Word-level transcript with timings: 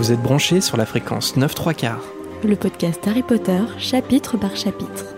Vous 0.00 0.12
êtes 0.12 0.22
branchés 0.22 0.62
sur 0.62 0.78
la 0.78 0.86
fréquence 0.86 1.36
9 1.36 1.54
3 1.54 1.74
quarts. 1.74 2.02
Le 2.42 2.56
podcast 2.56 3.06
Harry 3.06 3.22
Potter, 3.22 3.60
chapitre 3.76 4.38
par 4.38 4.56
chapitre. 4.56 5.14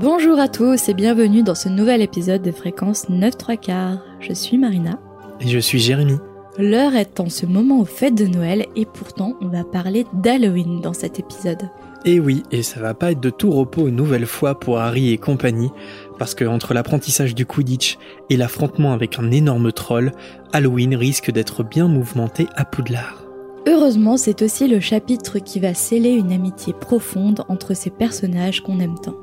Bonjour 0.00 0.40
à 0.40 0.48
tous 0.48 0.88
et 0.88 0.94
bienvenue 0.94 1.44
dans 1.44 1.54
ce 1.54 1.68
nouvel 1.68 2.02
épisode 2.02 2.42
de 2.42 2.50
fréquence 2.50 3.08
9 3.08 3.38
3 3.38 3.56
quarts. 3.56 3.98
Je 4.18 4.32
suis 4.32 4.58
Marina. 4.58 4.98
Et 5.38 5.46
je 5.46 5.60
suis 5.60 5.78
Jérémy. 5.78 6.18
L'heure 6.58 6.96
est 6.96 7.20
en 7.20 7.28
ce 7.28 7.46
moment 7.46 7.78
aux 7.78 7.84
fêtes 7.84 8.16
de 8.16 8.26
Noël 8.26 8.66
et 8.74 8.86
pourtant 8.86 9.34
on 9.40 9.46
va 9.46 9.62
parler 9.62 10.04
d'Halloween 10.14 10.80
dans 10.80 10.94
cet 10.94 11.20
épisode. 11.20 11.70
Et 12.04 12.20
oui, 12.20 12.42
et 12.50 12.62
ça 12.62 12.80
va 12.80 12.92
pas 12.92 13.12
être 13.12 13.20
de 13.20 13.30
tout 13.30 13.50
repos 13.50 13.88
une 13.88 13.96
nouvelle 13.96 14.26
fois 14.26 14.58
pour 14.58 14.78
Harry 14.78 15.10
et 15.10 15.16
compagnie, 15.16 15.70
parce 16.18 16.34
que 16.34 16.44
entre 16.44 16.74
l'apprentissage 16.74 17.34
du 17.34 17.46
Quidditch 17.46 17.98
et 18.30 18.36
l'affrontement 18.36 18.92
avec 18.92 19.18
un 19.18 19.30
énorme 19.30 19.72
troll, 19.72 20.12
Halloween 20.52 20.94
risque 20.96 21.30
d'être 21.30 21.62
bien 21.62 21.88
mouvementé 21.88 22.46
à 22.54 22.64
Poudlard. 22.64 23.24
Heureusement, 23.66 24.16
c'est 24.16 24.42
aussi 24.42 24.68
le 24.68 24.80
chapitre 24.80 25.38
qui 25.38 25.58
va 25.58 25.72
sceller 25.72 26.10
une 26.10 26.32
amitié 26.32 26.72
profonde 26.72 27.44
entre 27.48 27.74
ces 27.74 27.90
personnages 27.90 28.62
qu'on 28.62 28.78
aime 28.78 28.98
tant. 29.02 29.16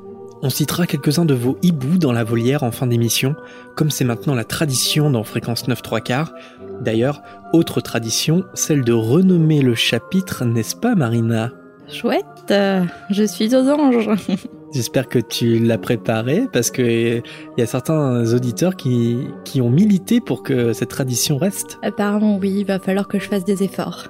On 0.44 0.50
citera 0.50 0.86
quelques-uns 0.86 1.24
de 1.24 1.34
vos 1.34 1.56
hiboux 1.62 1.98
dans 1.98 2.10
la 2.10 2.24
volière 2.24 2.64
en 2.64 2.72
fin 2.72 2.88
d'émission, 2.88 3.36
comme 3.76 3.90
c'est 3.90 4.04
maintenant 4.04 4.34
la 4.34 4.42
tradition 4.42 5.10
dans 5.10 5.22
Fréquence 5.22 5.68
9 5.68 5.80
3 5.80 6.00
quarts. 6.00 6.34
D'ailleurs, 6.80 7.22
autre 7.52 7.80
tradition, 7.80 8.42
celle 8.54 8.82
de 8.82 8.92
renommer 8.92 9.62
le 9.62 9.76
chapitre, 9.76 10.44
n'est-ce 10.44 10.74
pas 10.74 10.96
Marina? 10.96 11.52
Chouette, 11.88 12.24
euh, 12.50 12.84
je 13.10 13.22
suis 13.22 13.54
aux 13.54 13.68
anges. 13.68 14.10
J'espère 14.72 15.08
que 15.08 15.18
tu 15.18 15.58
l'as 15.58 15.78
préparé 15.78 16.48
parce 16.52 16.70
que 16.70 16.82
il 17.18 17.22
y 17.58 17.62
a 17.62 17.66
certains 17.66 18.32
auditeurs 18.32 18.74
qui, 18.74 19.28
qui 19.44 19.60
ont 19.60 19.70
milité 19.70 20.20
pour 20.20 20.42
que 20.42 20.72
cette 20.72 20.88
tradition 20.88 21.36
reste. 21.36 21.78
Apparemment 21.82 22.38
oui, 22.38 22.54
il 22.58 22.64
va 22.64 22.78
falloir 22.78 23.06
que 23.06 23.18
je 23.18 23.28
fasse 23.28 23.44
des 23.44 23.62
efforts. 23.62 24.08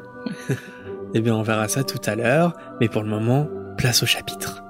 Eh 1.15 1.21
bien, 1.21 1.35
on 1.35 1.43
verra 1.43 1.69
ça 1.69 1.85
tout 1.85 2.01
à 2.07 2.15
l'heure, 2.15 2.55
mais 2.81 2.89
pour 2.89 3.03
le 3.03 3.09
moment, 3.11 3.47
place 3.77 4.03
au 4.03 4.07
chapitre. 4.07 4.63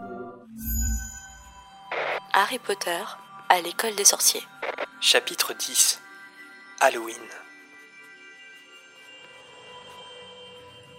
Harry 2.32 2.58
Potter 2.58 3.04
à 3.48 3.60
l'école 3.60 3.94
des 3.94 4.04
sorciers. 4.04 4.42
Chapitre 5.00 5.54
10 5.56 6.00
Halloween. 6.80 7.41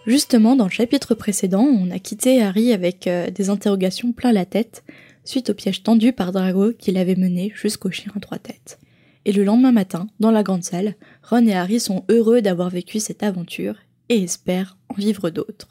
Justement, 0.06 0.58
dans 0.58 0.66
le 0.66 0.70
chapitre 0.70 1.16
précédent, 1.16 1.64
on 1.64 1.90
a 1.90 2.00
quitté 2.00 2.42
Harry 2.42 2.73
avec 2.73 3.08
euh, 3.08 3.30
des 3.30 3.50
interrogations 3.50 4.12
plein 4.12 4.34
la 4.34 4.46
tête, 4.46 4.84
suite 5.23 5.50
au 5.50 5.54
piège 5.54 5.82
tendu 5.82 6.12
par 6.12 6.34
Drago 6.34 6.73
qui 6.78 6.92
l'avait 6.92 7.16
mené 7.16 7.54
jusqu'au 7.56 7.90
chien 7.90 8.12
à 8.16 8.20
trois 8.20 8.38
têtes. 8.38 8.80
Et 9.24 9.31
le 9.31 9.46
lendemain 9.46 9.72
matin, 9.72 10.08
dans 10.20 10.31
la 10.31 10.44
grande 10.44 10.66
salle, 10.66 10.96
Ron 11.24 11.48
et 11.48 11.54
Harry 11.54 11.80
sont 11.80 12.04
heureux 12.09 12.42
d'avoir 12.42 12.70
vécu 12.70 13.00
cette 13.00 13.24
aventure 13.24 13.76
et 14.09 14.22
espèrent 14.22 14.78
en 14.90 14.96
vivre 14.96 15.30
d'autres. 15.30 15.70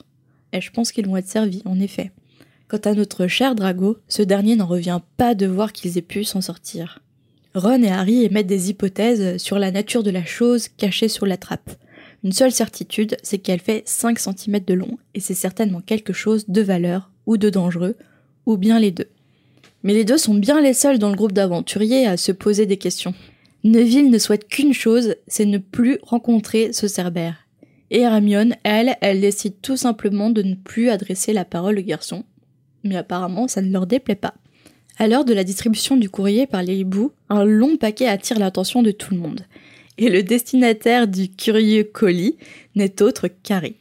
Et 0.54 0.62
je 0.62 0.70
pense 0.70 0.92
qu'ils 0.92 1.06
vont 1.06 1.18
être 1.18 1.28
servis, 1.28 1.60
en 1.66 1.78
effet. 1.78 2.10
Quant 2.68 2.78
à 2.78 2.94
notre 2.94 3.26
cher 3.26 3.54
Drago, 3.54 3.98
ce 4.08 4.22
dernier 4.22 4.56
n'en 4.56 4.66
revient 4.66 5.00
pas 5.18 5.34
de 5.34 5.46
voir 5.46 5.74
qu'ils 5.74 5.98
aient 5.98 6.02
pu 6.02 6.24
s'en 6.24 6.40
sortir. 6.40 7.02
Ron 7.54 7.82
et 7.82 7.90
Harry 7.90 8.24
émettent 8.24 8.46
des 8.46 8.70
hypothèses 8.70 9.36
sur 9.36 9.58
la 9.58 9.70
nature 9.70 10.02
de 10.02 10.10
la 10.10 10.24
chose 10.24 10.68
cachée 10.68 11.08
sous 11.08 11.26
la 11.26 11.36
trappe. 11.36 11.76
Une 12.24 12.32
seule 12.32 12.52
certitude, 12.52 13.16
c'est 13.24 13.38
qu'elle 13.38 13.60
fait 13.60 13.82
5 13.84 14.18
cm 14.18 14.60
de 14.60 14.74
long, 14.74 14.98
et 15.14 15.20
c'est 15.20 15.34
certainement 15.34 15.80
quelque 15.80 16.12
chose 16.12 16.44
de 16.48 16.62
valeur 16.62 17.10
ou 17.26 17.36
de 17.36 17.50
dangereux, 17.50 17.96
ou 18.46 18.56
bien 18.56 18.78
les 18.78 18.92
deux. 18.92 19.08
Mais 19.82 19.92
les 19.92 20.04
deux 20.04 20.18
sont 20.18 20.34
bien 20.34 20.60
les 20.60 20.74
seuls 20.74 21.00
dans 21.00 21.10
le 21.10 21.16
groupe 21.16 21.32
d'aventuriers 21.32 22.06
à 22.06 22.16
se 22.16 22.30
poser 22.30 22.64
des 22.64 22.76
questions. 22.76 23.14
Neville 23.64 24.10
ne 24.10 24.18
souhaite 24.18 24.46
qu'une 24.46 24.72
chose, 24.72 25.16
c'est 25.26 25.46
ne 25.46 25.58
plus 25.58 25.98
rencontrer 26.02 26.72
ce 26.72 26.86
cerbère. 26.86 27.48
Et 27.90 28.00
Hermione, 28.00 28.54
elle, 28.62 28.96
elle 29.00 29.20
décide 29.20 29.60
tout 29.60 29.76
simplement 29.76 30.30
de 30.30 30.42
ne 30.42 30.54
plus 30.54 30.90
adresser 30.90 31.32
la 31.32 31.44
parole 31.44 31.78
au 31.78 31.82
garçon. 31.82 32.24
Mais 32.84 32.96
apparemment, 32.96 33.48
ça 33.48 33.62
ne 33.62 33.72
leur 33.72 33.86
déplaît 33.86 34.14
pas. 34.14 34.34
À 34.96 35.08
l'heure 35.08 35.24
de 35.24 35.34
la 35.34 35.44
distribution 35.44 35.96
du 35.96 36.08
courrier 36.08 36.46
par 36.46 36.62
les 36.62 36.76
hiboux, 36.76 37.12
un 37.28 37.44
long 37.44 37.76
paquet 37.76 38.06
attire 38.06 38.38
l'attention 38.38 38.82
de 38.82 38.92
tout 38.92 39.12
le 39.12 39.20
monde 39.20 39.40
et 39.98 40.08
le 40.08 40.22
destinataire 40.22 41.08
du 41.08 41.28
curieux 41.28 41.84
colis 41.84 42.36
n'est 42.74 43.02
autre 43.02 43.28
qu'Harry. 43.28 43.76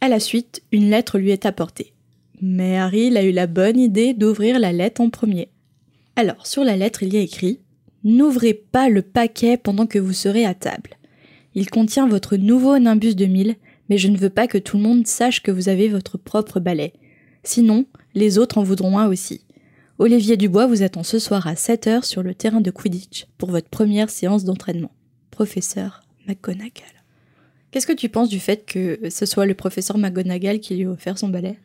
À 0.00 0.08
la 0.08 0.20
suite, 0.20 0.62
une 0.72 0.90
lettre 0.90 1.18
lui 1.18 1.30
est 1.30 1.46
apportée. 1.46 1.92
Mais 2.40 2.76
Harry 2.76 3.16
a 3.16 3.24
eu 3.24 3.32
la 3.32 3.46
bonne 3.46 3.78
idée 3.78 4.14
d'ouvrir 4.14 4.58
la 4.58 4.72
lettre 4.72 5.00
en 5.00 5.10
premier. 5.10 5.48
Alors, 6.16 6.46
sur 6.46 6.64
la 6.64 6.76
lettre, 6.76 7.02
il 7.02 7.14
y 7.14 7.16
a 7.16 7.22
écrit 7.22 7.60
N'ouvrez 8.04 8.54
pas 8.54 8.88
le 8.88 9.02
paquet 9.02 9.56
pendant 9.56 9.86
que 9.86 9.98
vous 9.98 10.12
serez 10.12 10.44
à 10.44 10.54
table. 10.54 10.90
Il 11.54 11.70
contient 11.70 12.06
votre 12.06 12.36
nouveau 12.36 12.78
Nimbus 12.78 13.14
2000, 13.14 13.56
mais 13.88 13.98
je 13.98 14.08
ne 14.08 14.16
veux 14.16 14.30
pas 14.30 14.46
que 14.46 14.58
tout 14.58 14.76
le 14.76 14.82
monde 14.82 15.06
sache 15.06 15.42
que 15.42 15.50
vous 15.50 15.68
avez 15.68 15.88
votre 15.88 16.18
propre 16.18 16.60
balai. 16.60 16.92
Sinon, 17.42 17.86
les 18.14 18.38
autres 18.38 18.58
en 18.58 18.62
voudront 18.62 18.98
un 18.98 19.08
aussi. 19.08 19.40
Olivier 19.98 20.36
Dubois 20.36 20.66
vous 20.66 20.82
attend 20.82 21.02
ce 21.02 21.18
soir 21.18 21.46
à 21.46 21.54
7h 21.54 22.04
sur 22.04 22.22
le 22.22 22.34
terrain 22.34 22.60
de 22.60 22.70
Quidditch 22.70 23.26
pour 23.38 23.50
votre 23.50 23.68
première 23.68 24.10
séance 24.10 24.44
d'entraînement 24.44 24.92
professeur 25.36 26.02
McGonagall. 26.26 26.96
Qu'est-ce 27.70 27.86
que 27.86 27.92
tu 27.92 28.08
penses 28.08 28.30
du 28.30 28.40
fait 28.40 28.64
que 28.64 28.98
ce 29.10 29.26
soit 29.26 29.44
le 29.44 29.52
professeur 29.52 29.98
McGonagall 29.98 30.60
qui 30.60 30.76
lui 30.76 30.86
a 30.86 30.90
offert 30.90 31.18
son 31.18 31.28
balai? 31.28 31.58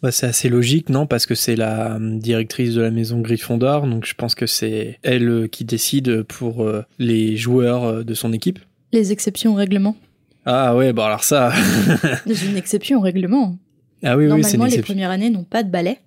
Bah, 0.00 0.12
c'est 0.12 0.26
assez 0.26 0.48
logique, 0.48 0.90
non? 0.90 1.08
Parce 1.08 1.26
que 1.26 1.34
c'est 1.34 1.56
la 1.56 1.96
euh, 1.96 2.18
directrice 2.18 2.74
de 2.74 2.82
la 2.82 2.92
maison 2.92 3.20
Gryffondor, 3.20 3.88
donc 3.88 4.06
je 4.06 4.14
pense 4.14 4.36
que 4.36 4.46
c'est 4.46 5.00
elle 5.02 5.28
euh, 5.28 5.48
qui 5.48 5.64
décide 5.64 6.22
pour 6.22 6.62
euh, 6.62 6.84
les 7.00 7.36
joueurs 7.36 8.04
de 8.04 8.14
son 8.14 8.32
équipe. 8.32 8.60
Les 8.92 9.10
exceptions 9.10 9.54
au 9.54 9.56
règlement 9.56 9.96
Ah 10.44 10.76
ouais, 10.76 10.92
bon 10.92 11.02
alors 11.02 11.24
ça... 11.24 11.52
c'est 12.26 12.46
une 12.46 12.56
exception 12.56 12.98
au 12.98 13.02
règlement. 13.02 13.58
Ah 14.04 14.16
oui, 14.16 14.28
Normalement, 14.28 14.64
oui, 14.66 14.70
les 14.70 14.82
premières 14.82 15.10
années 15.10 15.30
n'ont 15.30 15.42
pas 15.42 15.64
de 15.64 15.70
balai. 15.70 15.98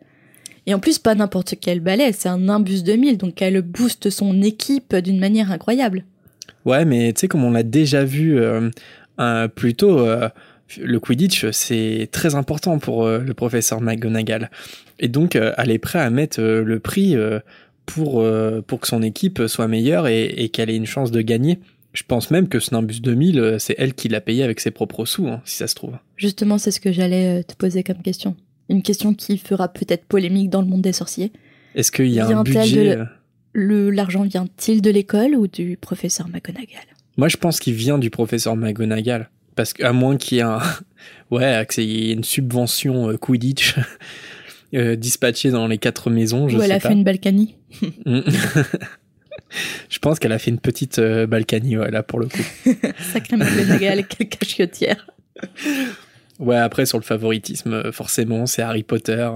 Et 0.68 0.74
en 0.74 0.80
plus, 0.80 1.00
pas 1.00 1.16
n'importe 1.16 1.56
quel 1.59 1.81
balai, 1.81 2.13
c'est 2.13 2.30
un 2.30 2.38
Nimbus 2.38 2.81
2000, 2.84 3.18
donc 3.18 3.41
elle 3.41 3.62
booste 3.62 4.09
son 4.09 4.41
équipe 4.41 4.96
d'une 4.96 5.19
manière 5.19 5.51
incroyable. 5.51 6.06
Ouais, 6.66 6.86
mais 6.86 7.14
tu 7.14 7.22
sais, 7.22 7.28
comme 7.28 7.44
on 7.44 7.52
l'a 7.52 7.64
déjà 7.64 8.03
vu 8.03 8.40
euh, 8.40 9.47
plus 9.47 9.75
tôt, 9.75 10.00
euh, 10.00 10.30
le 10.80 11.00
Quidditch, 11.00 11.50
c'est 11.52 12.08
très 12.12 12.36
important 12.36 12.80
pour 12.80 13.08
le 13.08 13.34
professeur 13.34 13.81
McGonagall. 13.81 14.52
Et 15.00 15.08
donc, 15.08 15.36
elle 15.36 15.72
est 15.72 15.80
prête 15.80 16.02
à 16.02 16.09
mettre 16.12 16.42
le 16.42 16.80
prix 16.80 17.16
pour, 17.88 18.24
pour 18.68 18.80
que 18.80 18.88
son 18.88 19.02
équipe 19.02 19.42
soit 19.48 19.68
meilleure 19.68 20.08
et, 20.08 20.50
qu'elle 20.53 20.69
ait 20.69 20.75
une 20.75 20.86
chance 20.86 21.09
de 21.09 21.22
gagner. 21.22 21.58
Je 21.94 22.03
pense 22.08 22.30
même 22.30 22.48
que 22.48 22.59
ce 22.59 22.75
Nimbus 22.75 23.00
2000, 23.00 23.56
c'est 23.58 23.74
elle 23.80 23.96
qui 23.96 24.09
l'a 24.09 24.22
payé 24.22 24.44
avec 24.44 24.59
ses 24.59 24.69
propres 24.69 25.06
sous, 25.06 25.28
hein, 25.28 25.42
si 25.44 25.56
ça 25.56 25.66
se 25.66 25.74
trouve. 25.74 25.98
Justement, 26.18 26.59
c'est 26.59 26.69
ce 26.69 26.80
que 26.80 26.92
j'allais 26.92 27.44
te 27.44 27.56
poser 27.56 27.84
comme 27.84 28.03
question. 28.03 28.36
Une 28.69 28.84
question 28.84 29.16
qui 29.16 29.40
fera 29.40 29.69
peut-être 29.69 30.06
polémique 30.06 30.52
dans 30.52 30.62
le 30.62 30.68
monde 30.68 30.84
des 30.84 30.94
sorciers. 30.94 31.31
Est-ce 31.74 31.92
qu'il 31.92 32.09
y 32.09 32.19
a 32.19 32.28
un 32.28 32.44
budget 32.44 33.00
l'argent 33.59 34.24
vient-il 34.24 34.81
de 34.81 34.90
l'école 34.90 35.36
ou 35.36 35.47
du 35.47 35.78
professeur 35.78 36.28
McGonagall? 36.28 36.86
Moi, 37.18 37.28
je 37.28 37.38
pense 37.38 37.59
qu'il 37.59 37.74
vient 37.74 37.97
du 37.97 38.09
professeur 38.09 38.56
McGonagall. 38.56 39.30
Parce 39.56 39.74
qu'à 39.74 39.92
moins 39.92 40.16
qu'il 40.16 40.38
y 40.38 40.40
ait 40.40 40.44
un, 40.44 40.62
ouais, 41.31 41.68
qu'il 41.69 41.84
y 41.84 42.12
ait 42.12 42.14
une 42.14 42.24
subvention 42.24 43.09
euh, 43.09 43.18
Quidditch 43.18 43.75
euh, 44.74 44.96
dispatchée 44.96 45.52
dans 45.52 45.68
les 45.68 45.78
quatre 45.78 46.09
maisons, 46.09 46.48
je 46.48 46.58
Ou 46.58 46.62
elle 46.62 46.72
a 46.72 46.80
fait 46.80 46.94
une 46.94 47.03
Balkany. 47.03 47.56
je 49.90 50.00
pense 50.00 50.18
qu'elle 50.19 50.31
a 50.31 50.40
fait 50.40 50.52
une 50.52 50.59
petite 50.59 51.00
euh, 51.00 51.28
Balkany, 51.28 51.78
ouais, 51.78 51.92
là, 51.92 52.03
pour 52.03 52.22
le 52.22 52.28
coup. 52.28 52.42
Sacré 53.12 53.36
McGonagall, 53.36 54.08
quelle 54.08 54.30
cachetière. 54.30 55.09
Ouais, 56.40 56.56
après, 56.56 56.86
sur 56.86 56.98
le 56.98 57.03
favoritisme, 57.03 57.92
forcément, 57.92 58.46
c'est 58.46 58.62
Harry 58.62 58.84
Potter. 58.84 59.30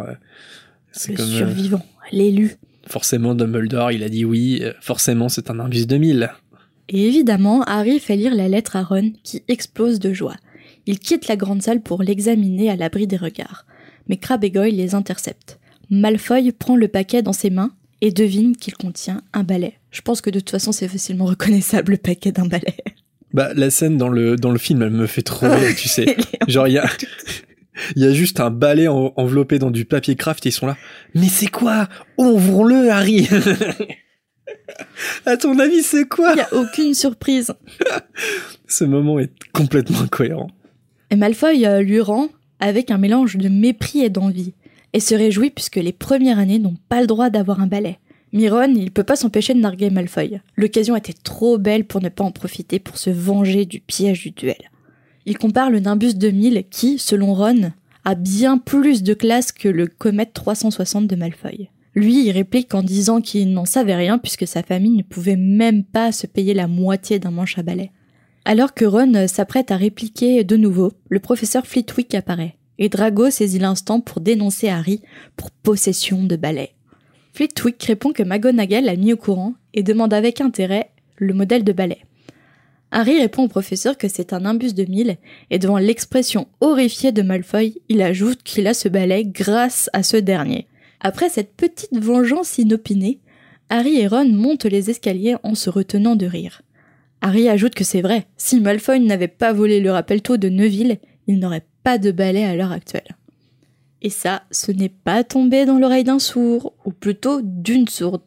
C'est 0.93 1.17
le 1.17 1.25
survivant, 1.25 1.85
l'élu. 2.13 2.57
Forcément, 2.87 3.35
Dumbledore, 3.35 3.91
il 3.91 4.03
a 4.03 4.09
dit 4.09 4.25
oui, 4.25 4.63
forcément, 4.81 5.29
c'est 5.29 5.49
un 5.49 5.55
Nimbus 5.55 5.85
2000. 5.85 6.31
Et 6.89 7.07
évidemment, 7.07 7.63
Harry 7.63 7.99
fait 7.99 8.15
lire 8.15 8.35
la 8.35 8.49
lettre 8.49 8.75
à 8.75 8.83
Ron, 8.83 9.13
qui 9.23 9.43
explose 9.47 9.99
de 9.99 10.13
joie. 10.13 10.35
Il 10.85 10.99
quitte 10.99 11.27
la 11.27 11.37
grande 11.37 11.61
salle 11.61 11.81
pour 11.81 12.03
l'examiner 12.03 12.69
à 12.69 12.75
l'abri 12.75 13.07
des 13.07 13.17
regards. 13.17 13.65
Mais 14.09 14.17
Crabbe 14.17 14.43
et 14.43 14.51
Goyle 14.51 14.75
les 14.75 14.95
interceptent. 14.95 15.59
Malfoy 15.89 16.51
prend 16.51 16.75
le 16.75 16.87
paquet 16.87 17.21
dans 17.21 17.33
ses 17.33 17.49
mains 17.49 17.71
et 18.01 18.11
devine 18.11 18.57
qu'il 18.57 18.75
contient 18.75 19.21
un 19.31 19.43
balai. 19.43 19.79
Je 19.91 20.01
pense 20.01 20.19
que 20.19 20.29
de 20.29 20.39
toute 20.39 20.49
façon, 20.49 20.71
c'est 20.71 20.89
facilement 20.89 21.25
reconnaissable 21.25 21.93
le 21.93 21.97
paquet 21.97 22.31
d'un 22.31 22.45
balai. 22.45 22.75
Bah, 23.33 23.53
la 23.55 23.71
scène 23.71 23.97
dans 23.97 24.09
le, 24.09 24.35
dans 24.35 24.51
le 24.51 24.59
film, 24.59 24.81
elle 24.81 24.91
me 24.91 25.07
fait 25.07 25.21
trop 25.21 25.49
rire, 25.49 25.75
tu 25.75 25.87
sais. 25.87 26.17
Genre, 26.47 26.67
il 26.67 26.73
y 26.73 26.77
a, 26.77 26.85
il 27.95 28.03
y 28.03 28.05
a 28.05 28.13
juste 28.13 28.39
un 28.39 28.49
balai 28.49 28.87
enveloppé 28.87 29.59
dans 29.59 29.71
du 29.71 29.85
papier 29.85 30.15
craft 30.15 30.45
et 30.45 30.49
ils 30.49 30.53
sont 30.53 30.67
là. 30.67 30.77
Mais 31.15 31.27
c'est 31.27 31.47
quoi? 31.47 31.87
Ouvrons-le, 32.17 32.89
Harry 32.91 33.27
À 35.25 35.37
ton 35.37 35.57
avis, 35.59 35.83
c'est 35.83 36.07
quoi? 36.07 36.31
Il 36.31 36.35
n'y 36.35 36.41
a 36.41 36.53
aucune 36.53 36.93
surprise. 36.93 37.53
Ce 38.67 38.83
moment 38.83 39.19
est 39.19 39.31
complètement 39.53 40.01
incohérent. 40.01 40.49
Et 41.09 41.15
Malfoy 41.15 41.65
euh, 41.65 41.81
lui 41.81 41.99
rend 41.99 42.29
avec 42.59 42.91
un 42.91 42.97
mélange 42.97 43.37
de 43.37 43.49
mépris 43.49 43.99
et 43.99 44.09
d'envie, 44.09 44.53
et 44.93 44.99
se 44.99 45.15
réjouit 45.15 45.49
puisque 45.49 45.75
les 45.75 45.91
premières 45.91 46.39
années 46.39 46.59
n'ont 46.59 46.77
pas 46.87 47.01
le 47.01 47.07
droit 47.07 47.29
d'avoir 47.29 47.59
un 47.59 47.67
balai. 47.67 47.99
Miron, 48.31 48.73
il 48.75 48.89
peut 48.89 49.03
pas 49.03 49.15
s'empêcher 49.15 49.53
de 49.53 49.59
narguer 49.59 49.91
Malfoy. 49.91 50.39
L'occasion 50.55 50.95
était 50.95 51.13
trop 51.13 51.59
belle 51.59 51.85
pour 51.85 52.01
ne 52.01 52.09
pas 52.09 52.23
en 52.23 52.31
profiter 52.31 52.79
pour 52.79 52.97
se 52.97 53.11
venger 53.11 53.65
du 53.65 53.79
piège 53.79 54.23
du 54.23 54.31
duel. 54.31 54.71
Il 55.25 55.37
compare 55.37 55.69
le 55.69 55.79
Nimbus 55.79 56.15
2000 56.15 56.65
qui, 56.69 56.99
selon 56.99 57.33
Ron, 57.33 57.71
a 58.05 58.15
bien 58.15 58.57
plus 58.57 59.03
de 59.03 59.13
classe 59.13 59.51
que 59.51 59.69
le 59.69 59.87
Comet 59.87 60.25
360 60.25 61.07
de 61.07 61.15
Malfoy. 61.15 61.69
Lui, 61.95 62.25
il 62.25 62.31
réplique 62.31 62.73
en 62.73 62.83
disant 62.83 63.21
qu'il 63.21 63.53
n'en 63.53 63.65
savait 63.65 63.95
rien 63.95 64.17
puisque 64.17 64.47
sa 64.47 64.63
famille 64.63 64.97
ne 64.97 65.03
pouvait 65.03 65.37
même 65.37 65.83
pas 65.83 66.11
se 66.11 66.27
payer 66.27 66.53
la 66.53 66.67
moitié 66.67 67.19
d'un 67.19 67.31
manche 67.31 67.57
à 67.57 67.63
balai. 67.63 67.91
Alors 68.45 68.73
que 68.73 68.83
Ron 68.83 69.27
s'apprête 69.27 69.71
à 69.71 69.77
répliquer 69.77 70.43
de 70.43 70.57
nouveau, 70.57 70.91
le 71.09 71.19
professeur 71.19 71.65
Flitwick 71.65 72.13
apparaît, 72.13 72.57
et 72.77 72.89
Drago 72.89 73.29
saisit 73.29 73.59
l'instant 73.59 74.01
pour 74.01 74.19
dénoncer 74.19 74.67
Harry 74.67 75.01
pour 75.37 75.51
possession 75.51 76.23
de 76.23 76.35
balai. 76.35 76.71
Flitwick 77.33 77.81
répond 77.83 78.11
que 78.11 78.23
McGonagall 78.23 78.85
l'a 78.85 78.95
mis 78.95 79.13
au 79.13 79.17
courant 79.17 79.53
et 79.73 79.83
demande 79.83 80.13
avec 80.13 80.41
intérêt 80.41 80.89
le 81.17 81.33
modèle 81.33 81.63
de 81.63 81.71
balai. 81.71 81.99
Harry 82.95 83.19
répond 83.19 83.45
au 83.45 83.47
professeur 83.47 83.97
que 83.97 84.07
c'est 84.07 84.33
un 84.33 84.45
imbus 84.45 84.75
de 84.75 84.85
mille, 84.85 85.17
et 85.49 85.57
devant 85.57 85.79
l'expression 85.79 86.47
horrifiée 86.61 87.11
de 87.11 87.23
Malfoy, 87.23 87.81
il 87.89 88.03
ajoute 88.03 88.43
qu'il 88.43 88.67
a 88.67 88.75
ce 88.75 88.87
balai 88.87 89.25
grâce 89.25 89.89
à 89.93 90.03
ce 90.03 90.15
dernier. 90.15 90.67
Après 90.99 91.29
cette 91.29 91.55
petite 91.55 91.97
vengeance 91.97 92.59
inopinée, 92.59 93.19
Harry 93.69 93.99
et 93.99 94.05
Ron 94.05 94.29
montent 94.29 94.65
les 94.65 94.91
escaliers 94.91 95.37
en 95.41 95.55
se 95.55 95.71
retenant 95.71 96.15
de 96.15 96.27
rire. 96.27 96.61
Harry 97.21 97.49
ajoute 97.49 97.73
que 97.73 97.83
c'est 97.83 98.03
vrai, 98.03 98.27
si 98.37 98.59
Malfoy 98.59 98.99
n'avait 98.99 99.27
pas 99.27 99.53
volé 99.53 99.79
le 99.79 99.91
rappel-tôt 99.91 100.37
de 100.37 100.49
Neuville, 100.49 100.99
il 101.25 101.39
n'aurait 101.39 101.65
pas 101.83 101.97
de 101.97 102.11
balai 102.11 102.43
à 102.43 102.55
l'heure 102.55 102.71
actuelle. 102.71 103.17
Et 104.03 104.11
ça, 104.11 104.43
ce 104.51 104.71
n'est 104.71 104.89
pas 104.89 105.23
tombé 105.23 105.65
dans 105.65 105.79
l'oreille 105.79 106.03
d'un 106.03 106.19
sourd, 106.19 106.73
ou 106.85 106.91
plutôt 106.91 107.41
d'une 107.41 107.87
sourde, 107.87 108.21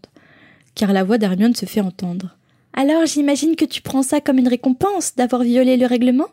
car 0.74 0.92
la 0.92 1.04
voix 1.04 1.18
d'Hermione 1.18 1.54
se 1.54 1.66
fait 1.66 1.80
entendre. 1.80 2.35
Alors 2.76 3.06
j'imagine 3.06 3.56
que 3.56 3.64
tu 3.64 3.80
prends 3.82 4.02
ça 4.02 4.20
comme 4.20 4.38
une 4.38 4.48
récompense 4.48 5.14
d'avoir 5.16 5.42
violé 5.42 5.76
le 5.76 5.86
règlement? 5.86 6.28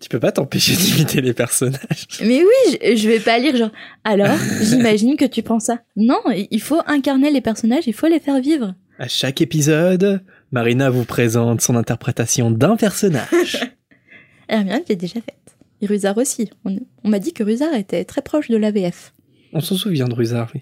Tu 0.00 0.08
peux 0.08 0.18
pas 0.18 0.32
t'empêcher 0.32 0.74
d'imiter 0.74 1.20
les 1.20 1.32
personnages. 1.34 2.06
Mais 2.20 2.40
oui, 2.42 2.78
je, 2.82 2.96
je 2.96 3.08
vais 3.08 3.20
pas 3.20 3.38
lire 3.38 3.56
genre. 3.56 3.70
Alors 4.02 4.36
j'imagine 4.62 5.16
que 5.16 5.26
tu 5.26 5.42
prends 5.42 5.60
ça. 5.60 5.80
Non, 5.94 6.20
il 6.50 6.60
faut 6.60 6.80
incarner 6.86 7.30
les 7.30 7.40
personnages, 7.40 7.84
il 7.86 7.92
faut 7.92 8.08
les 8.08 8.18
faire 8.18 8.40
vivre. 8.40 8.74
À 8.98 9.06
chaque 9.06 9.40
épisode, 9.40 10.22
Marina 10.50 10.90
vous 10.90 11.04
présente 11.04 11.60
son 11.60 11.76
interprétation 11.76 12.50
d'un 12.50 12.76
personnage. 12.76 13.60
Hermione 14.48 14.82
l'a 14.88 14.94
déjà 14.94 15.20
faite. 15.20 15.56
Et 15.80 15.86
Rusard 15.86 16.18
aussi. 16.18 16.50
On, 16.64 16.78
on 17.04 17.08
m'a 17.08 17.18
dit 17.18 17.32
que 17.32 17.42
Rusard 17.42 17.74
était 17.74 18.04
très 18.04 18.22
proche 18.22 18.48
de 18.48 18.56
l'AVF. 18.56 19.12
On 19.52 19.60
s'en 19.60 19.76
souvient 19.76 20.06
de 20.08 20.14
Rusard, 20.14 20.50
oui. 20.54 20.60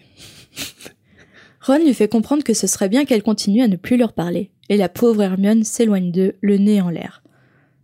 Ron 1.70 1.84
lui 1.84 1.94
fait 1.94 2.08
comprendre 2.08 2.42
que 2.42 2.52
ce 2.52 2.66
serait 2.66 2.88
bien 2.88 3.04
qu'elle 3.04 3.22
continue 3.22 3.62
à 3.62 3.68
ne 3.68 3.76
plus 3.76 3.96
leur 3.96 4.12
parler, 4.12 4.50
et 4.68 4.76
la 4.76 4.88
pauvre 4.88 5.22
Hermione 5.22 5.62
s'éloigne 5.62 6.10
d'eux, 6.10 6.34
le 6.40 6.56
nez 6.56 6.80
en 6.80 6.88
l'air. 6.88 7.22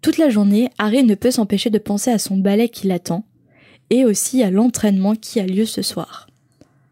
Toute 0.03 0.19
la 0.19 0.29
journée, 0.29 0.71
Harry 0.77 1.05
ne 1.05 1.15
peut 1.15 1.31
s'empêcher 1.31 1.71
de 1.71 1.79
penser 1.79 2.11
à 2.11 2.19
son 2.19 2.37
ballet 2.37 2.69
qui 2.69 2.89
l'attend, 2.89 3.25
et 3.91 4.05
aussi 4.05 4.43
à 4.43 4.51
l'entraînement 4.51 5.15
qui 5.15 5.39
a 5.39 5.47
lieu 5.47 5.67
ce 5.67 5.83
soir. 5.83 6.27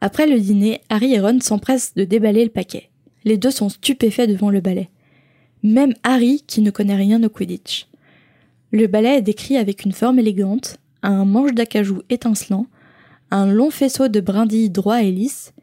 Après 0.01 0.29
le 0.29 0.39
dîner, 0.39 0.83
Harry 0.89 1.15
et 1.15 1.21
Ron 1.21 1.41
s'empressent 1.41 1.95
de 1.97 2.05
déballer 2.05 2.45
le 2.45 2.51
paquet. 2.51 2.91
Les 3.25 3.39
deux 3.39 3.51
sont 3.51 3.71
stupéfaits 3.71 4.29
devant 4.29 4.51
le 4.51 4.61
ballet. 4.61 4.89
Même 5.65 5.95
Harry 6.05 6.45
qui 6.47 6.61
ne 6.61 6.71
connaît 6.71 6.95
rien 6.95 7.21
au 7.25 7.29
Quidditch. 7.29 7.89
Le 8.71 8.87
ballet 8.87 9.17
est 9.17 9.23
décrit 9.23 9.57
avec 9.57 9.85
une 9.85 9.91
forme 9.91 10.21
élégante, 10.21 10.77
un 11.03 11.25
manche 11.25 11.55
d'acajou 11.55 12.03
étincelant, 12.09 12.69
un 13.33 13.47
long 13.47 13.71
faisceau 13.71 14.07
de 14.07 14.21
brindilles 14.21 14.71
droit 14.71 15.03
et 15.03 15.11
lisse, 15.11 15.55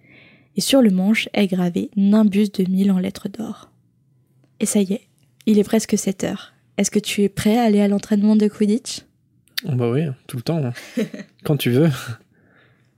et 0.55 0.61
sur 0.61 0.81
le 0.81 0.89
manche 0.91 1.29
est 1.33 1.47
gravé 1.47 1.89
Nimbus 1.95 2.49
2000 2.49 2.91
en 2.91 2.99
lettres 2.99 3.29
d'or. 3.29 3.69
Et 4.59 4.65
ça 4.65 4.81
y 4.81 4.93
est, 4.93 5.07
il 5.45 5.59
est 5.59 5.63
presque 5.63 5.97
7 5.97 6.23
heures. 6.23 6.53
Est-ce 6.77 6.91
que 6.91 6.99
tu 6.99 7.23
es 7.23 7.29
prêt 7.29 7.57
à 7.57 7.63
aller 7.63 7.81
à 7.81 7.87
l'entraînement 7.87 8.35
de 8.35 8.47
Quidditch? 8.47 9.01
Oh 9.67 9.73
bah 9.75 9.89
oui, 9.91 10.01
tout 10.27 10.37
le 10.37 10.43
temps. 10.43 10.63
hein. 10.63 10.73
Quand 11.43 11.57
tu 11.57 11.69
veux. 11.69 11.89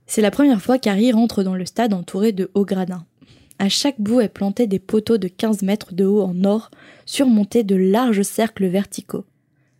C'est 0.06 0.22
la 0.22 0.30
première 0.30 0.60
fois 0.62 0.78
qu'Harry 0.78 1.12
rentre 1.12 1.42
dans 1.42 1.54
le 1.54 1.66
stade 1.66 1.94
entouré 1.94 2.32
de 2.32 2.50
hauts 2.54 2.64
gradins. 2.64 3.04
À 3.58 3.68
chaque 3.68 4.00
bout 4.00 4.20
est 4.20 4.28
planté 4.28 4.66
des 4.66 4.78
poteaux 4.78 5.18
de 5.18 5.28
15 5.28 5.62
mètres 5.62 5.94
de 5.94 6.04
haut 6.04 6.22
en 6.22 6.44
or, 6.44 6.70
surmontés 7.06 7.62
de 7.62 7.76
larges 7.76 8.22
cercles 8.22 8.66
verticaux. 8.66 9.24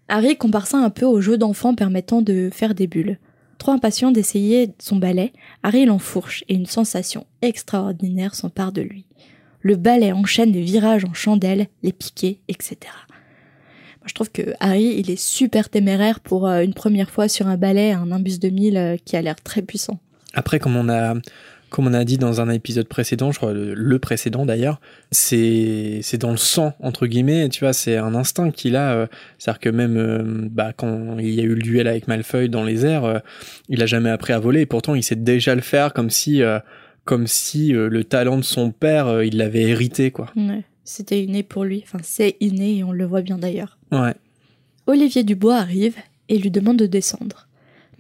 Harry 0.08 0.36
compare 0.36 0.66
ça 0.66 0.78
un 0.78 0.90
peu 0.90 1.06
au 1.06 1.20
jeu 1.20 1.38
d'enfant 1.38 1.74
permettant 1.74 2.22
de 2.22 2.50
faire 2.52 2.74
des 2.74 2.86
bulles. 2.86 3.18
Trop 3.58 3.72
impatient 3.72 4.10
d'essayer 4.10 4.70
son 4.78 4.96
balai, 4.96 5.32
Harry 5.62 5.86
l'enfourche 5.86 6.44
et 6.48 6.54
une 6.54 6.66
sensation 6.66 7.26
extraordinaire 7.42 8.34
s'empare 8.34 8.72
de 8.72 8.82
lui. 8.82 9.06
Le 9.60 9.76
balai 9.76 10.12
enchaîne 10.12 10.52
les 10.52 10.62
virages 10.62 11.04
en 11.04 11.14
chandelle, 11.14 11.68
les 11.82 11.92
piquets, 11.92 12.40
etc. 12.48 12.76
Moi, 12.82 14.06
je 14.06 14.14
trouve 14.14 14.30
que 14.30 14.52
Harry, 14.60 14.96
il 14.98 15.10
est 15.10 15.20
super 15.20 15.70
téméraire 15.70 16.20
pour 16.20 16.46
euh, 16.46 16.62
une 16.62 16.74
première 16.74 17.10
fois 17.10 17.28
sur 17.28 17.46
un 17.46 17.56
balai, 17.56 17.92
un 17.92 18.06
Nimbus 18.06 18.38
2000 18.38 18.76
euh, 18.76 18.96
qui 19.02 19.16
a 19.16 19.22
l'air 19.22 19.36
très 19.36 19.62
puissant. 19.62 19.98
Après, 20.34 20.58
comme 20.58 20.76
on 20.76 20.90
a, 20.90 21.14
comme 21.74 21.88
on 21.88 21.92
a 21.92 22.04
dit 22.04 22.18
dans 22.18 22.40
un 22.40 22.48
épisode 22.50 22.86
précédent, 22.86 23.32
je 23.32 23.38
crois 23.38 23.52
le, 23.52 23.74
le 23.74 23.98
précédent 23.98 24.46
d'ailleurs, 24.46 24.80
c'est 25.10 25.98
c'est 26.02 26.18
dans 26.18 26.30
le 26.30 26.36
sang 26.36 26.72
entre 26.78 27.08
guillemets. 27.08 27.48
Tu 27.48 27.64
vois, 27.64 27.72
c'est 27.72 27.96
un 27.96 28.14
instinct 28.14 28.52
qu'il 28.52 28.76
a. 28.76 28.92
euh, 28.92 29.06
C'est-à-dire 29.38 29.58
que 29.58 29.68
même 29.70 29.96
euh, 29.96 30.22
bah, 30.52 30.72
quand 30.72 31.18
il 31.18 31.30
y 31.30 31.40
a 31.40 31.42
eu 31.42 31.56
le 31.56 31.62
duel 31.62 31.88
avec 31.88 32.06
Malfoy 32.06 32.48
dans 32.48 32.62
les 32.62 32.86
airs, 32.86 33.04
euh, 33.04 33.18
il 33.68 33.82
a 33.82 33.86
jamais 33.86 34.10
appris 34.10 34.32
à 34.32 34.38
voler. 34.38 34.60
Et 34.60 34.66
pourtant, 34.66 34.94
il 34.94 35.02
sait 35.02 35.16
déjà 35.16 35.56
le 35.56 35.62
faire, 35.62 35.92
comme 35.92 36.10
si 36.10 36.42
comme 37.04 37.26
si 37.26 37.72
le 37.72 38.04
talent 38.04 38.36
de 38.36 38.44
son 38.44 38.70
père, 38.70 39.24
il 39.24 39.36
l'avait 39.36 39.62
hérité, 39.62 40.12
quoi. 40.12 40.30
Ouais, 40.36 40.62
c'était 40.84 41.24
inné 41.24 41.42
pour 41.42 41.64
lui. 41.64 41.82
Enfin, 41.84 41.98
c'est 42.04 42.36
inné 42.38 42.76
et 42.76 42.84
on 42.84 42.92
le 42.92 43.04
voit 43.04 43.22
bien 43.22 43.36
d'ailleurs. 43.36 43.78
Ouais. 43.90 44.14
Olivier 44.86 45.24
Dubois 45.24 45.56
arrive 45.56 45.96
et 46.28 46.38
lui 46.38 46.52
demande 46.52 46.76
de 46.76 46.86
descendre. 46.86 47.48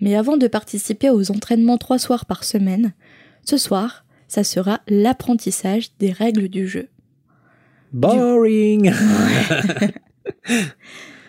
Mais 0.00 0.14
avant 0.16 0.36
de 0.36 0.46
participer 0.46 1.10
aux 1.10 1.30
entraînements 1.30 1.78
trois 1.78 1.98
soirs 1.98 2.26
par 2.26 2.44
semaine, 2.44 2.92
ce 3.44 3.56
soir, 3.56 4.04
ça 4.28 4.42
sera 4.44 4.80
l'apprentissage 4.88 5.96
des 5.98 6.12
règles 6.12 6.48
du 6.48 6.66
jeu. 6.66 6.88
Boring. 7.92 8.92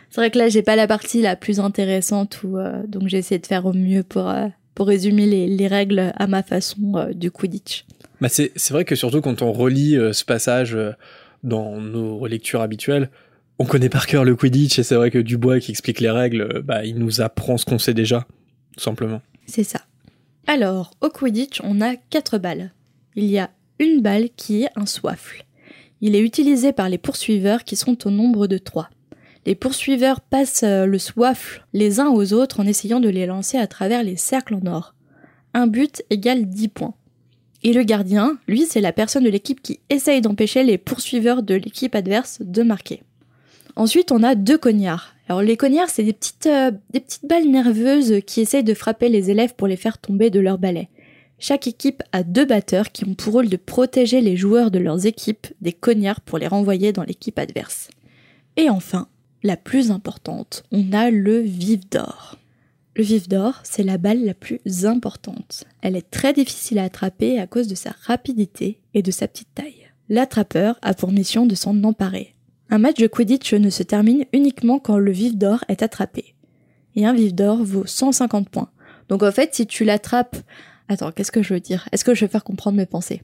C'est 0.10 0.22
vrai 0.22 0.32
que 0.32 0.38
là, 0.38 0.48
j'ai 0.48 0.62
pas 0.62 0.78
la 0.78 0.88
partie 0.88 1.22
la 1.22 1.36
plus 1.36 1.60
intéressante, 1.60 2.40
où, 2.44 2.58
euh, 2.58 2.84
donc 2.88 3.08
j'ai 3.08 3.18
essayé 3.18 3.38
de 3.38 3.46
faire 3.46 3.66
au 3.66 3.74
mieux 3.74 4.02
pour, 4.02 4.30
euh, 4.30 4.48
pour 4.74 4.88
résumer 4.88 5.26
les, 5.26 5.46
les 5.48 5.68
règles 5.68 6.14
à 6.16 6.28
ma 6.28 6.42
façon 6.42 6.94
euh, 6.96 7.14
du 7.14 7.32
Quidditch. 7.32 7.86
Bah 8.22 8.30
c'est 8.30 8.70
vrai 8.70 8.86
que 8.86 8.96
surtout 8.96 9.20
quand 9.20 9.42
on 9.42 9.52
relit 9.52 9.98
ce 10.14 10.24
passage 10.24 10.78
dans 11.44 11.82
nos 11.82 12.18
relectures 12.18 12.62
habituelles, 12.62 13.10
on 13.60 13.66
connaît 13.66 13.90
par 13.90 14.08
cœur 14.08 14.24
le 14.24 14.38
Quidditch 14.38 14.80
et 14.80 14.84
c'est 14.84 14.96
vrai 14.96 15.12
que 15.12 15.20
Dubois 15.20 15.60
qui 15.60 15.72
explique 15.72 16.00
les 16.00 16.10
règles, 16.10 16.62
bah 16.62 16.86
il 16.86 16.98
nous 16.98 17.20
apprend 17.20 17.58
ce 17.58 17.66
qu'on 17.66 17.78
sait 17.78 17.94
déjà, 17.94 18.26
tout 18.78 18.84
simplement. 18.84 19.22
C'est 19.48 19.66
ça. 19.66 19.82
Alors, 20.48 20.92
au 21.02 21.10
Quidditch, 21.10 21.60
on 21.64 21.82
a 21.82 21.96
quatre 21.96 22.38
balles. 22.38 22.72
Il 23.16 23.26
y 23.26 23.40
a 23.40 23.50
une 23.80 24.02
balle 24.02 24.30
qui 24.36 24.64
est 24.64 24.70
un 24.76 24.86
soifle. 24.86 25.44
Il 26.02 26.16
est 26.16 26.22
utilisé 26.22 26.72
par 26.72 26.88
les 26.88 27.00
poursuiveurs 27.00 27.64
qui 27.64 27.76
sont 27.76 28.06
au 28.06 28.12
nombre 28.12 28.46
de 28.46 28.60
trois. 28.60 28.90
Les 29.48 29.56
poursuiveurs 29.56 30.22
passent 30.22 30.64
euh, 30.64 30.86
le 30.86 31.00
soifle 31.00 31.66
les 31.74 32.00
uns 32.00 32.10
aux 32.10 32.34
autres 32.34 32.60
en 32.60 32.68
essayant 32.68 33.00
de 33.00 33.10
les 33.10 33.26
lancer 33.26 33.58
à 33.58 33.66
travers 33.66 34.04
les 34.04 34.18
cercles 34.18 34.56
en 34.56 34.66
or. 34.68 34.94
Un 35.56 35.66
but 35.66 36.04
égale 36.12 36.46
10 36.46 36.68
points. 36.68 36.94
Et 37.64 37.74
le 37.74 37.82
gardien, 37.82 38.38
lui, 38.48 38.66
c'est 38.66 38.82
la 38.82 38.94
personne 38.94 39.24
de 39.24 39.30
l'équipe 39.30 39.64
qui 39.64 39.80
essaye 39.90 40.22
d'empêcher 40.22 40.64
les 40.64 40.78
poursuiveurs 40.78 41.42
de 41.42 41.56
l'équipe 41.56 41.96
adverse 41.96 42.38
de 42.42 42.62
marquer. 42.62 43.02
Ensuite, 43.76 44.12
on 44.12 44.22
a 44.22 44.36
deux 44.36 44.60
cognards. 44.60 45.15
Alors 45.28 45.42
les 45.42 45.58
cognards, 45.58 45.90
c'est 45.90 46.04
des 46.04 46.14
petites, 46.14 46.46
euh, 46.46 46.72
des 46.92 47.00
petites 47.00 47.26
balles 47.26 47.50
nerveuses 47.50 48.22
qui 48.28 48.42
essayent 48.42 48.64
de 48.64 48.74
frapper 48.74 49.10
les 49.10 49.32
élèves 49.32 49.56
pour 49.56 49.68
les 49.68 49.78
faire 49.78 49.98
tomber 49.98 50.30
de 50.30 50.40
leur 50.40 50.58
balai. 50.58 50.90
Chaque 51.40 51.68
équipe 51.68 52.04
a 52.12 52.24
deux 52.24 52.46
batteurs 52.46 52.92
qui 52.92 53.06
ont 53.06 53.16
pour 53.16 53.34
rôle 53.34 53.50
de 53.50 53.58
protéger 53.58 54.22
les 54.22 54.38
joueurs 54.38 54.72
de 54.72 54.80
leurs 54.80 55.06
équipes 55.06 55.48
des 55.62 55.74
cognards 55.74 56.22
pour 56.22 56.38
les 56.38 56.48
renvoyer 56.48 56.94
dans 56.94 57.04
l'équipe 57.04 57.38
adverse. 57.40 57.90
Et 58.56 58.70
enfin, 58.70 59.10
la 59.44 59.58
plus 59.58 59.92
importante, 59.92 60.64
on 60.72 60.94
a 60.94 61.10
le 61.10 61.40
vif 61.40 61.90
d'or. 61.90 62.38
Le 62.96 63.04
vif 63.04 63.28
d'or, 63.28 63.60
c'est 63.64 63.84
la 63.84 63.98
balle 63.98 64.24
la 64.24 64.34
plus 64.34 64.86
importante. 64.86 65.66
Elle 65.82 65.98
est 65.98 66.10
très 66.10 66.32
difficile 66.32 66.80
à 66.80 66.84
attraper 66.84 67.40
à 67.40 67.48
cause 67.48 67.68
de 67.68 67.76
sa 67.76 67.94
rapidité 68.06 68.80
et 68.94 69.02
de 69.02 69.12
sa 69.12 69.28
petite 69.28 69.54
taille. 69.54 69.90
L'attrapeur 70.08 70.80
a 70.82 70.94
pour 70.94 71.12
mission 71.12 71.46
de 71.46 71.56
s'en 71.56 71.84
emparer. 71.84 72.35
Un 72.70 72.80
match 72.80 72.98
de 72.98 73.08
Quidditch 73.08 73.54
ne 73.54 73.70
se 73.70 73.84
termine 73.84 74.26
uniquement 74.34 74.80
quand 74.80 74.98
le 74.98 75.12
vif 75.12 75.36
d'or 75.36 75.64
est 75.68 75.84
attrapé. 75.84 76.36
Et 76.96 77.06
un 77.06 77.14
vif 77.14 77.34
d'or 77.34 77.64
vaut 77.64 77.86
150 77.86 78.50
points. 78.50 78.70
Donc 79.10 79.24
en 79.24 79.32
fait, 79.32 79.54
si 79.54 79.68
tu 79.68 79.84
l'attrapes... 79.84 80.38
Attends, 80.88 81.12
qu'est-ce 81.12 81.32
que 81.32 81.44
je 81.44 81.54
veux 81.54 81.60
dire? 81.60 81.88
Est-ce 81.92 82.06
que 82.06 82.14
je 82.14 82.26
vais 82.26 82.32
faire 82.32 82.44
comprendre 82.44 82.78
mes 82.78 82.86
pensées? 82.86 83.22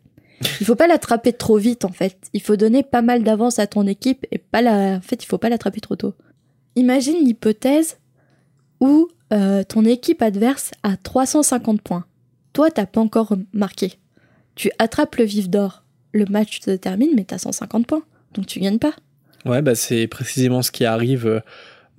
Il 0.59 0.65
faut 0.65 0.75
pas 0.75 0.87
l'attraper 0.87 1.33
trop 1.33 1.57
vite 1.57 1.85
en 1.85 1.91
fait. 1.91 2.17
Il 2.33 2.41
faut 2.41 2.55
donner 2.55 2.83
pas 2.83 3.01
mal 3.01 3.23
d'avance 3.23 3.59
à 3.59 3.67
ton 3.67 3.85
équipe 3.87 4.25
et 4.31 4.37
pas 4.37 4.61
la... 4.61 4.97
En 4.97 5.01
fait, 5.01 5.23
il 5.23 5.27
faut 5.27 5.37
pas 5.37 5.49
l'attraper 5.49 5.79
trop 5.79 5.95
tôt. 5.95 6.13
Imagine 6.75 7.23
l'hypothèse 7.23 7.97
où 8.79 9.07
euh, 9.33 9.63
ton 9.63 9.85
équipe 9.85 10.21
adverse 10.21 10.71
a 10.83 10.97
350 10.97 11.81
points. 11.81 12.05
Toi, 12.53 12.71
t'as 12.71 12.85
pas 12.85 13.01
encore 13.01 13.35
marqué. 13.53 13.93
Tu 14.55 14.71
attrapes 14.79 15.15
le 15.15 15.23
vif 15.23 15.49
d'or. 15.49 15.83
le 16.13 16.25
match 16.25 16.59
se 16.61 16.71
termine, 16.71 17.11
mais 17.15 17.23
t'as 17.23 17.37
150 17.37 17.87
points. 17.87 18.03
Donc 18.33 18.47
tu 18.47 18.59
gagnes 18.59 18.79
pas. 18.79 18.93
Ouais, 19.45 19.61
bah 19.61 19.75
c'est 19.75 20.07
précisément 20.07 20.61
ce 20.61 20.71
qui 20.71 20.85
arrive 20.85 21.27
euh, 21.27 21.39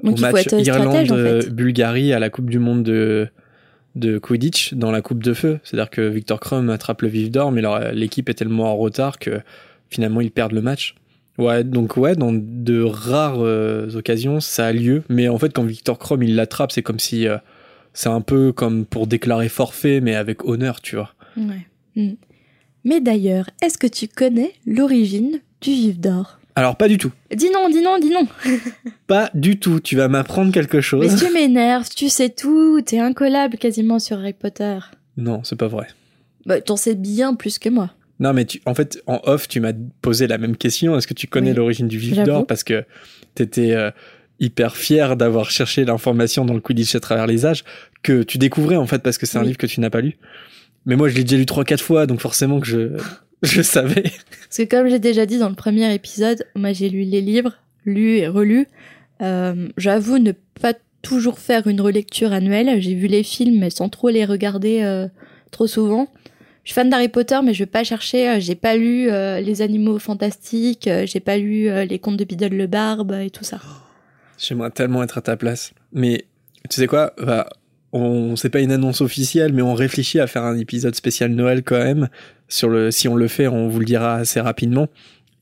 au 0.02 0.08
Donc 0.08 0.18
il 0.18 0.26
faut 0.26 0.32
match 0.32 0.46
en 0.46 0.58
fait. 0.58 0.62
Irlande-Bulgarie 0.62 2.12
à 2.12 2.18
la 2.18 2.30
Coupe 2.30 2.50
du 2.50 2.58
Monde 2.58 2.82
de, 2.82 3.28
de 3.94 4.18
Quidditch 4.18 4.74
dans 4.74 4.90
la 4.90 5.02
Coupe 5.02 5.22
de 5.22 5.34
Feu. 5.34 5.58
C'est-à-dire 5.64 5.90
que 5.90 6.02
Victor 6.02 6.40
Krum 6.40 6.70
attrape 6.70 7.02
le 7.02 7.08
vif 7.08 7.30
d'or, 7.30 7.52
mais 7.52 7.62
l'équipe 7.92 8.28
est 8.28 8.34
tellement 8.34 8.72
en 8.72 8.76
retard 8.76 9.18
que 9.18 9.40
finalement 9.90 10.20
ils 10.20 10.30
perdent 10.30 10.52
le 10.52 10.62
match. 10.62 10.94
Ouais, 11.38 11.64
donc 11.64 11.96
ouais, 11.96 12.14
dans 12.14 12.32
de 12.32 12.82
rares 12.82 13.40
euh, 13.40 13.88
occasions, 13.96 14.40
ça 14.40 14.66
a 14.66 14.72
lieu. 14.72 15.02
Mais 15.08 15.28
en 15.28 15.38
fait, 15.38 15.52
quand 15.52 15.64
Victor 15.64 15.98
Krum 15.98 16.22
il 16.22 16.36
l'attrape, 16.36 16.72
c'est 16.72 16.82
comme 16.82 16.98
si 16.98 17.26
euh, 17.26 17.38
c'est 17.94 18.10
un 18.10 18.20
peu 18.20 18.52
comme 18.52 18.84
pour 18.84 19.06
déclarer 19.06 19.48
forfait, 19.48 20.00
mais 20.00 20.14
avec 20.14 20.44
honneur, 20.44 20.80
tu 20.80 20.96
vois. 20.96 21.14
Ouais. 21.36 21.66
Mm. 21.96 22.14
Mais 22.84 23.00
d'ailleurs, 23.00 23.48
est-ce 23.62 23.78
que 23.78 23.86
tu 23.86 24.08
connais 24.08 24.52
l'origine 24.66 25.40
du 25.60 25.70
vif 25.70 25.98
d'or? 25.98 26.38
Alors 26.54 26.76
pas 26.76 26.88
du 26.88 26.98
tout. 26.98 27.12
Dis 27.34 27.50
non, 27.50 27.68
dis 27.70 27.80
non, 27.82 27.98
dis 27.98 28.10
non. 28.10 28.26
Pas 29.06 29.30
du 29.34 29.58
tout. 29.58 29.80
Tu 29.80 29.96
vas 29.96 30.08
m'apprendre 30.08 30.52
quelque 30.52 30.76
Mais 30.76 30.82
chose. 30.82 31.16
tu 31.24 31.32
m'énerves, 31.32 31.88
tu 31.94 32.08
sais 32.10 32.28
tout, 32.28 32.80
t'es 32.84 32.98
incollable 32.98 33.56
quasiment 33.56 33.98
sur 33.98 34.18
Harry 34.18 34.34
Potter. 34.34 34.78
Non, 35.16 35.42
c'est 35.44 35.56
pas 35.56 35.68
vrai. 35.68 35.86
Bah, 36.46 36.60
t'en 36.60 36.76
sais 36.76 36.94
bien 36.94 37.34
plus 37.34 37.58
que 37.58 37.68
moi. 37.68 37.90
Non, 38.20 38.32
mais 38.34 38.44
tu, 38.44 38.60
en 38.66 38.74
fait, 38.74 39.02
en 39.06 39.20
off, 39.24 39.48
tu 39.48 39.60
m'as 39.60 39.72
posé 40.02 40.26
la 40.26 40.38
même 40.38 40.56
question. 40.56 40.96
Est-ce 40.96 41.06
que 41.06 41.14
tu 41.14 41.26
connais 41.26 41.50
Oui, 41.50 41.56
l'origine 41.56 41.88
du 41.88 41.98
vif 41.98 42.18
d'or? 42.22 42.46
Parce 42.46 42.64
que 42.64 42.84
t'étais 43.34 43.72
euh, 43.72 43.90
hyper 44.38 44.76
fier 44.76 45.16
d'avoir 45.16 45.50
cherché 45.50 45.84
l'information 45.84 46.44
dans 46.44 46.54
le 46.54 46.60
Quidditch 46.60 46.94
à 46.94 47.00
travers 47.00 47.26
les 47.26 47.46
âges, 47.46 47.64
que 48.02 48.22
tu 48.22 48.38
découvrais 48.38 48.76
en 48.76 48.86
fait 48.86 48.98
parce 49.00 49.16
que 49.18 49.26
c'est 49.26 49.38
un 49.38 49.42
livre 49.42 49.58
que 49.58 49.66
tu 49.66 49.80
n'as 49.80 49.90
pas 49.90 50.00
lu. 50.02 50.18
Mais 50.84 50.96
moi, 50.96 51.08
je 51.08 51.16
l'ai 51.16 51.24
déjà 51.24 51.36
lu 51.36 51.46
trois, 51.46 51.64
quatre 51.64 51.82
fois, 51.82 52.06
donc 52.06 52.20
forcément 52.20 52.60
que 52.60 52.66
je, 52.66 52.90
je 53.56 53.62
savais. 53.62 54.02
Parce 54.02 54.58
que 54.58 54.62
comme 54.64 54.88
j'ai 54.88 54.98
déjà 54.98 55.26
dit 55.26 55.38
dans 55.38 55.48
le 55.48 55.54
premier 55.54 55.92
épisode, 55.94 56.46
moi 56.54 56.72
j'ai 56.72 56.88
lu 56.88 57.02
les 57.02 57.20
livres, 57.20 57.54
lus 57.84 58.16
et 58.18 58.28
relus. 58.28 58.66
Euh, 59.20 59.68
J'avoue 59.76 60.18
ne 60.18 60.32
pas 60.60 60.74
toujours 61.02 61.38
faire 61.38 61.66
une 61.66 61.80
relecture 61.80 62.32
annuelle. 62.32 62.80
J'ai 62.80 62.94
vu 62.94 63.06
les 63.08 63.22
films, 63.22 63.58
mais 63.58 63.70
sans 63.70 63.88
trop 63.88 64.08
les 64.08 64.24
regarder 64.24 64.82
euh, 64.82 65.08
trop 65.50 65.66
souvent. 65.66 66.08
Je 66.64 66.70
suis 66.70 66.74
fan 66.74 66.88
d'Harry 66.90 67.08
Potter, 67.08 67.40
mais 67.44 67.54
je 67.54 67.60
vais 67.60 67.66
pas 67.70 67.82
chercher. 67.82 68.28
euh, 68.28 68.40
J'ai 68.40 68.54
pas 68.54 68.76
lu 68.76 69.10
euh, 69.10 69.40
les 69.40 69.62
animaux 69.62 69.98
fantastiques. 69.98 70.88
J'ai 71.06 71.20
pas 71.20 71.36
lu 71.38 71.68
les 71.86 71.98
contes 71.98 72.16
de 72.16 72.24
Biddle 72.24 72.54
le 72.56 72.66
Barbe 72.68 73.12
et 73.20 73.30
tout 73.30 73.42
ça. 73.44 73.58
J'aimerais 74.38 74.70
tellement 74.70 75.02
être 75.02 75.18
à 75.18 75.22
ta 75.22 75.36
place. 75.36 75.72
Mais 75.92 76.24
tu 76.70 76.76
sais 76.80 76.86
quoi? 76.86 77.12
On 77.92 78.36
c'est 78.36 78.48
pas 78.48 78.60
une 78.60 78.72
annonce 78.72 79.00
officielle, 79.00 79.52
mais 79.52 79.62
on 79.62 79.74
réfléchit 79.74 80.20
à 80.20 80.26
faire 80.26 80.44
un 80.44 80.56
épisode 80.56 80.94
spécial 80.94 81.30
Noël 81.32 81.62
quand 81.62 81.78
même. 81.78 82.08
Sur 82.48 82.68
le, 82.68 82.90
si 82.90 83.08
on 83.08 83.14
le 83.14 83.28
fait, 83.28 83.46
on 83.46 83.68
vous 83.68 83.80
le 83.80 83.86
dira 83.86 84.16
assez 84.16 84.40
rapidement. 84.40 84.88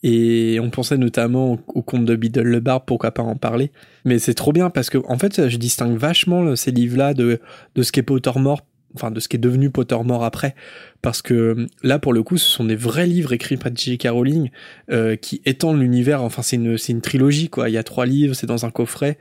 Et 0.02 0.58
on 0.62 0.70
pensait 0.70 0.96
notamment 0.96 1.52
au, 1.52 1.60
au 1.68 1.82
conte 1.82 2.04
de 2.06 2.16
Biddle 2.16 2.42
le 2.42 2.60
Barbe, 2.60 2.84
pourquoi 2.86 3.10
pas 3.10 3.22
en 3.22 3.36
parler. 3.36 3.70
Mais 4.04 4.18
c'est 4.18 4.34
trop 4.34 4.52
bien 4.52 4.70
parce 4.70 4.88
que 4.90 4.98
en 5.06 5.18
fait, 5.18 5.48
je 5.48 5.56
distingue 5.58 5.96
vachement 5.96 6.56
ces 6.56 6.70
livres-là 6.70 7.14
de, 7.14 7.40
de 7.74 7.82
ce 7.82 7.92
qu'est 7.92 8.02
Pottermore, 8.02 8.62
enfin 8.94 9.10
de 9.10 9.20
ce 9.20 9.28
qui 9.28 9.36
est 9.36 9.40
devenu 9.40 9.70
Pottermore 9.70 10.24
après. 10.24 10.54
Parce 11.02 11.22
que 11.22 11.66
là, 11.82 11.98
pour 11.98 12.12
le 12.12 12.22
coup, 12.22 12.38
ce 12.38 12.50
sont 12.50 12.64
des 12.64 12.76
vrais 12.76 13.06
livres 13.06 13.32
écrits 13.32 13.56
par 13.56 13.74
J.K. 13.74 14.08
Rowling 14.08 14.50
euh, 14.90 15.16
qui 15.16 15.42
étendent 15.44 15.80
l'univers. 15.80 16.22
Enfin, 16.22 16.42
c'est 16.42 16.56
une, 16.56 16.78
c'est 16.78 16.92
une 16.92 17.02
trilogie, 17.02 17.48
quoi. 17.48 17.68
Il 17.68 17.72
y 17.72 17.78
a 17.78 17.82
trois 17.82 18.06
livres, 18.06 18.34
c'est 18.34 18.46
dans 18.46 18.64
un 18.64 18.70
coffret. 18.70 19.18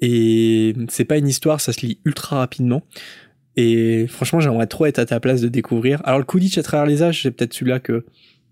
Et 0.00 0.74
c'est 0.88 1.04
pas 1.04 1.18
une 1.18 1.28
histoire, 1.28 1.60
ça 1.60 1.72
se 1.72 1.84
lit 1.86 1.98
ultra 2.04 2.38
rapidement. 2.38 2.82
Et 3.56 4.06
franchement, 4.08 4.40
j'aimerais 4.40 4.66
trop 4.66 4.86
être 4.86 4.98
à 4.98 5.06
ta 5.06 5.20
place 5.20 5.40
de 5.40 5.48
découvrir. 5.48 6.02
Alors, 6.04 6.18
le 6.18 6.24
Quidditch 6.24 6.58
à 6.58 6.62
travers 6.62 6.86
les 6.86 7.02
âges, 7.02 7.22
c'est 7.22 7.30
peut-être 7.30 7.54
celui-là 7.54 7.78
que, 7.78 8.04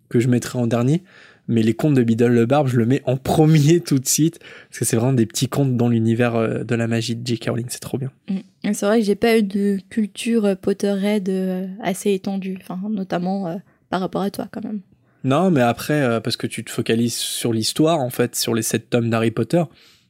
que 0.09 0.21
je 0.21 0.29
mettrai 0.29 0.59
en 0.59 0.67
dernier. 0.67 1.03
Mais 1.49 1.63
les 1.63 1.75
contes 1.75 1.95
de 1.95 2.05
Biddle 2.05 2.29
le 2.29 2.47
Barbe, 2.47 2.69
je 2.69 2.77
le 2.77 2.87
mets 2.87 3.03
en 3.05 3.17
premier 3.17 3.81
tout 3.81 3.99
de 3.99 4.07
suite. 4.07 4.39
Parce 4.69 4.79
que 4.79 4.85
c'est 4.85 4.97
vraiment 4.97 5.13
des 5.13 5.27
petits 5.27 5.49
contes 5.49 5.77
dans 5.77 5.89
l'univers 5.89 6.37
euh, 6.37 6.63
de 6.63 6.75
la 6.77 6.87
magie 6.87 7.17
de 7.17 7.27
J.K. 7.27 7.51
Rowling. 7.51 7.67
C'est 7.69 7.81
trop 7.81 7.99
bien. 7.99 8.13
Mm. 8.29 8.73
C'est 8.73 8.87
vrai 8.87 9.01
que 9.01 9.05
j'ai 9.05 9.17
pas 9.17 9.39
eu 9.39 9.43
de 9.43 9.79
culture 9.91 10.45
euh, 10.45 10.55
Potterhead 10.55 11.29
euh, 11.29 11.67
assez 11.83 12.13
étendue, 12.13 12.59
enfin 12.61 12.81
notamment 12.89 13.49
euh, 13.49 13.57
par 13.91 14.01
rapport 14.01 14.23
à 14.23 14.31
toi 14.31 14.47
quand 14.53 14.63
même. 14.63 14.83
Non, 15.25 15.51
mais 15.51 15.61
après, 15.61 16.03
euh, 16.03 16.21
parce 16.21 16.37
que 16.37 16.47
tu 16.47 16.65
te 16.65 16.71
focalises 16.71 17.15
sur 17.15 17.53
l'histoire, 17.53 18.01
en 18.01 18.11
fait, 18.11 18.35
sur 18.35 18.55
les 18.55 18.63
sept 18.63 18.91
tomes 18.91 19.11
d'Harry 19.11 19.31
Potter. 19.31 19.63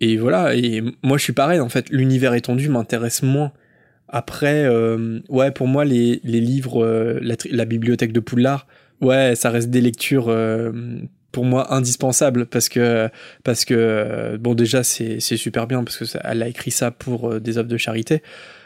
Et 0.04 0.16
voilà, 0.16 0.54
et 0.56 0.82
moi 1.02 1.16
je 1.16 1.22
suis 1.22 1.32
pareil, 1.32 1.60
en 1.60 1.68
fait, 1.68 1.88
l'univers 1.90 2.34
étendu 2.34 2.68
m'intéresse 2.68 3.22
moins. 3.22 3.52
Après, 4.08 4.64
euh, 4.64 5.20
ouais, 5.28 5.52
pour 5.52 5.68
moi, 5.68 5.84
les, 5.84 6.20
les 6.24 6.40
livres, 6.40 6.84
euh, 6.84 7.18
la, 7.22 7.64
bibliothèque 7.64 8.12
de 8.12 8.18
Poudlard, 8.20 8.66
ouais, 9.00 9.34
ça 9.36 9.48
reste 9.50 9.70
des 9.70 9.80
lectures, 9.80 10.26
euh, 10.28 10.72
pour 11.30 11.44
moi, 11.44 11.72
indispensables, 11.72 12.44
parce 12.46 12.68
que, 12.68 13.08
parce 13.44 13.64
que 13.64 14.36
bon, 14.38 14.54
déjà, 14.54 14.82
c'est 14.82 15.20
super 15.20 15.66
bien, 15.68 15.84
parce 15.84 15.96
que 15.96 16.04
ça- 16.04 16.20
elle 16.24 16.42
a 16.42 16.48
écrit 16.48 16.72
ça 16.72 16.90
pour 16.90 17.40
des 17.40 17.56
œuvres 17.56 17.68
de 17.68 17.76
charité. 17.78 18.22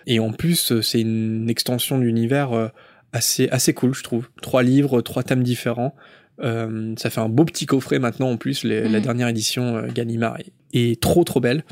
Et 0.07 0.19
en 0.19 0.33
plus, 0.33 0.81
c'est 0.81 1.01
une 1.03 1.49
extension 1.51 1.99
de 1.99 2.03
l'univers 2.05 2.71
assez, 3.13 3.49
assez 3.51 3.73
cool, 3.75 3.95
je 3.95 4.03
trouve. 4.03 4.29
Trois 4.43 4.63
livres, 4.65 5.01
trois 5.03 5.23
thèmes 5.23 5.43
différents. 5.45 5.95
Ça 6.43 7.11
fait 7.11 7.21
un 7.21 7.29
beau 7.29 7.45
petit 7.45 7.67
coffret 7.67 7.99
maintenant 8.01 8.31
en 8.31 8.37
plus. 8.37 8.65
les- 8.65 8.83
La 8.83 8.99
Mhm. 8.99 9.01
dernière 9.05 9.29
édition 9.29 9.83
Gallimard 9.95 10.39
est, 10.79 11.01
trop 11.01 11.25
trop 11.25 11.41
belle. 11.41 11.65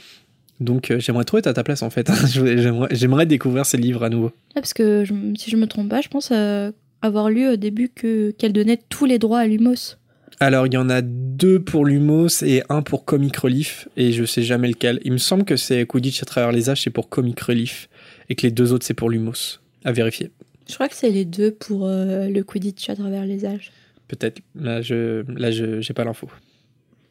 Donc 0.60 0.90
euh, 0.90 1.00
j'aimerais 1.00 1.24
trop 1.24 1.38
être 1.38 1.46
à 1.46 1.54
ta 1.54 1.64
place 1.64 1.82
en 1.82 1.90
fait. 1.90 2.10
J'aimerais, 2.32 2.88
j'aimerais 2.92 3.26
découvrir 3.26 3.66
ces 3.66 3.76
livres 3.76 4.04
à 4.04 4.08
nouveau. 4.08 4.26
Ouais, 4.26 4.62
parce 4.62 4.72
que 4.72 5.04
je 5.04 5.12
si 5.36 5.50
je 5.50 5.56
me 5.56 5.66
trompe 5.66 5.88
pas, 5.88 6.00
je 6.00 6.08
pense 6.08 6.30
euh, 6.32 6.70
avoir 7.02 7.28
lu 7.28 7.48
au 7.48 7.56
début 7.56 7.88
que 7.88 8.30
qu'elle 8.32 8.52
donnait 8.52 8.78
tous 8.88 9.04
les 9.04 9.18
droits 9.18 9.40
à 9.40 9.46
Lumos. 9.46 9.96
Alors 10.40 10.66
il 10.66 10.74
y 10.74 10.76
en 10.76 10.90
a 10.90 11.00
deux 11.02 11.60
pour 11.60 11.84
Lumos 11.84 12.42
et 12.42 12.62
un 12.68 12.82
pour 12.82 13.04
Comic 13.04 13.36
Relief 13.36 13.88
et 13.96 14.12
je 14.12 14.24
sais 14.24 14.42
jamais 14.42 14.68
lequel. 14.68 15.00
Il 15.04 15.12
me 15.12 15.18
semble 15.18 15.44
que 15.44 15.56
c'est 15.56 15.86
Quidditch 15.86 16.22
à 16.22 16.26
travers 16.26 16.52
les 16.52 16.70
âges 16.70 16.82
c'est 16.82 16.90
pour 16.90 17.08
Comic 17.08 17.38
Relief 17.40 17.88
et 18.28 18.34
que 18.34 18.42
les 18.42 18.52
deux 18.52 18.72
autres 18.72 18.86
c'est 18.86 18.94
pour 18.94 19.10
Lumos. 19.10 19.60
À 19.84 19.92
vérifier. 19.92 20.30
Je 20.68 20.74
crois 20.74 20.88
que 20.88 20.94
c'est 20.94 21.10
les 21.10 21.24
deux 21.24 21.50
pour 21.50 21.86
euh, 21.86 22.28
le 22.28 22.42
Quidditch 22.42 22.88
à 22.88 22.96
travers 22.96 23.26
les 23.26 23.44
âges. 23.44 23.70
Peut-être. 24.08 24.40
Là 24.54 24.80
je 24.82 25.24
là 25.36 25.50
je 25.50 25.80
j'ai 25.80 25.94
pas 25.94 26.04
l'info. 26.04 26.28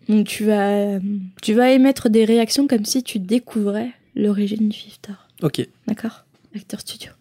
Donc 0.10 0.28
tu 0.28 0.46
vas 0.46 1.00
tu 1.42 1.54
vas 1.54 1.72
émettre 1.72 2.10
des 2.10 2.26
réactions 2.26 2.68
comme 2.68 2.86
si 2.86 3.04
tu 3.04 3.20
découvrais 3.20 3.92
l'origine 4.16 4.70
du 4.70 4.78
Fifth 4.78 5.08
d'or. 5.08 5.28
Ok. 5.42 5.68
D'accord? 5.88 6.26
Acteur 6.56 6.82
studio. 6.82 7.12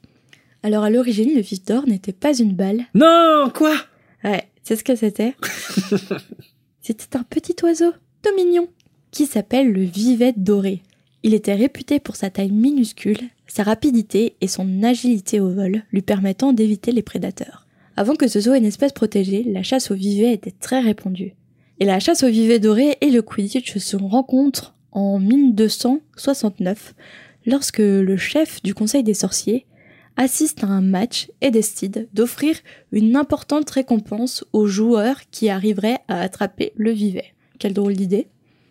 Alors 0.62 0.85
à 0.85 0.91
l'origine, 0.91 1.35
le 1.35 1.43
Fifth 1.43 1.67
d'or 1.69 1.87
n'était 1.87 2.12
pas 2.12 2.37
une 2.39 2.55
balle. 2.55 2.85
Non 2.95 3.51
quoi? 3.55 3.75
Ouais, 4.25 4.49
c'est 4.62 4.77
ce 4.77 4.85
que 4.85 4.95
c'était. 4.95 5.35
c'était 6.81 7.17
un 7.17 7.25
petit 7.25 7.57
oiseau, 7.62 7.93
tout 8.23 8.35
mignon, 8.37 8.69
qui 9.11 9.27
s'appelle 9.27 9.73
le 9.73 9.83
vivette 9.83 10.43
doré. 10.43 10.83
Il 11.25 11.35
était 11.35 11.55
réputé 11.55 12.01
pour 12.01 12.17
sa 12.17 12.31
taille 12.31 12.51
minuscule, 12.51 13.19
sa 13.47 13.62
rapidité 13.62 14.35
et 14.41 14.49
son 14.49 14.83
agilité 14.83 15.41
au 15.41 15.51
vol, 15.51 15.83
lui 15.93 16.03
permettant 16.03 16.53
d'éviter 16.53 16.91
les 16.93 17.03
prédateurs. 17.03 17.67
Avant 17.97 18.15
que 18.15 18.29
ce 18.29 18.41
soit 18.41 18.57
une 18.57 18.65
espèce 18.65 18.93
protégée, 18.93 19.45
la 19.45 19.62
chasse 19.62 19.91
au 19.91 19.95
vivet 19.95 20.33
était 20.33 20.55
très 20.59 20.81
répandue. 20.81 21.35
Et 21.81 21.85
la 21.85 22.00
chasse 22.00 22.23
au 22.23 22.29
vivet 22.29 22.59
doré 22.59 22.97
et 23.00 23.11
le 23.11 23.23
Quidditch 23.23 23.79
se 23.79 23.97
rencontrent 23.97 24.75
en 24.93 25.19
1269, 25.19 26.95
lorsque 27.47 27.79
le 27.79 28.17
chef 28.17 28.62
du 28.62 28.75
Conseil 28.75 29.02
des 29.02 29.14
sorciers 29.14 29.67
assiste 30.17 30.64
à 30.64 30.69
un 30.69 30.83
match 30.83 31.31
et 31.41 31.50
décide 31.50 32.09
d'offrir 32.12 32.57
une 32.93 33.17
importante 33.17 33.71
récompense 33.71 34.45
aux 34.52 34.67
joueurs 34.67 35.21
qui 35.31 35.49
arriveraient 35.49 36.00
à 36.09 36.21
attraper 36.21 36.73
le 36.76 36.91
vivet. 36.91 37.35
Quelle 37.59 37.75
drôle 37.75 37.95
d'idée. 37.95 38.29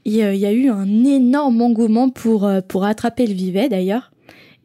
Euh, 0.08 0.34
il 0.34 0.40
y 0.40 0.46
a 0.46 0.52
eu 0.52 0.70
un 0.70 1.04
énorme 1.04 1.62
engouement 1.62 2.10
pour, 2.10 2.46
euh, 2.46 2.62
pour 2.62 2.86
attraper 2.86 3.28
le 3.28 3.34
vivet 3.34 3.70
d'ailleurs. 3.70 4.12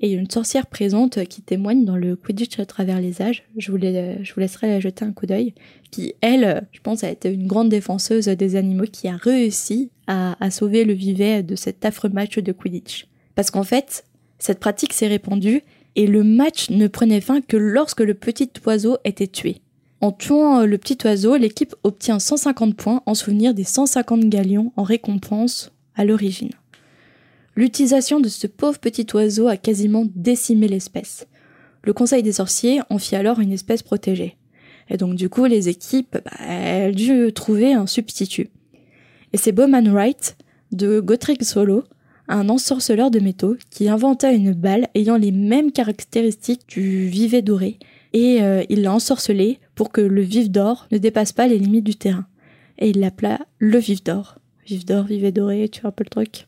Et 0.01 0.09
il 0.09 0.13
y 0.13 0.17
a 0.17 0.21
une 0.21 0.31
sorcière 0.31 0.67
présente 0.67 1.25
qui 1.25 1.41
témoigne 1.41 1.85
dans 1.85 1.97
le 1.97 2.17
Quidditch 2.17 2.59
à 2.59 2.67
travers 2.67 3.01
les 3.01 3.23
âges. 3.23 3.45
Je 3.57 3.73
vous, 3.73 3.79
je 3.79 4.35
vous 4.35 4.41
laisserai 4.41 4.81
jeter 4.81 5.05
un 5.05 5.13
coup 5.13 5.25
d'œil. 5.25 5.55
Qui, 5.91 6.15
elle, 6.21 6.67
je 6.73 6.81
pense, 6.81 7.03
a 7.03 7.11
été 7.11 7.33
une 7.33 7.47
grande 7.47 7.71
défenseuse 7.71 8.27
des 8.27 8.57
animaux 8.57 8.85
qui 8.91 9.09
a 9.09 9.17
réussi 9.17 9.91
à, 10.07 10.37
à 10.45 10.51
sauver 10.51 10.85
le 10.85 10.93
vivet 10.93 11.43
de 11.43 11.57
cet 11.57 11.85
affreux 11.85 12.11
match 12.11 12.39
de 12.39 12.53
Quidditch. 12.53 13.07
Parce 13.35 13.51
qu'en 13.51 13.63
fait, 13.63 14.05
cette 14.39 14.61
pratique 14.61 14.93
s'est 14.93 15.07
répandue 15.07 15.63
et 15.95 16.07
le 16.07 16.23
match 16.23 16.69
ne 16.69 16.89
prenait 16.89 17.23
fin 17.23 17.41
que 17.41 17.57
lorsque 17.57 18.01
le 18.01 18.15
petit 18.15 18.51
oiseau 18.67 18.99
était 19.05 19.27
tué. 19.27 19.63
En 20.03 20.13
tuant 20.13 20.67
le 20.67 20.77
petit 20.77 20.99
oiseau, 21.05 21.37
l'équipe 21.37 21.75
obtient 21.85 22.19
150 22.19 22.77
points 22.77 23.03
en 23.07 23.15
souvenir 23.15 23.55
des 23.55 23.65
150 23.65 24.29
galions 24.29 24.73
en 24.77 24.83
récompense 24.83 25.73
à 25.95 26.05
l'origine. 26.05 26.51
L'utilisation 27.57 28.21
de 28.21 28.29
ce 28.29 28.47
pauvre 28.47 28.79
petit 28.79 29.07
oiseau 29.15 29.49
a 29.49 29.57
quasiment 29.57 30.07
décimé 30.15 30.69
l'espèce. 30.69 31.27
Le 31.85 31.95
Conseil 31.95 32.23
des 32.23 32.33
sorciers 32.33 32.81
en 32.91 32.99
fit 32.99 33.17
alors 33.17 33.41
une 33.41 33.53
espèce 33.53 33.83
protégée. 33.83 34.37
Et 34.91 34.99
donc 34.99 35.15
du 35.15 35.31
coup, 35.31 35.47
les 35.47 35.71
équipes, 35.71 36.19
bah, 36.23 36.31
elles 36.47 36.95
dû 36.95 37.33
trouver 37.33 37.73
un 37.73 37.87
substitut. 37.87 38.51
Et 39.33 39.39
c'est 39.39 39.53
Bowman 39.53 39.89
Wright, 39.89 40.37
de 40.73 41.01
Gotrek 41.01 41.43
Solo, 41.45 41.85
un 42.29 42.49
ensorceleur 42.49 43.11
de 43.11 43.21
métaux, 43.21 43.57
qui 43.71 43.89
inventa 43.89 44.33
une 44.33 44.53
balle 44.53 44.89
ayant 44.95 45.17
les 45.17 45.33
mêmes 45.33 45.73
caractéristiques 45.73 46.69
du 46.69 47.09
vivet 47.09 47.43
doré, 47.43 47.79
et 48.13 48.43
euh, 48.43 48.65
il 48.69 48.83
l'a 48.83 48.93
ensorcelé 48.93 49.59
pour 49.75 49.93
que 49.93 50.01
le 50.01 50.23
vif 50.23 50.51
d'or 50.51 50.87
ne 50.93 50.99
dépasse 50.99 51.33
pas 51.33 51.47
les 51.47 51.59
limites 51.59 51.85
du 51.85 51.97
terrain. 51.97 52.27
Et 52.79 52.91
il 52.91 53.01
l'appela 53.01 53.41
le 53.59 53.79
vif 53.79 54.03
d'or. 54.05 54.37
Vif 54.67 54.85
d'or, 54.85 55.05
vivet 55.05 55.33
doré, 55.33 55.69
tu 55.69 55.81
vois 55.81 55.89
un 55.89 55.93
peu 55.93 56.05
le 56.05 56.11
truc. 56.11 56.47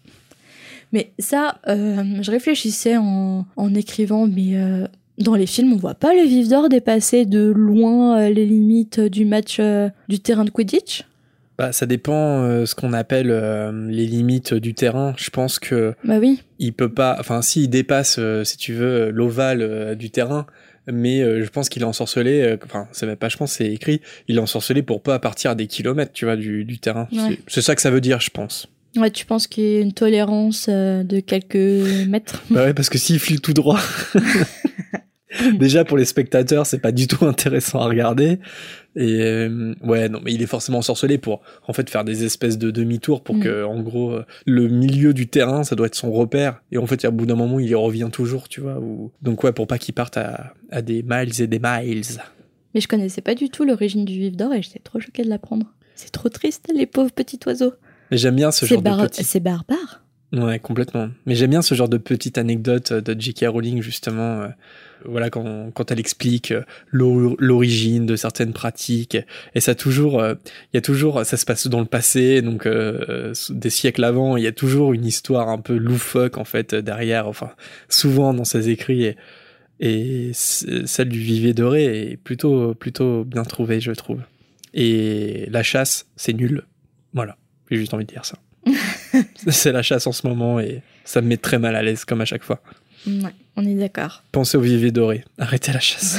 Mais 0.92 1.12
ça, 1.18 1.58
euh, 1.68 2.02
je 2.22 2.30
réfléchissais 2.30 2.96
en, 2.96 3.46
en 3.56 3.74
écrivant, 3.74 4.26
mais 4.26 4.56
euh, 4.56 4.86
dans 5.18 5.34
les 5.34 5.46
films, 5.46 5.72
on 5.72 5.76
voit 5.76 5.94
pas 5.94 6.14
le 6.14 6.22
vif 6.22 6.48
d'or 6.48 6.68
dépasser 6.68 7.26
de 7.26 7.46
loin 7.54 8.18
euh, 8.20 8.30
les 8.30 8.46
limites 8.46 9.00
du 9.00 9.24
match 9.24 9.60
du 10.08 10.20
terrain 10.20 10.44
de 10.44 10.50
Quidditch? 10.50 11.04
Bah, 11.58 11.72
ça 11.72 11.86
dépend 11.86 12.42
euh, 12.44 12.66
ce 12.66 12.76
qu'on 12.76 12.92
appelle 12.92 13.30
euh, 13.32 13.72
les 13.90 14.06
limites 14.06 14.54
du 14.54 14.74
terrain. 14.74 15.12
Je 15.16 15.28
pense 15.30 15.58
que 15.58 15.92
Bah 16.04 16.18
oui. 16.20 16.40
il 16.60 16.72
peut 16.72 16.88
pas, 16.88 17.16
enfin, 17.18 17.42
s'il 17.42 17.68
dépasse, 17.68 18.16
euh, 18.20 18.44
si 18.44 18.56
tu 18.56 18.74
veux, 18.74 19.10
l'ovale 19.10 19.96
du 19.96 20.10
terrain, 20.10 20.46
mais 20.90 21.18
je 21.42 21.48
pense 21.50 21.68
qu'il 21.68 21.82
est 21.82 21.84
ensorcelé, 21.84 22.56
enfin, 22.64 22.86
c'est 22.92 23.04
même 23.06 23.16
pas, 23.16 23.28
je 23.28 23.36
pense, 23.36 23.52
c'est 23.52 23.70
écrit, 23.70 24.00
il 24.28 24.36
est 24.36 24.40
ensorcelé 24.40 24.82
pour 24.82 25.02
pas 25.02 25.18
partir 25.18 25.50
à 25.50 25.54
des 25.54 25.66
kilomètres, 25.66 26.12
tu 26.12 26.24
vois, 26.24 26.36
du, 26.36 26.64
du 26.64 26.78
terrain. 26.78 27.08
Ouais. 27.12 27.38
C'est 27.48 27.60
ça 27.60 27.74
que 27.74 27.82
ça 27.82 27.90
veut 27.90 28.00
dire, 28.00 28.20
je 28.20 28.30
pense. 28.30 28.68
Ouais, 28.98 29.10
tu 29.10 29.24
penses 29.26 29.46
qu'il 29.46 29.64
y 29.64 29.76
a 29.76 29.80
une 29.80 29.92
tolérance 29.92 30.66
euh, 30.68 31.02
de 31.04 31.20
quelques 31.20 31.54
mètres? 32.08 32.42
Bah 32.50 32.64
ouais, 32.64 32.74
parce 32.74 32.88
que 32.88 32.98
s'il 32.98 33.18
file 33.18 33.40
tout 33.40 33.52
droit, 33.54 33.78
déjà 35.54 35.84
pour 35.84 35.96
les 35.98 36.04
spectateurs, 36.04 36.66
c'est 36.66 36.78
pas 36.80 36.92
du 36.92 37.06
tout 37.06 37.24
intéressant 37.26 37.80
à 37.80 37.86
regarder. 37.86 38.38
Et 38.96 39.20
euh, 39.22 39.74
ouais, 39.82 40.08
non, 40.08 40.20
mais 40.24 40.32
il 40.32 40.42
est 40.42 40.46
forcément 40.46 40.78
ensorcelé 40.78 41.18
pour 41.18 41.42
en 41.68 41.72
fait 41.72 41.88
faire 41.88 42.02
des 42.04 42.24
espèces 42.24 42.58
de 42.58 42.70
demi-tours 42.70 43.22
pour 43.22 43.36
Mm. 43.36 43.40
que, 43.40 43.64
en 43.64 43.80
gros, 43.80 44.10
euh, 44.12 44.24
le 44.46 44.68
milieu 44.68 45.14
du 45.14 45.28
terrain, 45.28 45.62
ça 45.62 45.76
doit 45.76 45.86
être 45.86 45.94
son 45.94 46.10
repère. 46.10 46.62
Et 46.72 46.78
en 46.78 46.86
fait, 46.86 47.04
à 47.04 47.10
bout 47.10 47.26
d'un 47.26 47.36
moment, 47.36 47.60
il 47.60 47.68
y 47.68 47.74
revient 47.74 48.08
toujours, 48.10 48.48
tu 48.48 48.60
vois. 48.60 48.78
Ou... 48.80 49.12
Donc 49.22 49.44
ouais, 49.44 49.52
pour 49.52 49.66
pas 49.66 49.78
qu'il 49.78 49.94
parte 49.94 50.16
à, 50.16 50.54
à 50.70 50.82
des 50.82 51.04
miles 51.06 51.40
et 51.40 51.46
des 51.46 51.60
miles. 51.62 52.02
Mais 52.74 52.80
je 52.80 52.88
connaissais 52.88 53.20
pas 53.20 53.34
du 53.34 53.48
tout 53.50 53.64
l'origine 53.64 54.04
du 54.04 54.14
vif 54.18 54.36
d'or 54.36 54.52
et 54.54 54.62
j'étais 54.62 54.80
trop 54.80 54.98
choquée 54.98 55.22
de 55.22 55.28
l'apprendre. 55.28 55.66
C'est 55.94 56.10
trop 56.10 56.28
triste, 56.28 56.66
les 56.74 56.86
pauvres 56.86 57.12
petits 57.12 57.38
oiseaux. 57.46 57.72
Mais 58.10 58.16
j'aime 58.16 58.36
bien 58.36 58.50
ce 58.50 58.64
genre 58.66 58.82
de 58.82 58.84
petit. 59.08 59.24
c'est 59.24 59.40
barbare? 59.40 60.02
Ouais, 60.32 60.58
complètement. 60.58 61.08
Mais 61.24 61.34
j'aime 61.34 61.50
bien 61.50 61.62
ce 61.62 61.74
genre 61.74 61.88
de 61.88 61.96
petite 61.96 62.36
anecdote 62.36 62.92
euh, 62.92 63.00
de 63.00 63.18
J.K. 63.18 63.46
Rowling, 63.48 63.80
justement. 63.80 64.42
euh, 64.42 64.48
voilà, 65.06 65.30
quand, 65.30 65.70
quand 65.72 65.90
elle 65.90 66.00
explique 66.00 66.50
euh, 66.50 66.64
l'o- 66.90 67.34
l'origine 67.38 68.04
de 68.04 68.14
certaines 68.14 68.52
pratiques. 68.52 69.16
Et 69.54 69.60
ça 69.60 69.74
toujours, 69.74 70.20
euh, 70.20 70.34
il 70.72 70.76
y 70.76 70.78
a 70.78 70.80
toujours, 70.82 71.24
ça 71.24 71.36
se 71.38 71.46
passe 71.46 71.66
dans 71.68 71.80
le 71.80 71.86
passé, 71.86 72.42
donc 72.42 72.66
euh, 72.66 73.32
des 73.48 73.70
siècles 73.70 74.04
avant, 74.04 74.36
il 74.36 74.42
y 74.42 74.46
a 74.48 74.52
toujours 74.52 74.92
une 74.92 75.06
histoire 75.06 75.48
un 75.48 75.58
peu 75.58 75.76
loufoque, 75.76 76.36
en 76.36 76.44
fait, 76.44 76.74
derrière. 76.74 77.26
Enfin, 77.26 77.52
souvent 77.88 78.34
dans 78.34 78.44
ses 78.44 78.68
écrits. 78.68 79.04
Et, 79.04 79.16
et 79.80 80.30
celle 80.34 81.08
du 81.08 81.20
Vivet 81.20 81.54
doré 81.54 82.10
est 82.12 82.16
plutôt, 82.18 82.74
plutôt 82.74 83.24
bien 83.24 83.44
trouvée, 83.44 83.80
je 83.80 83.92
trouve. 83.92 84.20
Et 84.74 85.46
la 85.50 85.62
chasse, 85.62 86.06
c'est 86.16 86.34
nul. 86.34 86.64
Voilà. 87.14 87.36
J'ai 87.70 87.76
juste 87.76 87.94
envie 87.94 88.04
de 88.04 88.12
dire 88.12 88.24
ça. 88.24 88.38
c'est 89.48 89.72
la 89.72 89.82
chasse 89.82 90.06
en 90.06 90.12
ce 90.12 90.26
moment 90.26 90.60
et 90.60 90.82
ça 91.04 91.20
me 91.20 91.28
met 91.28 91.36
très 91.36 91.58
mal 91.58 91.76
à 91.76 91.82
l'aise 91.82 92.04
comme 92.04 92.20
à 92.20 92.24
chaque 92.24 92.42
fois. 92.42 92.60
Ouais, 93.06 93.34
on 93.56 93.66
est 93.66 93.74
d'accord. 93.74 94.22
Pensez 94.32 94.56
au 94.56 94.60
vivet 94.60 94.90
doré, 94.90 95.24
arrêtez 95.38 95.72
la 95.72 95.80
chasse. 95.80 96.18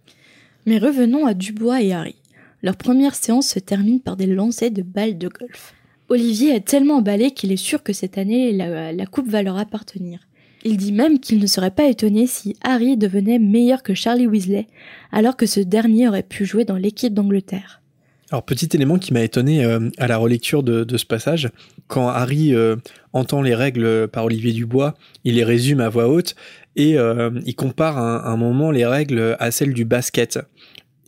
Mais 0.66 0.78
revenons 0.78 1.26
à 1.26 1.34
Dubois 1.34 1.82
et 1.82 1.92
Harry. 1.92 2.16
Leur 2.62 2.76
première 2.76 3.14
séance 3.14 3.48
se 3.48 3.58
termine 3.58 4.00
par 4.00 4.16
des 4.16 4.26
lancers 4.26 4.70
de 4.70 4.82
balles 4.82 5.18
de 5.18 5.28
golf. 5.28 5.74
Olivier 6.08 6.54
est 6.54 6.66
tellement 6.66 6.96
emballé 6.96 7.32
qu'il 7.32 7.52
est 7.52 7.56
sûr 7.56 7.82
que 7.82 7.92
cette 7.92 8.18
année, 8.18 8.52
la, 8.52 8.92
la 8.92 9.06
coupe 9.06 9.28
va 9.28 9.42
leur 9.42 9.58
appartenir. 9.58 10.20
Il 10.64 10.76
dit 10.76 10.92
même 10.92 11.20
qu'il 11.20 11.38
ne 11.38 11.46
serait 11.46 11.70
pas 11.70 11.88
étonné 11.88 12.26
si 12.26 12.56
Harry 12.62 12.96
devenait 12.96 13.38
meilleur 13.38 13.82
que 13.84 13.94
Charlie 13.94 14.26
Weasley, 14.26 14.66
alors 15.12 15.36
que 15.36 15.46
ce 15.46 15.60
dernier 15.60 16.08
aurait 16.08 16.24
pu 16.24 16.44
jouer 16.44 16.64
dans 16.64 16.76
l'équipe 16.76 17.14
d'Angleterre. 17.14 17.82
Alors 18.30 18.44
petit 18.44 18.68
élément 18.74 18.98
qui 18.98 19.12
m'a 19.12 19.22
étonné 19.22 19.64
euh, 19.64 19.88
à 19.98 20.08
la 20.08 20.16
relecture 20.16 20.62
de, 20.62 20.84
de 20.84 20.96
ce 20.96 21.06
passage, 21.06 21.48
quand 21.86 22.08
Harry 22.08 22.54
euh, 22.54 22.76
entend 23.12 23.40
les 23.40 23.54
règles 23.54 24.08
par 24.08 24.24
Olivier 24.24 24.52
Dubois, 24.52 24.94
il 25.24 25.36
les 25.36 25.44
résume 25.44 25.80
à 25.80 25.88
voix 25.88 26.08
haute 26.08 26.34
et 26.74 26.98
euh, 26.98 27.30
il 27.46 27.54
compare 27.54 27.98
un, 27.98 28.24
un 28.24 28.36
moment 28.36 28.70
les 28.72 28.84
règles 28.84 29.36
à 29.38 29.50
celles 29.50 29.72
du 29.72 29.84
basket. 29.84 30.40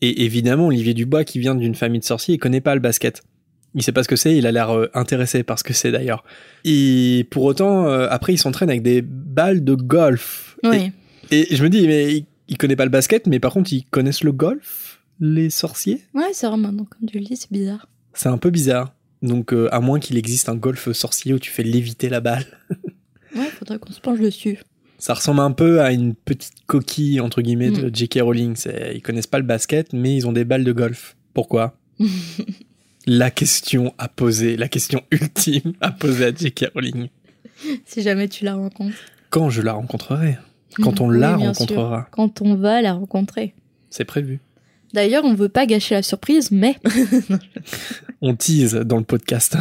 Et 0.01 0.25
évidemment, 0.25 0.69
Olivier 0.69 0.95
Dubois, 0.95 1.25
qui 1.25 1.41
vient 1.41 1.57
d'une 1.57 1.75
famille 1.75 1.99
de 1.99 2.05
sorciers, 2.05 2.37
il 2.37 2.39
connaît 2.39 2.61
pas 2.61 2.75
le 2.75 2.81
basket. 2.81 3.23
Il 3.75 3.83
sait 3.83 3.93
pas 3.93 4.05
ce 4.05 4.09
que 4.09 4.17
c'est, 4.17 4.37
il 4.37 4.47
a 4.47 4.53
l'air 4.53 4.71
intéressé 4.95 5.43
par 5.43 5.59
ce 5.59 5.65
que 5.65 5.75
c'est 5.75 5.91
d'ailleurs. 5.91 6.25
Et 6.65 7.27
pour 7.31 7.45
autant, 7.45 7.87
après, 7.87 8.33
il 8.33 8.39
s'entraîne 8.39 8.71
avec 8.71 8.83
des 8.83 9.03
balles 9.03 9.63
de 9.63 9.75
golf. 9.75 10.57
Oui. 10.63 10.93
Et, 11.31 11.53
et 11.53 11.57
je 11.57 11.63
me 11.63 11.69
dis, 11.69 11.87
mais 11.87 12.15
il, 12.15 12.27
il 12.49 12.57
connaît 12.57 12.77
pas 12.77 12.85
le 12.85 12.91
basket, 12.91 13.27
mais 13.27 13.41
par 13.41 13.53
contre, 13.53 13.73
ils 13.73 13.85
connaissent 13.85 14.25
le 14.25 14.33
golf, 14.33 14.88
les 15.21 15.51
sorciers? 15.51 16.01
Ouais, 16.15 16.31
c'est 16.33 16.47
vrai, 16.47 16.57
maintenant, 16.57 16.85
comme 16.85 17.09
tu 17.09 17.19
le 17.19 17.25
dis, 17.25 17.37
c'est 17.37 17.51
bizarre. 17.53 17.89
C'est 18.15 18.29
un 18.29 18.39
peu 18.39 18.51
bizarre. 18.51 18.95
Donc, 19.23 19.53
euh, 19.53 19.69
à 19.73 19.81
moins 19.81 19.99
qu'il 20.01 20.17
existe 20.17 20.49
un 20.49 20.55
golf 20.55 20.91
sorcier 20.93 21.35
où 21.35 21.39
tu 21.39 21.51
fais 21.51 21.63
léviter 21.65 22.09
la 22.09 22.21
balle. 22.21 22.45
Ouais, 23.37 23.45
faudrait 23.51 23.79
qu'on 23.79 23.93
se 23.93 24.01
penche 24.01 24.19
dessus. 24.21 24.59
Ça 24.97 25.13
ressemble 25.13 25.41
un 25.41 25.53
peu 25.53 25.83
à 25.83 25.93
une 25.93 26.15
petite 26.15 26.65
coquille, 26.67 27.21
entre 27.21 27.43
guillemets, 27.43 27.71
de 27.71 27.89
Mm. 27.89 27.95
J.K. 27.95 28.21
Rowling. 28.23 28.57
Ils 28.95 29.03
connaissent 29.03 29.27
pas 29.27 29.39
le 29.39 29.45
basket, 29.45 29.93
mais 29.93 30.17
ils 30.17 30.27
ont 30.27 30.33
des 30.33 30.47
balles 30.47 30.65
de 30.65 30.73
golf. 30.73 31.15
Pourquoi? 31.35 31.77
La 33.07 33.31
question 33.31 33.95
à 33.99 34.09
poser, 34.09 34.57
la 34.57 34.69
question 34.69 35.03
ultime 35.11 35.73
à 35.81 35.91
poser 35.93 36.25
à 36.27 36.35
J.K. 36.35 36.71
Rowling. 36.75 37.09
si 37.87 38.03
jamais 38.03 38.29
tu 38.29 38.45
la 38.45 38.55
rencontres. 38.55 38.97
Quand 39.31 39.51
je 39.51 39.63
la 39.63 39.75
rencontrerai? 39.75 40.39
Quand 40.83 41.01
on 41.01 41.09
Oui, 41.11 41.19
la 41.19 41.37
sûr. 41.39 41.47
rencontrera? 41.47 42.09
Quand 42.11 42.41
on 42.43 42.55
va 42.55 42.83
la 42.83 42.95
rencontrer. 42.95 43.55
C'est 43.91 44.05
prévu. 44.05 44.41
D'ailleurs, 44.93 45.25
on 45.25 45.35
veut 45.35 45.49
pas 45.49 45.67
gâcher 45.67 45.95
la 45.95 46.03
surprise, 46.03 46.51
mais 46.51 46.77
On 48.23 48.35
tease 48.35 48.75
dans 48.75 48.97
le 48.97 49.05
podcast. 49.05 49.57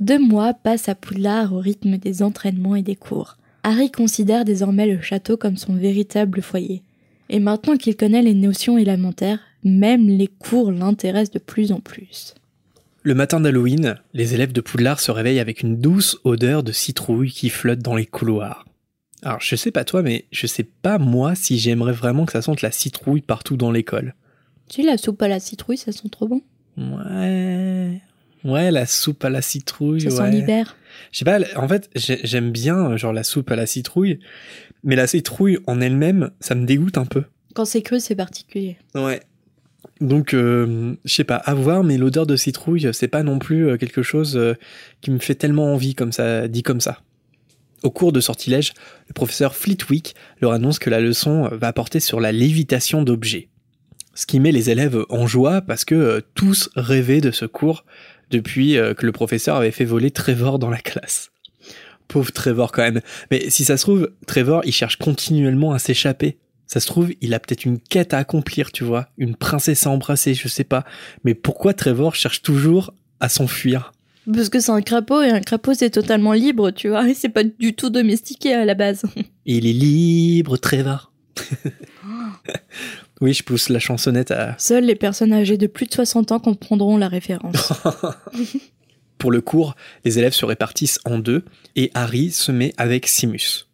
deux 0.00 0.18
mois 0.18 0.54
passent 0.54 0.88
à 0.88 0.94
Poudlard 0.94 1.52
au 1.52 1.58
rythme 1.58 1.98
des 1.98 2.22
entraînements 2.22 2.76
et 2.76 2.82
des 2.82 2.96
cours. 2.96 3.36
Harry 3.62 3.90
considère 3.90 4.44
désormais 4.44 4.86
le 4.86 5.00
château 5.00 5.36
comme 5.36 5.56
son 5.56 5.74
véritable 5.74 6.42
foyer. 6.42 6.82
Et 7.30 7.40
maintenant 7.40 7.76
qu'il 7.76 7.96
connaît 7.96 8.22
les 8.22 8.34
notions 8.34 8.78
élémentaires, 8.78 9.40
même 9.64 10.08
les 10.08 10.28
cours 10.28 10.70
l'intéressent 10.70 11.32
de 11.32 11.38
plus 11.38 11.72
en 11.72 11.80
plus. 11.80 12.34
Le 13.02 13.14
matin 13.14 13.40
d'Halloween, 13.40 13.96
les 14.12 14.34
élèves 14.34 14.52
de 14.52 14.60
Poudlard 14.60 15.00
se 15.00 15.10
réveillent 15.10 15.40
avec 15.40 15.62
une 15.62 15.78
douce 15.78 16.18
odeur 16.24 16.62
de 16.62 16.72
citrouille 16.72 17.32
qui 17.32 17.50
flotte 17.50 17.80
dans 17.80 17.94
les 17.94 18.06
couloirs. 18.06 18.64
Alors, 19.24 19.40
je 19.40 19.56
sais 19.56 19.70
pas 19.70 19.84
toi, 19.84 20.02
mais 20.02 20.26
je 20.32 20.46
sais 20.46 20.64
pas 20.64 20.98
moi 20.98 21.34
si 21.34 21.58
j'aimerais 21.58 21.92
vraiment 21.92 22.26
que 22.26 22.32
ça 22.32 22.42
sente 22.42 22.62
la 22.62 22.70
citrouille 22.70 23.22
partout 23.22 23.56
dans 23.56 23.70
l'école. 23.72 24.14
Tu 24.68 24.82
sais, 24.82 24.86
la 24.86 24.96
soupe 24.98 25.20
à 25.22 25.28
la 25.28 25.40
citrouille, 25.40 25.76
ça 25.78 25.92
sent 25.92 26.08
trop 26.10 26.28
bon. 26.28 26.42
Ouais. 26.76 28.00
Ouais, 28.44 28.70
la 28.70 28.86
soupe 28.86 29.24
à 29.24 29.30
la 29.30 29.40
citrouille. 29.42 30.02
Ça 30.02 30.08
ouais. 30.08 30.16
sent 30.16 30.30
l'hiver. 30.30 30.76
Je 31.12 31.18
sais 31.18 31.24
pas, 31.24 31.38
en 31.56 31.66
fait, 31.68 31.88
j'ai- 31.94 32.20
j'aime 32.24 32.50
bien, 32.50 32.90
euh, 32.92 32.96
genre, 32.96 33.12
la 33.12 33.24
soupe 33.24 33.50
à 33.50 33.56
la 33.56 33.66
citrouille, 33.66 34.18
mais 34.82 34.96
la 34.96 35.06
citrouille 35.06 35.58
en 35.66 35.80
elle-même, 35.80 36.30
ça 36.40 36.54
me 36.54 36.66
dégoûte 36.66 36.98
un 36.98 37.06
peu. 37.06 37.24
Quand 37.54 37.64
c'est 37.64 37.82
cru, 37.82 38.00
c'est 38.00 38.14
particulier. 38.16 38.76
Ouais. 38.94 39.20
Donc, 40.00 40.34
euh, 40.34 40.94
je 41.04 41.14
sais 41.14 41.24
pas, 41.24 41.36
à 41.36 41.54
voir, 41.54 41.84
mais 41.84 41.96
l'odeur 41.96 42.26
de 42.26 42.36
citrouille, 42.36 42.88
c'est 42.92 43.08
pas 43.08 43.22
non 43.22 43.38
plus 43.38 43.68
euh, 43.68 43.76
quelque 43.76 44.02
chose 44.02 44.36
euh, 44.36 44.54
qui 45.00 45.10
me 45.10 45.18
fait 45.18 45.34
tellement 45.36 45.72
envie, 45.72 45.94
comme 45.94 46.12
ça, 46.12 46.48
dit 46.48 46.62
comme 46.62 46.80
ça. 46.80 47.00
Au 47.84 47.90
cours 47.90 48.12
de 48.12 48.20
sortilège, 48.20 48.72
le 49.08 49.12
professeur 49.12 49.54
Flitwick 49.54 50.14
leur 50.40 50.52
annonce 50.52 50.78
que 50.78 50.88
la 50.88 51.00
leçon 51.00 51.50
va 51.52 51.70
porter 51.74 52.00
sur 52.00 52.18
la 52.18 52.32
lévitation 52.32 53.02
d'objets. 53.02 53.50
Ce 54.14 54.24
qui 54.24 54.40
met 54.40 54.52
les 54.52 54.70
élèves 54.70 55.04
en 55.10 55.26
joie 55.26 55.60
parce 55.60 55.84
que 55.84 55.94
euh, 55.94 56.20
tous 56.34 56.70
rêvaient 56.76 57.20
de 57.20 57.30
ce 57.30 57.44
cours 57.44 57.84
depuis 58.30 58.78
euh, 58.78 58.94
que 58.94 59.04
le 59.04 59.12
professeur 59.12 59.56
avait 59.56 59.70
fait 59.70 59.84
voler 59.84 60.10
Trevor 60.10 60.58
dans 60.58 60.70
la 60.70 60.78
classe. 60.78 61.30
Pauvre 62.08 62.32
Trevor 62.32 62.72
quand 62.72 62.82
même. 62.82 63.02
Mais 63.30 63.50
si 63.50 63.66
ça 63.66 63.76
se 63.76 63.82
trouve, 63.82 64.10
Trevor, 64.26 64.62
il 64.64 64.72
cherche 64.72 64.96
continuellement 64.96 65.72
à 65.72 65.78
s'échapper. 65.78 66.38
Ça 66.66 66.80
se 66.80 66.86
trouve, 66.86 67.12
il 67.20 67.34
a 67.34 67.38
peut-être 67.38 67.66
une 67.66 67.78
quête 67.78 68.14
à 68.14 68.18
accomplir, 68.18 68.72
tu 68.72 68.84
vois, 68.84 69.08
une 69.18 69.36
princesse 69.36 69.86
à 69.86 69.90
embrasser, 69.90 70.32
je 70.32 70.48
sais 70.48 70.64
pas. 70.64 70.84
Mais 71.22 71.34
pourquoi 71.34 71.74
Trevor 71.74 72.14
cherche 72.14 72.40
toujours 72.40 72.94
à 73.20 73.28
s'enfuir? 73.28 73.92
Parce 74.32 74.48
que 74.48 74.60
c'est 74.60 74.72
un 74.72 74.80
crapaud 74.80 75.22
et 75.22 75.30
un 75.30 75.40
crapaud 75.40 75.74
c'est 75.74 75.90
totalement 75.90 76.32
libre, 76.32 76.70
tu 76.70 76.88
vois. 76.88 77.04
C'est 77.14 77.28
pas 77.28 77.44
du 77.44 77.74
tout 77.74 77.90
domestiqué 77.90 78.54
à 78.54 78.64
la 78.64 78.74
base. 78.74 79.04
Il 79.46 79.66
est 79.66 79.72
libre, 79.72 80.56
Trevor. 80.56 81.12
oui, 83.20 83.34
je 83.34 83.42
pousse 83.42 83.68
la 83.68 83.78
chansonnette 83.78 84.30
à... 84.30 84.54
Seules 84.58 84.84
les 84.84 84.94
personnes 84.94 85.32
âgées 85.32 85.58
de 85.58 85.66
plus 85.66 85.86
de 85.86 85.92
60 85.92 86.32
ans 86.32 86.38
comprendront 86.38 86.96
la 86.96 87.08
référence. 87.08 87.72
Pour 89.18 89.30
le 89.30 89.40
cours, 89.40 89.74
les 90.04 90.18
élèves 90.18 90.32
se 90.32 90.44
répartissent 90.44 91.00
en 91.04 91.18
deux 91.18 91.44
et 91.76 91.90
Harry 91.94 92.30
se 92.30 92.52
met 92.52 92.72
avec 92.76 93.06
Simus. 93.06 93.66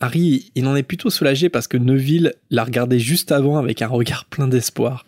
Harry, 0.00 0.50
il 0.54 0.66
en 0.66 0.76
est 0.76 0.82
plutôt 0.82 1.10
soulagé 1.10 1.48
parce 1.48 1.68
que 1.68 1.76
Neville 1.76 2.34
l'a 2.50 2.64
regardé 2.64 2.98
juste 2.98 3.32
avant 3.32 3.58
avec 3.58 3.80
un 3.80 3.88
regard 3.88 4.24
plein 4.26 4.48
d'espoir. 4.48 5.06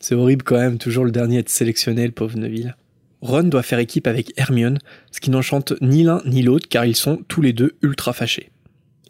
C'est 0.00 0.14
horrible 0.14 0.44
quand 0.44 0.56
même, 0.56 0.78
toujours 0.78 1.04
le 1.04 1.10
dernier 1.10 1.38
à 1.38 1.40
être 1.40 1.48
sélectionné, 1.48 2.06
le 2.06 2.12
pauvre 2.12 2.38
Neville. 2.38 2.76
Ron 3.20 3.44
doit 3.44 3.62
faire 3.62 3.78
équipe 3.78 4.06
avec 4.06 4.32
Hermione, 4.36 4.78
ce 5.10 5.20
qui 5.20 5.30
n'enchante 5.30 5.74
ni 5.80 6.04
l'un 6.04 6.22
ni 6.24 6.42
l'autre 6.42 6.68
car 6.68 6.84
ils 6.84 6.96
sont 6.96 7.18
tous 7.28 7.42
les 7.42 7.52
deux 7.52 7.76
ultra 7.82 8.12
fâchés. 8.12 8.50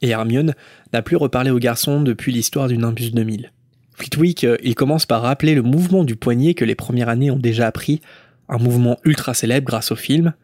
Et 0.00 0.10
Hermione 0.10 0.54
n'a 0.92 1.02
plus 1.02 1.16
reparlé 1.16 1.50
aux 1.50 1.58
garçons 1.58 2.00
depuis 2.00 2.32
l'histoire 2.32 2.68
du 2.68 2.78
Nimbus 2.78 3.10
2000. 3.10 3.52
Flitwick, 3.94 4.44
euh, 4.44 4.56
il 4.62 4.74
commence 4.74 5.06
par 5.06 5.22
rappeler 5.22 5.54
le 5.54 5.62
mouvement 5.62 6.04
du 6.04 6.14
poignet 6.14 6.54
que 6.54 6.64
les 6.64 6.76
premières 6.76 7.08
années 7.08 7.32
ont 7.32 7.38
déjà 7.38 7.66
appris, 7.66 8.00
un 8.48 8.58
mouvement 8.58 8.96
ultra 9.04 9.34
célèbre 9.34 9.66
grâce 9.66 9.90
au 9.90 9.96
film. 9.96 10.34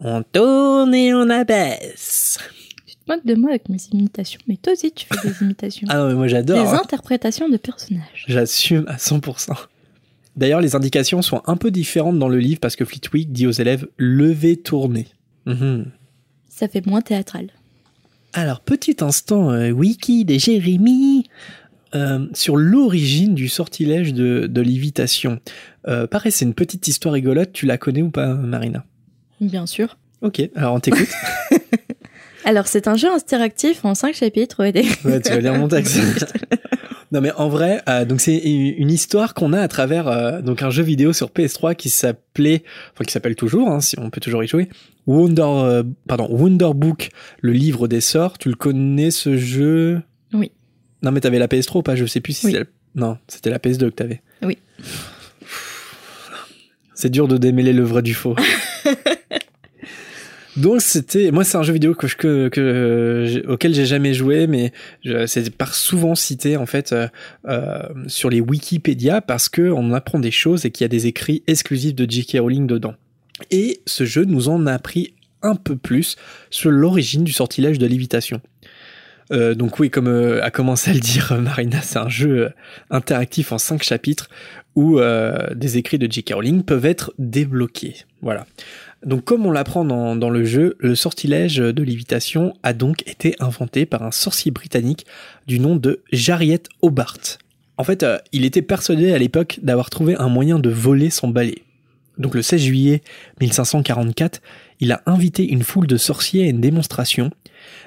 On 0.00 0.22
tourne 0.22 0.94
et 0.94 1.12
on 1.14 1.28
abaisse. 1.28 2.38
Tu 2.86 2.94
te 2.96 3.12
moques 3.12 3.26
de 3.26 3.34
moi 3.34 3.50
avec 3.50 3.68
mes 3.68 3.78
imitations, 3.92 4.40
mais 4.48 4.56
toi 4.56 4.72
aussi 4.72 4.90
tu 4.92 5.06
fais 5.06 5.28
des 5.28 5.42
imitations. 5.42 5.86
Ah 5.90 5.98
non, 5.98 6.08
mais 6.08 6.14
moi 6.14 6.26
j'adore. 6.26 6.60
des 6.60 6.70
hein. 6.70 6.80
interprétations 6.82 7.50
de 7.50 7.58
personnages. 7.58 8.24
J'assume 8.26 8.86
à 8.88 8.96
100%. 8.96 9.52
D'ailleurs, 10.36 10.60
les 10.60 10.74
indications 10.74 11.20
sont 11.22 11.42
un 11.46 11.56
peu 11.56 11.70
différentes 11.70 12.18
dans 12.18 12.28
le 12.28 12.38
livre 12.38 12.60
parce 12.60 12.76
que 12.76 12.84
Flitwick 12.84 13.32
dit 13.32 13.46
aux 13.46 13.50
élèves 13.52 13.86
lever, 13.98 14.56
tourner. 14.56 15.06
Mhm. 15.46 15.86
Ça 16.48 16.68
fait 16.68 16.86
moins 16.86 17.00
théâtral. 17.02 17.48
Alors, 18.32 18.60
petit 18.60 18.96
instant 19.00 19.50
euh, 19.50 19.70
wiki 19.70 20.24
de 20.24 20.38
Jérémy 20.38 21.24
euh, 21.94 22.26
sur 22.32 22.56
l'origine 22.56 23.34
du 23.34 23.48
sortilège 23.48 24.14
de, 24.14 24.46
de 24.46 24.60
lévitation. 24.62 25.38
Euh, 25.86 26.06
pareil, 26.06 26.32
c'est 26.32 26.46
une 26.46 26.54
petite 26.54 26.88
histoire 26.88 27.12
rigolote. 27.14 27.52
Tu 27.52 27.66
la 27.66 27.76
connais 27.76 28.00
ou 28.00 28.10
pas, 28.10 28.32
Marina? 28.34 28.84
Bien 29.40 29.66
sûr. 29.66 29.98
Ok, 30.22 30.40
alors 30.54 30.74
on 30.74 30.80
t'écoute. 30.80 31.08
Alors, 32.44 32.66
c'est 32.66 32.88
un 32.88 32.96
jeu 32.96 33.08
interactif 33.12 33.84
en 33.84 33.94
5 33.94 34.14
chapitres. 34.16 34.64
des- 34.68 34.82
Ouais, 35.04 35.20
tu 35.20 35.30
vas 35.30 35.38
lire 35.40 35.54
mon 35.54 35.68
texte. 35.68 35.98
non 37.12 37.20
mais 37.20 37.30
en 37.32 37.48
vrai, 37.48 37.82
euh, 37.88 38.04
donc 38.06 38.20
c'est 38.20 38.36
une 38.38 38.90
histoire 38.90 39.34
qu'on 39.34 39.52
a 39.52 39.60
à 39.60 39.68
travers 39.68 40.08
euh, 40.08 40.40
donc 40.40 40.62
un 40.62 40.70
jeu 40.70 40.82
vidéo 40.82 41.12
sur 41.12 41.28
PS3 41.28 41.76
qui 41.76 41.90
s'appelait, 41.90 42.62
enfin 42.94 43.04
qui 43.04 43.12
s'appelle 43.12 43.36
toujours, 43.36 43.68
hein, 43.68 43.80
si 43.80 43.96
on 44.00 44.08
peut 44.10 44.20
toujours 44.20 44.42
y 44.42 44.48
jouer, 44.48 44.68
Wonder, 45.06 45.42
euh, 45.46 45.82
pardon, 46.08 46.26
Wonder 46.30 46.70
Book, 46.74 47.10
le 47.40 47.52
livre 47.52 47.86
des 47.88 48.00
sorts. 48.00 48.38
Tu 48.38 48.48
le 48.48 48.54
connais 48.54 49.10
ce 49.10 49.36
jeu? 49.36 50.00
Oui. 50.32 50.50
Non 51.02 51.10
mais 51.12 51.20
t'avais 51.20 51.38
la 51.38 51.48
PS3 51.48 51.78
ou 51.78 51.82
pas? 51.82 51.96
Je 51.96 52.06
sais 52.06 52.20
plus 52.20 52.32
si 52.32 52.46
Oui. 52.46 52.52
c'était. 52.52 52.64
la- 52.64 53.06
Non, 53.06 53.18
c'était 53.28 53.50
la 53.50 53.58
PS2 53.58 53.78
que 53.90 53.94
t'avais. 53.96 54.22
Oui. 54.42 54.56
C'est 56.94 57.10
dur 57.10 57.26
de 57.28 57.36
démêler 57.36 57.72
le 57.72 57.82
vrai 57.82 58.02
du 58.02 58.14
faux. 58.14 58.36
Donc 60.56 60.82
c'était, 60.82 61.30
moi 61.30 61.44
c'est 61.44 61.56
un 61.56 61.62
jeu 61.62 61.72
vidéo 61.72 61.94
que 61.94 62.06
je, 62.06 62.16
que, 62.16 63.42
auquel 63.48 63.74
j'ai 63.74 63.86
jamais 63.86 64.12
joué, 64.12 64.46
mais 64.46 64.72
c'est 65.26 65.50
par 65.50 65.74
souvent 65.74 66.14
cité 66.14 66.56
en 66.56 66.66
fait 66.66 66.92
euh, 66.92 67.08
euh, 67.48 67.82
sur 68.06 68.28
les 68.28 68.40
Wikipédia 68.40 69.22
parce 69.22 69.48
que 69.48 69.62
on 69.62 69.92
apprend 69.92 70.18
des 70.18 70.30
choses 70.30 70.66
et 70.66 70.70
qu'il 70.70 70.84
y 70.84 70.86
a 70.86 70.88
des 70.88 71.06
écrits 71.06 71.42
exclusifs 71.46 71.94
de 71.94 72.08
J.K. 72.08 72.38
Rowling 72.40 72.66
dedans. 72.66 72.94
Et 73.50 73.80
ce 73.86 74.04
jeu 74.04 74.24
nous 74.24 74.48
en 74.48 74.66
a 74.66 74.74
appris 74.74 75.14
un 75.40 75.54
peu 75.54 75.76
plus 75.76 76.16
sur 76.50 76.70
l'origine 76.70 77.24
du 77.24 77.32
sortilège 77.32 77.78
de 77.78 77.86
lévitation. 77.86 78.40
Euh, 79.32 79.54
donc 79.54 79.78
oui, 79.78 79.88
comme 79.88 80.08
a 80.42 80.50
commencé 80.50 80.90
à 80.90 80.94
le 80.94 81.00
dire 81.00 81.34
Marina, 81.40 81.80
c'est 81.80 81.98
un 81.98 82.10
jeu 82.10 82.50
interactif 82.90 83.52
en 83.52 83.58
cinq 83.58 83.82
chapitres 83.82 84.28
où 84.74 85.00
des 85.54 85.78
écrits 85.78 85.98
de 85.98 86.10
J.K. 86.10 86.34
Rowling 86.34 86.62
peuvent 86.62 86.86
être 86.86 87.14
débloqués. 87.18 87.96
Voilà. 88.20 88.46
Donc 89.04 89.24
comme 89.24 89.46
on 89.46 89.50
l'apprend 89.50 89.84
dans, 89.84 90.30
le 90.30 90.44
jeu, 90.44 90.76
le 90.78 90.94
sortilège 90.94 91.56
de 91.56 91.82
lévitation 91.82 92.54
a 92.62 92.72
donc 92.72 93.06
été 93.08 93.34
inventé 93.40 93.84
par 93.84 94.02
un 94.04 94.12
sorcier 94.12 94.52
britannique 94.52 95.06
du 95.46 95.58
nom 95.58 95.74
de 95.74 96.02
Jariet 96.12 96.62
Hobart. 96.82 97.18
En 97.78 97.84
fait, 97.84 98.04
euh, 98.04 98.18
il 98.32 98.44
était 98.44 98.62
persuadé 98.62 99.12
à 99.12 99.18
l'époque 99.18 99.58
d'avoir 99.62 99.90
trouvé 99.90 100.14
un 100.16 100.28
moyen 100.28 100.60
de 100.60 100.70
voler 100.70 101.10
son 101.10 101.28
balai. 101.28 101.64
Donc 102.18 102.34
le 102.34 102.42
16 102.42 102.60
juillet 102.60 103.02
1544, 103.40 104.40
il 104.78 104.92
a 104.92 105.02
invité 105.06 105.48
une 105.48 105.64
foule 105.64 105.86
de 105.86 105.96
sorciers 105.96 106.44
à 106.44 106.48
une 106.48 106.60
démonstration, 106.60 107.30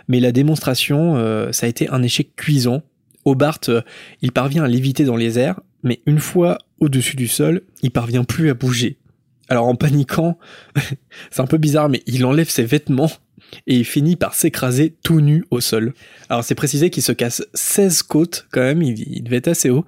mais 0.10 0.20
la 0.20 0.34
démonstration, 0.34 1.16
euh, 1.16 1.52
ça 1.54 1.66
a 1.66 1.70
été 1.70 1.88
un 1.90 2.04
échec 2.04 2.36
cuisant. 2.36 2.82
Hobart, 3.24 3.60
euh, 3.70 3.82
il 4.22 4.34
parvient 4.34 4.64
à 4.64 4.68
léviter 4.68 5.06
dans 5.06 5.16
les 5.16 5.40
airs, 5.40 5.62
mais 5.84 6.02
une 6.06 6.20
fois 6.20 6.58
au-dessus 6.80 7.16
du 7.16 7.28
sol, 7.28 7.62
il 7.84 7.92
parvient 7.92 8.26
plus 8.26 8.50
à 8.50 8.54
bouger. 8.54 8.98
Alors 9.50 9.68
en 9.68 9.76
paniquant, 9.76 10.38
c'est 11.32 11.42
un 11.42 11.48
peu 11.48 11.58
bizarre, 11.58 11.90
mais 11.90 12.02
il 12.08 12.26
enlève 12.26 12.50
ses 12.50 12.64
vêtements 12.64 13.12
et 13.68 13.76
il 13.76 13.86
finit 13.86 14.16
par 14.16 14.34
s'écraser 14.34 14.96
tout 15.04 15.22
nu 15.22 15.46
au 15.52 15.62
sol. 15.62 15.94
Alors 16.30 16.44
c'est 16.44 16.56
précisé 16.56 16.90
qu'il 16.90 17.04
se 17.04 17.12
casse 17.12 17.46
16 17.54 18.04
côtes 18.04 18.48
quand 18.52 18.62
même, 18.62 18.82
il, 18.82 19.24
devait 19.24 19.38
être 19.38 19.48
assez 19.48 19.70
haut, 19.70 19.86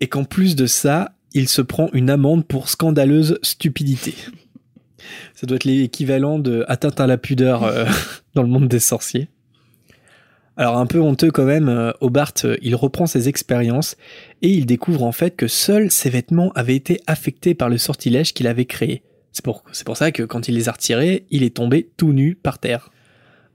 et 0.00 0.08
qu'en 0.08 0.24
plus 0.24 0.56
de 0.56 0.66
ça, 0.66 1.12
il 1.32 1.48
se 1.48 1.62
prend 1.62 1.90
une 1.92 2.10
amende 2.10 2.46
pour 2.46 2.68
scandaleuse 2.68 3.38
stupidité. 3.42 4.14
Ça 5.34 5.46
doit 5.46 5.56
être 5.56 5.64
l'équivalent 5.64 6.38
de 6.38 6.64
atteinte 6.68 7.00
à 7.00 7.06
la 7.06 7.18
pudeur 7.18 7.64
euh, 7.64 7.84
dans 8.34 8.42
le 8.42 8.48
monde 8.48 8.68
des 8.68 8.80
sorciers. 8.80 9.28
Alors 10.58 10.78
un 10.78 10.86
peu 10.86 11.00
honteux 11.00 11.30
quand 11.30 11.44
même, 11.44 11.68
euh, 11.68 11.92
Hobart, 12.00 12.32
euh, 12.44 12.56
il 12.62 12.74
reprend 12.74 13.06
ses 13.06 13.28
expériences 13.28 13.96
et 14.40 14.48
il 14.48 14.64
découvre 14.64 15.02
en 15.02 15.12
fait 15.12 15.36
que 15.36 15.48
seuls 15.48 15.90
ses 15.90 16.08
vêtements 16.08 16.50
avaient 16.54 16.76
été 16.76 17.00
affectés 17.06 17.54
par 17.54 17.68
le 17.68 17.76
sortilège 17.76 18.32
qu'il 18.32 18.46
avait 18.46 18.64
créé. 18.64 19.02
C'est 19.32 19.44
pour, 19.44 19.64
pour 19.84 19.96
ça 19.98 20.12
que 20.12 20.22
quand 20.22 20.48
il 20.48 20.54
les 20.54 20.70
a 20.70 20.72
retirés, 20.72 21.26
il 21.30 21.42
est 21.42 21.56
tombé 21.56 21.90
tout 21.98 22.14
nu 22.14 22.34
par 22.34 22.58
terre. 22.58 22.90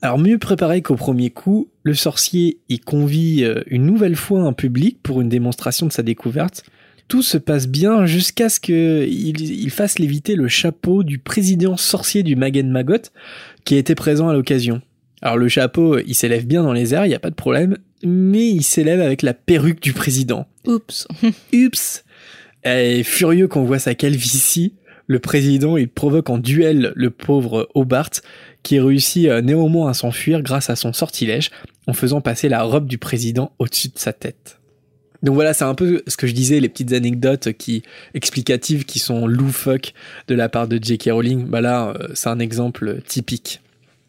Alors 0.04 0.20
mieux 0.20 0.38
préparé 0.38 0.84
qu'au 0.84 0.96
premier 0.96 1.32
coup, 1.32 1.70
le 1.82 1.96
sorcier 1.96 2.60
y 2.70 2.78
convie 2.78 3.44
euh, 3.44 3.64
une 3.66 3.86
nouvelle 3.86 4.16
fois 4.16 4.42
un 4.42 4.54
public 4.54 5.00
pour 5.02 5.22
une 5.22 5.30
démonstration 5.30 5.88
de 5.88 5.92
sa 5.92 6.04
découverte. 6.04 6.64
Tout 7.08 7.24
se 7.24 7.40
passe 7.40 7.68
bien 7.68 8.06
jusqu'à 8.06 8.48
ce 8.48 8.60
qu'il 8.60 9.42
il 9.42 9.70
fasse 9.72 9.98
léviter 9.98 10.36
le 10.36 10.48
chapeau 10.48 11.04
du 11.04 11.18
président 11.18 11.78
sorcier 11.78 12.22
du 12.22 12.36
Magen 12.36 12.70
Magot 12.70 13.10
qui 13.66 13.76
était 13.76 13.96
présent 13.96 14.30
à 14.30 14.34
l'occasion. 14.34 14.82
Alors 15.22 15.38
le 15.38 15.48
chapeau, 15.48 16.00
il 16.00 16.16
s'élève 16.16 16.46
bien 16.46 16.64
dans 16.64 16.74
les 16.74 16.94
airs, 16.94 17.06
il 17.06 17.10
n'y 17.10 17.16
a 17.16 17.20
pas 17.20 17.30
de 17.30 17.36
problème, 17.36 17.78
mais 18.04 18.50
il 18.50 18.64
s'élève 18.64 19.02
avec 19.02 19.22
la 19.22 19.34
perruque 19.34 19.82
du 19.82 19.94
président. 19.94 20.48
Oups. 20.66 21.08
Ups 21.54 22.04
Et 22.64 23.04
furieux 23.04 23.48
qu'on 23.48 23.64
voit 23.64 23.80
sa 23.80 23.94
calvitie, 23.94 24.74
le 25.08 25.20
président, 25.20 25.78
il 25.78 25.90
provoque 25.90 26.30
en 26.30 26.38
duel 26.38 26.94
le 26.96 27.10
pauvre 27.10 27.70
Hobart, 27.76 28.12
qui 28.64 28.80
réussit 28.80 29.28
euh, 29.28 29.42
néanmoins 29.42 29.90
à 29.90 29.94
s'enfuir 29.94 30.42
grâce 30.42 30.70
à 30.70 30.76
son 30.76 30.94
sortilège, 30.94 31.52
en 31.86 31.94
faisant 31.94 32.22
passer 32.22 32.50
la 32.50 32.64
robe 32.64 32.88
du 32.88 32.98
président 32.98 33.52
au-dessus 33.60 33.90
de 33.90 34.00
sa 34.00 34.14
tête. 34.14 34.60
Donc 35.22 35.36
voilà, 35.36 35.54
c'est 35.54 35.66
un 35.66 35.76
peu 35.76 36.02
ce 36.08 36.18
que 36.18 36.26
je 36.26 36.34
disais, 36.34 36.60
les 36.60 36.70
petites 36.70 36.94
anecdotes 36.94 37.54
qui 37.54 37.84
explicatives 38.14 38.86
qui 38.86 39.00
sont 39.00 39.28
loufoques 39.28 39.94
de 40.28 40.34
la 40.34 40.50
part 40.50 40.68
de 40.68 40.80
J.K. 40.82 41.10
Rowling. 41.12 41.46
Bah 41.46 41.62
là, 41.62 41.90
euh, 41.90 42.08
c'est 42.14 42.30
un 42.30 42.40
exemple 42.40 43.02
typique. 43.06 43.62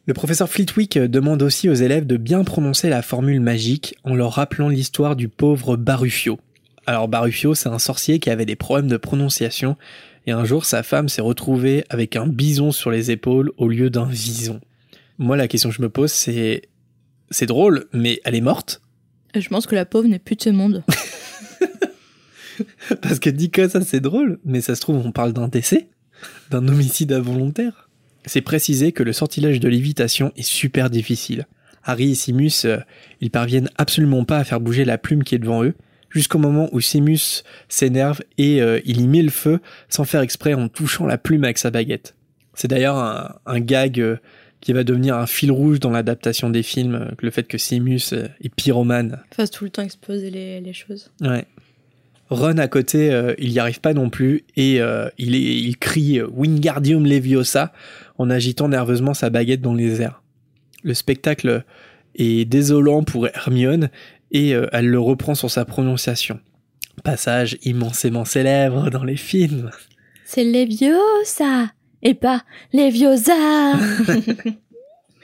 Le 0.04 0.14
professeur 0.14 0.48
Flitwick 0.48 0.98
demande 0.98 1.42
aussi 1.42 1.68
aux 1.68 1.74
élèves 1.74 2.08
de 2.08 2.16
bien 2.16 2.42
prononcer 2.42 2.88
la 2.88 3.02
formule 3.02 3.40
magique 3.40 3.94
en 4.02 4.16
leur 4.16 4.32
rappelant 4.32 4.68
l'histoire 4.68 5.14
du 5.14 5.28
pauvre 5.28 5.76
Barufio. 5.76 6.40
Alors 6.86 7.06
Barufio, 7.06 7.54
c'est 7.54 7.68
un 7.68 7.78
sorcier 7.78 8.18
qui 8.18 8.28
avait 8.28 8.44
des 8.44 8.56
problèmes 8.56 8.88
de 8.88 8.96
prononciation 8.96 9.76
et 10.26 10.32
un 10.32 10.44
jour 10.44 10.64
sa 10.64 10.82
femme 10.82 11.08
s'est 11.08 11.22
retrouvée 11.22 11.84
avec 11.88 12.16
un 12.16 12.26
bison 12.26 12.72
sur 12.72 12.90
les 12.90 13.12
épaules 13.12 13.52
au 13.58 13.68
lieu 13.68 13.90
d'un 13.90 14.06
vison. 14.06 14.60
Moi, 15.18 15.36
la 15.36 15.46
question 15.46 15.68
que 15.68 15.76
je 15.76 15.82
me 15.82 15.88
pose, 15.88 16.10
c'est 16.10 16.62
c'est 17.30 17.46
drôle, 17.46 17.86
mais 17.92 18.20
elle 18.24 18.34
est 18.34 18.40
morte? 18.40 18.82
Je 19.36 19.48
pense 19.48 19.66
que 19.66 19.76
la 19.76 19.86
pauvre 19.86 20.08
n'est 20.08 20.18
plus 20.18 20.34
de 20.34 20.42
ce 20.42 20.50
monde. 20.50 20.82
Parce 23.00 23.20
que 23.20 23.30
dit 23.30 23.50
que 23.50 23.68
ça, 23.68 23.80
c'est 23.80 24.00
drôle, 24.00 24.40
mais 24.44 24.60
ça 24.60 24.74
se 24.74 24.80
trouve, 24.80 24.96
on 24.96 25.12
parle 25.12 25.32
d'un 25.32 25.46
décès, 25.48 25.88
d'un 26.50 26.66
homicide 26.66 27.12
involontaire. 27.12 27.88
C'est 28.26 28.40
précisé 28.40 28.92
que 28.92 29.02
le 29.02 29.12
sortilège 29.12 29.60
de 29.60 29.68
lévitation 29.68 30.32
est 30.36 30.42
super 30.42 30.90
difficile. 30.90 31.46
Harry 31.84 32.12
et 32.12 32.14
Simus, 32.14 32.64
euh, 32.64 32.78
ils 33.20 33.30
parviennent 33.30 33.70
absolument 33.76 34.24
pas 34.24 34.38
à 34.38 34.44
faire 34.44 34.60
bouger 34.60 34.84
la 34.84 34.98
plume 34.98 35.24
qui 35.24 35.34
est 35.34 35.38
devant 35.38 35.64
eux, 35.64 35.74
jusqu'au 36.10 36.38
moment 36.38 36.68
où 36.72 36.80
Simus 36.80 37.42
s'énerve 37.68 38.22
et 38.38 38.62
euh, 38.62 38.80
il 38.84 39.00
y 39.00 39.08
met 39.08 39.22
le 39.22 39.30
feu 39.30 39.60
sans 39.88 40.04
faire 40.04 40.20
exprès 40.20 40.54
en 40.54 40.68
touchant 40.68 41.06
la 41.06 41.18
plume 41.18 41.44
avec 41.44 41.58
sa 41.58 41.70
baguette. 41.70 42.14
C'est 42.54 42.68
d'ailleurs 42.68 42.96
un, 42.96 43.34
un 43.46 43.60
gag 43.60 43.98
euh, 43.98 44.16
qui 44.60 44.72
va 44.72 44.84
devenir 44.84 45.16
un 45.16 45.26
fil 45.26 45.50
rouge 45.50 45.80
dans 45.80 45.90
l'adaptation 45.90 46.50
des 46.50 46.62
films, 46.62 47.10
le 47.20 47.30
fait 47.30 47.44
que 47.44 47.58
Simus 47.58 48.12
est 48.12 48.54
pyromane. 48.54 49.20
Fasse 49.34 49.50
tout 49.50 49.64
le 49.64 49.70
temps 49.70 49.82
exploser 49.82 50.30
les, 50.30 50.60
les 50.60 50.72
choses. 50.72 51.10
Ouais. 51.20 51.46
Ron 52.30 52.58
à 52.58 52.68
côté, 52.68 53.34
il 53.38 53.50
n'y 53.50 53.58
arrive 53.58 53.80
pas 53.80 53.92
non 53.92 54.08
plus 54.08 54.44
et 54.56 54.76
il, 55.18 55.34
est, 55.34 55.60
il 55.60 55.76
crie 55.76 56.22
Wingardium 56.22 57.04
Leviosa 57.04 57.72
en 58.18 58.30
agitant 58.30 58.68
nerveusement 58.68 59.14
sa 59.14 59.30
baguette 59.30 59.60
dans 59.60 59.74
les 59.74 60.02
airs. 60.02 60.22
Le 60.82 60.94
spectacle 60.94 61.64
est 62.14 62.44
désolant 62.44 63.02
pour 63.04 63.26
Hermione 63.26 63.90
et 64.30 64.54
euh, 64.54 64.66
elle 64.72 64.88
le 64.88 65.00
reprend 65.00 65.34
sur 65.34 65.50
sa 65.50 65.64
prononciation. 65.64 66.40
Passage 67.04 67.58
immensément 67.62 68.24
célèbre 68.24 68.90
dans 68.90 69.04
les 69.04 69.16
films. 69.16 69.70
C'est 70.24 70.44
Leviosa 70.44 71.72
et 72.02 72.14
pas 72.14 72.42
Leviosa. 72.72 73.32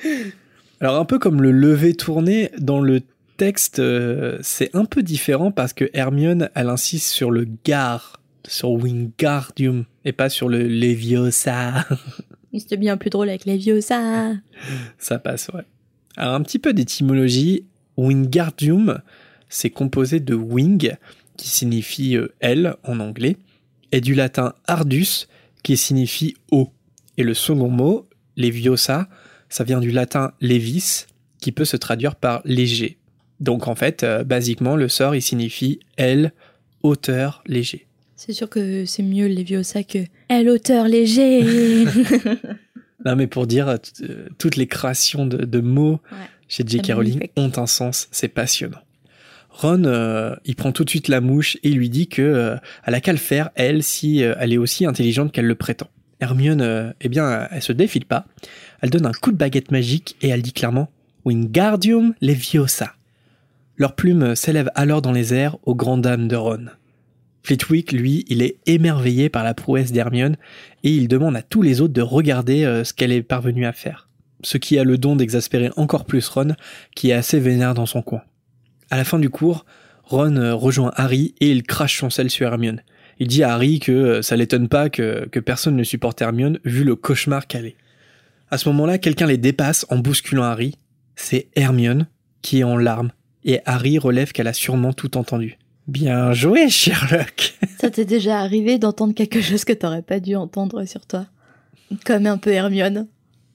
Alors 0.80 0.96
un 0.96 1.04
peu 1.04 1.18
comme 1.18 1.42
le 1.42 1.50
lever 1.50 1.94
tourné 1.94 2.50
dans 2.58 2.80
le 2.80 3.02
texte, 3.36 3.78
euh, 3.78 4.38
c'est 4.42 4.74
un 4.74 4.84
peu 4.84 5.02
différent 5.02 5.50
parce 5.50 5.72
que 5.72 5.90
Hermione, 5.92 6.50
elle 6.54 6.68
insiste 6.68 7.08
sur 7.08 7.30
le 7.30 7.46
gar, 7.64 8.20
sur 8.46 8.70
Wingardium 8.72 9.84
et 10.04 10.12
pas 10.12 10.28
sur 10.28 10.48
le 10.48 10.66
Leviosa. 10.66 11.86
C'était 12.56 12.76
bien 12.76 12.96
plus 12.96 13.10
drôle 13.10 13.28
avec 13.28 13.44
Leviosa. 13.44 14.32
Ça 14.98 15.18
passe, 15.18 15.48
ouais. 15.54 15.64
Alors, 16.16 16.34
un 16.34 16.42
petit 16.42 16.58
peu 16.58 16.72
d'étymologie. 16.72 17.64
Wingardium, 17.96 19.00
c'est 19.48 19.70
composé 19.70 20.20
de 20.20 20.34
wing, 20.34 20.94
qui 21.36 21.48
signifie 21.48 22.16
euh, 22.16 22.32
elle 22.38 22.76
en 22.84 23.00
anglais, 23.00 23.36
et 23.90 24.00
du 24.00 24.14
latin 24.14 24.54
ardus, 24.66 25.26
qui 25.64 25.76
signifie 25.76 26.36
eau. 26.52 26.70
Et 27.16 27.24
le 27.24 27.34
second 27.34 27.68
mot, 27.68 28.08
leviosa, 28.36 29.08
ça 29.48 29.64
vient 29.64 29.80
du 29.80 29.90
latin 29.90 30.32
levis, 30.40 31.06
qui 31.40 31.50
peut 31.50 31.64
se 31.64 31.76
traduire 31.76 32.14
par 32.14 32.40
léger. 32.44 32.98
Donc 33.40 33.66
en 33.66 33.74
fait, 33.74 34.04
euh, 34.04 34.22
basiquement, 34.22 34.76
le 34.76 34.88
sort, 34.88 35.16
il 35.16 35.22
signifie 35.22 35.80
elle, 35.96 36.32
hauteur, 36.84 37.42
léger. 37.46 37.87
C'est 38.18 38.32
sûr 38.32 38.50
que 38.50 38.84
c'est 38.84 39.04
mieux 39.04 39.28
Leviosa 39.28 39.84
que 39.84 40.00
elle 40.28 40.48
hauteur 40.48 40.88
léger. 40.88 41.86
Non, 43.06 43.14
mais 43.14 43.28
pour 43.28 43.46
dire, 43.46 43.68
euh, 43.68 43.76
toutes 44.38 44.56
les 44.56 44.66
créations 44.66 45.24
de, 45.24 45.44
de 45.44 45.60
mots 45.60 46.00
Ouais, 46.10 46.18
chez 46.48 46.64
J.K. 46.66 46.94
Rowling 46.94 47.28
ont 47.36 47.52
un 47.56 47.68
sens, 47.68 48.08
c'est 48.10 48.26
passionnant. 48.26 48.80
Ron, 49.50 49.84
euh, 49.84 50.34
il 50.44 50.56
prend 50.56 50.72
tout 50.72 50.84
de 50.84 50.90
suite 50.90 51.08
la 51.08 51.20
mouche 51.20 51.58
et 51.62 51.70
lui 51.70 51.90
dit 51.90 52.08
que 52.08 52.22
euh, 52.22 52.56
elle 52.84 52.94
a 52.94 53.00
qu'à 53.00 53.12
le 53.12 53.18
faire, 53.18 53.50
elle, 53.54 53.84
si 53.84 54.24
euh, 54.24 54.34
elle 54.40 54.52
est 54.52 54.58
aussi 54.58 54.84
intelligente 54.84 55.32
qu'elle 55.32 55.46
le 55.46 55.54
prétend. 55.54 55.88
Hermione, 56.20 56.94
eh 57.00 57.08
bien, 57.08 57.46
elle 57.52 57.62
se 57.62 57.72
défile 57.72 58.04
pas. 58.04 58.26
Elle 58.80 58.90
donne 58.90 59.06
un 59.06 59.12
coup 59.12 59.30
de 59.30 59.36
baguette 59.36 59.70
magique 59.70 60.16
et 60.20 60.28
elle 60.28 60.42
dit 60.42 60.52
clairement 60.52 60.90
Wingardium 61.24 62.14
Leviosa. 62.20 62.94
Leur 63.76 63.94
plume 63.94 64.34
s'élève 64.34 64.70
alors 64.74 65.02
dans 65.02 65.12
les 65.12 65.32
airs 65.32 65.56
aux 65.62 65.76
grandes 65.76 66.02
dames 66.02 66.26
de 66.26 66.34
Ron. 66.34 66.66
Flitwick, 67.48 67.92
lui, 67.92 68.26
il 68.28 68.42
est 68.42 68.58
émerveillé 68.66 69.30
par 69.30 69.42
la 69.42 69.54
prouesse 69.54 69.90
d'Hermione 69.90 70.36
et 70.84 70.90
il 70.90 71.08
demande 71.08 71.34
à 71.34 71.40
tous 71.40 71.62
les 71.62 71.80
autres 71.80 71.94
de 71.94 72.02
regarder 72.02 72.64
euh, 72.64 72.84
ce 72.84 72.92
qu'elle 72.92 73.10
est 73.10 73.22
parvenue 73.22 73.64
à 73.64 73.72
faire. 73.72 74.10
Ce 74.44 74.58
qui 74.58 74.78
a 74.78 74.84
le 74.84 74.98
don 74.98 75.16
d'exaspérer 75.16 75.70
encore 75.78 76.04
plus 76.04 76.28
Ron, 76.28 76.56
qui 76.94 77.08
est 77.08 77.14
assez 77.14 77.40
vénère 77.40 77.72
dans 77.72 77.86
son 77.86 78.02
coin. 78.02 78.20
À 78.90 78.98
la 78.98 79.04
fin 79.04 79.18
du 79.18 79.30
cours, 79.30 79.64
Ron 80.04 80.36
euh, 80.36 80.54
rejoint 80.54 80.92
Harry 80.94 81.34
et 81.40 81.50
il 81.50 81.62
crache 81.62 81.98
son 81.98 82.10
sel 82.10 82.28
sur 82.28 82.46
Hermione. 82.46 82.82
Il 83.18 83.28
dit 83.28 83.42
à 83.42 83.54
Harry 83.54 83.80
que 83.80 83.92
euh, 83.92 84.20
ça 84.20 84.36
l'étonne 84.36 84.68
pas 84.68 84.90
que, 84.90 85.26
que 85.32 85.40
personne 85.40 85.74
ne 85.74 85.84
supporte 85.84 86.20
Hermione 86.20 86.58
vu 86.66 86.84
le 86.84 86.96
cauchemar 86.96 87.46
qu'elle 87.46 87.64
est. 87.64 87.76
À 88.50 88.58
ce 88.58 88.68
moment-là, 88.68 88.98
quelqu'un 88.98 89.26
les 89.26 89.38
dépasse 89.38 89.86
en 89.88 89.96
bousculant 89.96 90.42
Harry. 90.42 90.74
C'est 91.16 91.48
Hermione 91.56 92.08
qui 92.42 92.58
est 92.58 92.64
en 92.64 92.76
larmes 92.76 93.12
et 93.46 93.60
Harry 93.64 93.96
relève 93.96 94.32
qu'elle 94.32 94.48
a 94.48 94.52
sûrement 94.52 94.92
tout 94.92 95.16
entendu. 95.16 95.57
Bien 95.88 96.34
joué, 96.34 96.68
Sherlock 96.68 97.54
Ça 97.80 97.88
t'est 97.90 98.04
déjà 98.04 98.40
arrivé 98.40 98.78
d'entendre 98.78 99.14
quelque 99.14 99.40
chose 99.40 99.64
que 99.64 99.72
t'aurais 99.72 100.02
pas 100.02 100.20
dû 100.20 100.36
entendre 100.36 100.84
sur 100.84 101.06
toi? 101.06 101.26
Comme 102.04 102.26
un 102.26 102.36
peu 102.36 102.50
Hermione. 102.50 103.06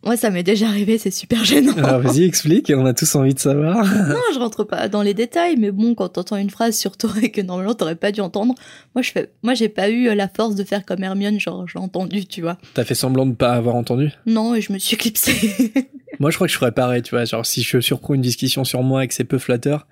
Moi, 0.04 0.18
ça 0.18 0.32
m'est 0.32 0.44
déjà 0.44 0.68
arrivé, 0.68 0.98
c'est 0.98 1.12
super 1.12 1.46
gênant. 1.46 1.78
Alors 1.78 2.02
vas-y, 2.02 2.24
explique, 2.24 2.74
on 2.76 2.86
a 2.88 2.94
tous 2.96 3.16
envie 3.16 3.36
de 3.36 3.40
savoir. 3.40 3.86
non, 3.86 4.20
je 4.34 4.40
rentre 4.40 4.64
pas 4.64 4.90
dans 4.90 5.04
les 5.04 5.14
détails, 5.14 5.58
mais 5.58 5.70
bon, 5.70 5.94
quand 5.94 6.10
t'entends 6.10 6.36
une 6.38 6.50
phrase 6.50 6.76
sur 6.76 6.98
toi 6.98 7.12
et 7.22 7.30
que 7.30 7.40
normalement 7.40 7.76
t'aurais 7.76 7.96
pas 7.96 8.12
dû 8.12 8.20
entendre, 8.20 8.56
moi 8.96 9.02
je 9.04 9.12
fais, 9.12 9.32
moi 9.44 9.54
j'ai 9.54 9.70
pas 9.70 9.90
eu 9.90 10.14
la 10.14 10.28
force 10.28 10.56
de 10.56 10.64
faire 10.64 10.86
comme 10.86 11.04
Hermione, 11.04 11.40
genre 11.40 11.68
j'ai 11.68 11.80
entendu, 11.80 12.26
tu 12.26 12.42
vois. 12.42 12.58
T'as 12.74 12.84
fait 12.84 12.96
semblant 12.96 13.28
de 13.28 13.36
pas 13.36 13.54
avoir 13.54 13.76
entendu? 13.76 14.12
Non, 14.26 14.56
et 14.56 14.62
je 14.62 14.74
me 14.74 14.80
suis 14.80 14.96
éclipsée. 14.96 15.72
Moi, 16.20 16.32
je 16.32 16.36
crois 16.36 16.48
que 16.48 16.54
je 16.54 16.58
ferais 16.58 16.72
pareil, 16.72 17.02
tu 17.02 17.12
vois. 17.12 17.26
Genre, 17.26 17.46
si 17.46 17.64
je 17.64 17.80
surprends 17.80 18.14
une 18.14 18.22
discussion 18.22 18.64
sur 18.64 18.84
moi 18.84 19.04
et 19.04 19.08
que 19.08 19.14
c'est 19.14 19.24
peu 19.24 19.40
flatteur, 19.40 19.88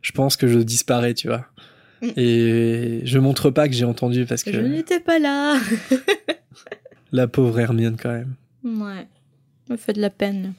je 0.00 0.12
pense 0.12 0.36
que 0.36 0.46
je 0.46 0.58
disparais, 0.58 1.14
tu 1.14 1.28
vois. 1.28 1.46
Mm. 2.06 2.12
Et 2.20 3.00
je 3.04 3.18
montre 3.18 3.50
pas 3.50 3.68
que 3.68 3.74
j'ai 3.74 3.84
entendu 3.84 4.26
parce 4.26 4.42
je 4.46 4.50
que 4.50 4.56
n'étais 4.56 5.00
pas 5.00 5.18
là. 5.18 5.58
la 7.12 7.26
pauvre 7.28 7.58
Hermione, 7.60 7.96
quand 8.00 8.12
même. 8.12 8.34
ouais, 8.64 9.06
me 9.70 9.76
fait 9.76 9.92
de 9.92 10.00
la 10.00 10.10
peine. 10.10 10.54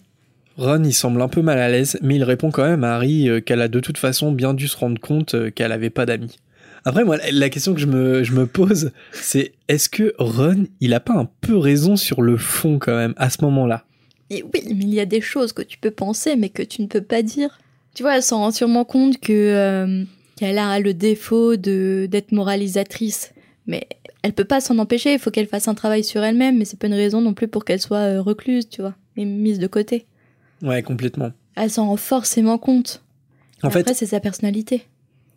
Ron, 0.58 0.84
il 0.84 0.94
semble 0.94 1.22
un 1.22 1.28
peu 1.28 1.42
mal 1.42 1.60
à 1.60 1.70
l'aise, 1.70 2.00
mais 2.02 2.16
il 2.16 2.24
répond 2.24 2.50
quand 2.50 2.64
même 2.66 2.84
à 2.84 2.96
Harry 2.96 3.30
euh, 3.30 3.42
qu'elle 3.42 3.62
a 3.62 3.68
de 3.68 3.80
toute 3.80 3.98
façon 4.00 4.32
bien 4.32 4.54
dû 4.56 4.68
se 4.68 4.76
rendre 4.78 5.00
compte 5.00 5.36
euh, 5.36 5.52
qu'elle 5.52 5.72
avait 5.72 5.92
pas 5.92 6.06
d'amis. 6.08 6.38
Après, 6.84 7.04
moi, 7.04 7.18
la- 7.18 7.32
la 7.32 7.50
question 7.50 7.74
que 7.76 7.80
je 7.80 7.86
me, 7.86 8.24
je 8.24 8.32
me 8.34 8.48
pose, 8.48 8.92
c'est 9.12 9.54
est-ce 9.68 9.88
que 9.90 10.14
Ron, 10.18 10.66
il 10.80 10.94
a 10.96 11.00
pas 11.00 11.14
un 11.14 11.30
peu 11.42 11.56
raison 11.58 11.96
sur 11.96 12.22
le 12.24 12.38
fond, 12.38 12.80
quand 12.80 12.96
même, 12.96 13.14
à 13.18 13.30
ce 13.30 13.44
moment-là? 13.44 13.84
Et 14.30 14.44
oui, 14.44 14.62
mais 14.76 14.84
il 14.84 14.94
y 14.94 15.00
a 15.00 15.06
des 15.06 15.22
choses 15.22 15.54
que 15.54 15.62
tu 15.62 15.78
peux 15.78 15.92
penser, 15.92 16.36
mais 16.36 16.50
que 16.50 16.64
tu 16.64 16.82
ne 16.82 16.88
peux 16.88 17.02
pas 17.04 17.22
dire. 17.22 17.60
Tu 17.94 18.04
vois, 18.04 18.16
elle 18.16 18.24
s'en 18.24 18.40
rend 18.40 18.52
sûrement 18.52 18.84
compte 18.84 19.20
que 19.20 19.32
euh, 19.34 20.04
qu'elle 20.38 20.58
a 20.58 20.80
le 20.80 20.94
défaut 20.94 21.58
de 21.58 22.08
d'être 22.10 22.32
moralisatrice, 22.32 23.34
mais 23.66 23.88
elle 24.22 24.34
peut 24.34 24.46
pas 24.46 24.62
s'en 24.62 24.78
empêcher. 24.78 25.14
Il 25.14 25.20
faut 25.20 25.32
qu'elle 25.32 25.48
fasse 25.48 25.68
un 25.68 25.74
travail 25.74 26.04
sur 26.04 26.24
elle-même, 26.24 26.58
mais 26.58 26.66
c'est 26.66 26.80
pas 26.80 26.88
une 26.88 26.94
raison 26.94 27.22
non 27.22 27.34
plus 27.34 27.48
pour 27.48 27.66
qu'elle 27.66 27.82
soit 27.82 27.98
euh, 27.98 28.22
recluse, 28.22 28.70
tu 28.70 28.82
vois, 28.82 28.96
et 29.18 29.26
mise 29.26 29.60
de 29.60 29.68
côté. 29.68 30.06
Ouais, 30.62 30.82
complètement. 30.84 31.32
Elle 31.56 31.70
s'en 31.72 31.88
rend 31.88 31.98
forcément 31.98 32.58
compte. 32.58 33.04
En 33.64 33.68
Après, 33.68 33.84
fait, 33.84 33.94
c'est 33.94 34.06
sa 34.06 34.20
personnalité. 34.20 34.86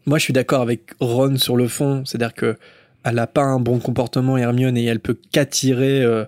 Moi, 0.07 0.19
je 0.19 0.25
suis 0.25 0.33
d'accord 0.33 0.63
avec 0.63 0.91
Ron 1.01 1.37
sur 1.37 1.57
le 1.57 1.69
fond, 1.69 2.05
c'est-à-dire 2.05 2.35
que 2.35 2.57
elle 3.05 3.19
a 3.19 3.27
pas 3.27 3.43
un 3.43 3.61
bon 3.61 3.79
comportement 3.79 4.37
Hermione 4.37 4.77
et 4.77 4.85
elle 4.85 5.01
peut 5.01 5.17
qu'attirer 5.33 6.03
euh, 6.03 6.25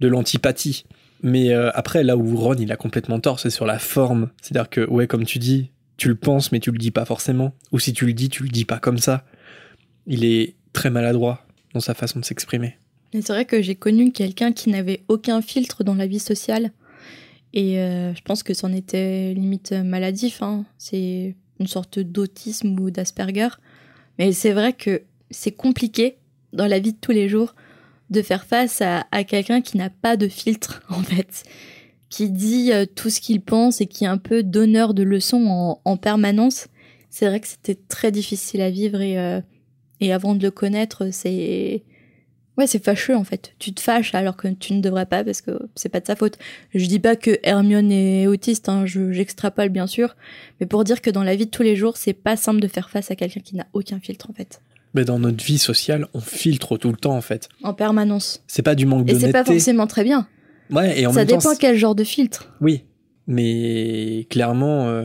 de 0.00 0.08
l'antipathie. 0.08 0.84
Mais 1.22 1.52
euh, 1.52 1.70
après, 1.74 2.02
là 2.02 2.16
où 2.16 2.36
Ron 2.36 2.54
il 2.54 2.72
a 2.72 2.76
complètement 2.76 3.20
tort, 3.20 3.40
c'est 3.40 3.50
sur 3.50 3.66
la 3.66 3.78
forme. 3.78 4.30
C'est-à-dire 4.40 4.70
que 4.70 4.88
ouais, 4.88 5.06
comme 5.06 5.24
tu 5.24 5.38
dis, 5.38 5.70
tu 5.96 6.08
le 6.08 6.14
penses 6.14 6.52
mais 6.52 6.60
tu 6.60 6.70
le 6.70 6.78
dis 6.78 6.90
pas 6.90 7.04
forcément. 7.04 7.52
Ou 7.72 7.78
si 7.78 7.92
tu 7.92 8.06
le 8.06 8.12
dis, 8.12 8.28
tu 8.28 8.42
le 8.42 8.48
dis 8.48 8.64
pas 8.64 8.78
comme 8.78 8.98
ça. 8.98 9.24
Il 10.06 10.24
est 10.24 10.54
très 10.72 10.90
maladroit 10.90 11.46
dans 11.72 11.80
sa 11.80 11.94
façon 11.94 12.20
de 12.20 12.24
s'exprimer. 12.24 12.76
C'est 13.12 13.28
vrai 13.28 13.44
que 13.44 13.62
j'ai 13.62 13.76
connu 13.76 14.10
quelqu'un 14.10 14.52
qui 14.52 14.70
n'avait 14.70 15.04
aucun 15.08 15.40
filtre 15.40 15.84
dans 15.84 15.94
la 15.94 16.06
vie 16.06 16.18
sociale. 16.18 16.72
Et 17.52 17.78
euh, 17.78 18.12
je 18.14 18.20
pense 18.22 18.42
que 18.42 18.54
c'en 18.54 18.72
était 18.72 19.32
limite 19.34 19.72
maladif. 19.72 20.42
hein. 20.42 20.64
C'est 20.78 21.36
une 21.60 21.68
sorte 21.68 22.00
d'autisme 22.00 22.78
ou 22.80 22.90
d'Asperger. 22.90 23.48
Mais 24.18 24.32
c'est 24.32 24.52
vrai 24.52 24.72
que 24.72 25.02
c'est 25.30 25.52
compliqué 25.52 26.16
dans 26.52 26.66
la 26.66 26.80
vie 26.80 26.92
de 26.92 26.98
tous 27.00 27.12
les 27.12 27.28
jours 27.28 27.54
de 28.10 28.22
faire 28.22 28.44
face 28.44 28.82
à, 28.82 29.06
à 29.12 29.22
quelqu'un 29.24 29.60
qui 29.60 29.76
n'a 29.76 29.90
pas 29.90 30.16
de 30.16 30.26
filtre, 30.28 30.82
en 30.88 31.02
fait. 31.02 31.44
Qui 32.14 32.30
dit 32.30 32.70
euh, 32.72 32.86
tout 32.86 33.10
ce 33.10 33.20
qu'il 33.20 33.40
pense 33.40 33.80
et 33.80 33.86
qui 33.86 34.04
est 34.04 34.08
un 34.08 34.18
peu 34.18 34.42
donneur 34.44 34.94
de 34.94 35.02
leçons 35.02 35.46
en, 35.48 35.80
en 35.84 35.96
permanence. 35.96 36.68
C'est 37.10 37.26
vrai 37.26 37.40
que 37.40 37.48
c'était 37.48 37.74
très 37.88 38.12
difficile 38.12 38.60
à 38.60 38.70
vivre 38.70 39.00
et, 39.00 39.18
euh, 39.18 39.40
et 40.00 40.12
avant 40.12 40.34
de 40.34 40.42
le 40.42 40.50
connaître, 40.50 41.08
c'est 41.12 41.82
Ouais, 42.56 42.68
c'est 42.68 42.84
fâcheux 42.84 43.16
en 43.16 43.24
fait. 43.24 43.52
Tu 43.58 43.72
te 43.74 43.80
fâches 43.80 44.14
alors 44.14 44.36
que 44.36 44.46
tu 44.46 44.74
ne 44.74 44.80
devrais 44.80 45.06
pas 45.06 45.24
parce 45.24 45.40
que 45.40 45.58
c'est 45.74 45.88
pas 45.88 45.98
de 45.98 46.06
sa 46.06 46.14
faute. 46.14 46.38
Je 46.72 46.86
dis 46.86 47.00
pas 47.00 47.16
que 47.16 47.36
Hermione 47.42 47.90
est 47.90 48.28
autiste, 48.28 48.68
hein, 48.68 48.86
je- 48.86 49.10
j'extrapole 49.10 49.70
bien 49.70 49.88
sûr, 49.88 50.14
mais 50.60 50.66
pour 50.66 50.84
dire 50.84 51.02
que 51.02 51.10
dans 51.10 51.24
la 51.24 51.34
vie 51.34 51.46
de 51.46 51.50
tous 51.50 51.64
les 51.64 51.74
jours, 51.74 51.96
c'est 51.96 52.12
pas 52.12 52.36
simple 52.36 52.60
de 52.60 52.68
faire 52.68 52.90
face 52.90 53.10
à 53.10 53.16
quelqu'un 53.16 53.40
qui 53.40 53.56
n'a 53.56 53.66
aucun 53.72 53.98
filtre 53.98 54.30
en 54.30 54.34
fait. 54.34 54.60
Mais 54.94 55.04
dans 55.04 55.18
notre 55.18 55.42
vie 55.44 55.58
sociale, 55.58 56.06
on 56.14 56.20
filtre 56.20 56.76
tout 56.76 56.90
le 56.92 56.96
temps 56.96 57.16
en 57.16 57.20
fait. 57.20 57.48
En 57.64 57.74
permanence. 57.74 58.44
C'est 58.46 58.62
pas 58.62 58.76
du 58.76 58.86
manque 58.86 59.10
Et 59.10 59.14
c'est 59.18 59.32
pas 59.32 59.44
forcément 59.44 59.88
très 59.88 60.04
bien. 60.04 60.28
Ouais, 60.70 61.00
et 61.00 61.06
en 61.06 61.12
Ça 61.12 61.20
même 61.20 61.28
dépend 61.28 61.54
quel 61.58 61.76
genre 61.76 61.94
de 61.94 62.04
filtre. 62.04 62.52
Oui, 62.60 62.84
mais 63.26 64.26
clairement, 64.30 64.88
euh, 64.88 65.04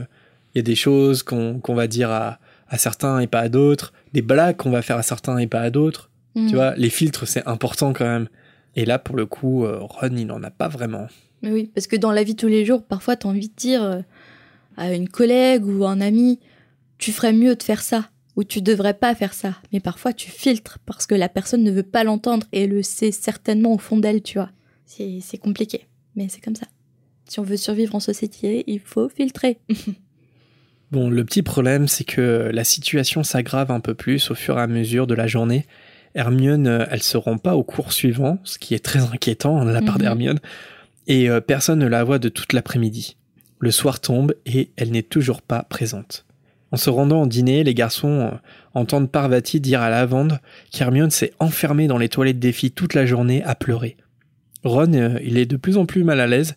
il 0.53 0.57
y 0.57 0.59
a 0.59 0.63
des 0.63 0.75
choses 0.75 1.23
qu'on 1.23 1.61
va 1.67 1.87
dire 1.87 2.09
à, 2.11 2.39
à 2.69 2.77
certains 2.77 3.19
et 3.19 3.27
pas 3.27 3.41
à 3.41 3.49
d'autres, 3.49 3.93
des 4.13 4.21
blagues 4.21 4.57
qu'on 4.57 4.71
va 4.71 4.81
faire 4.81 4.97
à 4.97 5.03
certains 5.03 5.37
et 5.37 5.47
pas 5.47 5.61
à 5.61 5.69
d'autres. 5.69 6.09
Mm. 6.35 6.47
Tu 6.47 6.55
vois, 6.55 6.75
les 6.75 6.89
filtres, 6.89 7.27
c'est 7.27 7.45
important 7.47 7.93
quand 7.93 8.05
même. 8.05 8.27
Et 8.75 8.85
là, 8.85 8.99
pour 8.99 9.15
le 9.15 9.25
coup, 9.25 9.65
euh, 9.65 9.79
Ron, 9.81 10.15
il 10.15 10.27
n'en 10.27 10.41
a 10.43 10.51
pas 10.51 10.67
vraiment. 10.67 11.07
Mais 11.41 11.51
oui, 11.51 11.71
parce 11.73 11.87
que 11.87 11.95
dans 11.95 12.11
la 12.11 12.23
vie 12.23 12.33
de 12.33 12.39
tous 12.39 12.47
les 12.47 12.65
jours, 12.65 12.83
parfois 12.83 13.15
t'as 13.15 13.29
envie 13.29 13.49
de 13.49 13.55
dire 13.55 13.83
euh, 13.83 14.01
à 14.77 14.93
une 14.93 15.09
collègue 15.09 15.65
ou 15.65 15.85
un 15.85 16.01
ami, 16.01 16.39
tu 16.97 17.11
ferais 17.11 17.33
mieux 17.33 17.55
de 17.55 17.63
faire 17.63 17.81
ça, 17.81 18.09
ou 18.35 18.43
tu 18.43 18.61
devrais 18.61 18.93
pas 18.93 19.15
faire 19.15 19.33
ça. 19.33 19.55
Mais 19.71 19.79
parfois 19.79 20.13
tu 20.13 20.29
filtres 20.29 20.79
parce 20.85 21.05
que 21.05 21.15
la 21.15 21.29
personne 21.29 21.63
ne 21.63 21.71
veut 21.71 21.83
pas 21.83 22.03
l'entendre 22.03 22.45
et 22.51 22.67
le 22.67 22.83
sait 22.83 23.11
certainement 23.11 23.73
au 23.73 23.77
fond 23.77 23.97
d'elle, 23.97 24.21
tu 24.21 24.37
vois. 24.37 24.49
C'est 25.21 25.38
compliqué, 25.38 25.86
mais 26.15 26.28
c'est 26.30 26.41
comme 26.41 26.56
ça. 26.56 26.65
Si 27.25 27.39
on 27.39 27.43
veut 27.43 27.58
survivre 27.58 27.93
en 27.95 27.99
société, 27.99 28.63
il 28.67 28.80
faut 28.80 29.10
filtrer. 29.10 29.60
Bon, 30.91 31.08
le 31.12 31.23
petit 31.23 31.43
problème, 31.43 31.88
c'est 31.88 32.04
que 32.04 32.49
la 32.52 32.63
situation 32.63 33.21
s'aggrave 33.23 33.69
un 33.69 33.80
peu 33.80 33.93
plus 33.93 34.32
au 34.32 34.34
fur 34.34 34.58
et 34.58 34.62
à 34.63 34.65
mesure 34.65 35.06
de 35.06 35.13
la 35.13 35.28
journée. 35.28 35.67
Hermione, 36.15 36.65
euh, 36.65 36.86
elle 36.89 37.04
se 37.04 37.15
rend 37.15 37.38
pas 37.38 37.56
au 37.56 37.63
cours 37.63 37.93
suivant, 37.93 38.39
ce 38.43 38.58
qui 38.58 38.73
est 38.73 38.84
très 38.84 39.02
inquiétant 39.02 39.63
de 39.65 39.69
la 39.69 39.84
part 39.84 39.97
Mhm. 39.97 40.02
d'Hermione, 40.02 40.39
et 41.06 41.30
euh, 41.30 41.41
personne 41.41 41.78
ne 41.78 41.86
la 41.86 42.04
voit 42.04 42.17
de 42.17 42.28
toute 42.30 42.54
l'après-midi. 42.54 43.17
Le 43.60 43.69
soir 43.69 43.99
tombe 43.99 44.34
et 44.47 44.71
elle 44.78 44.89
n'est 44.89 45.04
toujours 45.04 45.43
pas 45.43 45.62
présente. 45.62 46.25
En 46.71 46.78
se 46.78 46.89
rendant 46.89 47.21
au 47.21 47.28
dîner, 47.28 47.63
les 47.63 47.75
garçons 47.75 48.21
euh, 48.21 48.38
entendent 48.73 49.12
Parvati 49.12 49.60
dire 49.60 49.82
à 49.84 49.91
Lavande 49.91 50.39
qu'Hermione 50.71 51.12
s'est 51.12 51.34
enfermée 51.38 51.86
dans 51.86 51.99
les 51.99 52.10
toilettes 52.10 52.39
des 52.39 52.52
filles 52.52 52.71
toute 52.71 52.95
la 52.95 53.06
journée 53.06 53.43
à 53.43 53.54
pleurer. 53.54 53.95
Ron, 54.63 54.93
euh, 54.93 55.19
il 55.23 55.37
est 55.37 55.45
de 55.45 55.57
plus 55.57 55.77
en 55.77 55.85
plus 55.85 56.03
mal 56.03 56.19
à 56.19 56.27
l'aise, 56.27 56.55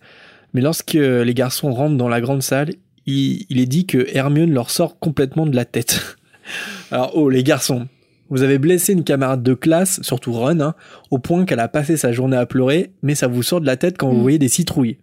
mais 0.54 0.60
lorsque 0.60 0.94
euh, 0.96 1.24
les 1.24 1.34
garçons 1.34 1.72
rentrent 1.72 1.96
dans 1.96 2.08
la 2.08 2.20
grande 2.20 2.42
salle, 2.42 2.74
il, 3.06 3.46
il 3.48 3.60
est 3.60 3.66
dit 3.66 3.86
que 3.86 4.06
Hermione 4.12 4.52
leur 4.52 4.70
sort 4.70 4.98
complètement 4.98 5.46
de 5.46 5.54
la 5.56 5.64
tête. 5.64 6.16
Alors, 6.90 7.12
oh, 7.16 7.30
les 7.30 7.42
garçons, 7.44 7.86
vous 8.28 8.42
avez 8.42 8.58
blessé 8.58 8.92
une 8.92 9.04
camarade 9.04 9.42
de 9.42 9.54
classe, 9.54 10.00
surtout 10.02 10.32
Ron, 10.32 10.60
hein, 10.60 10.74
au 11.10 11.18
point 11.18 11.44
qu'elle 11.44 11.60
a 11.60 11.68
passé 11.68 11.96
sa 11.96 12.12
journée 12.12 12.36
à 12.36 12.46
pleurer, 12.46 12.90
mais 13.02 13.14
ça 13.14 13.26
vous 13.28 13.42
sort 13.42 13.60
de 13.60 13.66
la 13.66 13.76
tête 13.76 13.96
quand 13.98 14.08
vous 14.08 14.18
Mm. 14.18 14.22
voyez 14.22 14.38
des 14.38 14.48
citrouilles. 14.48 14.98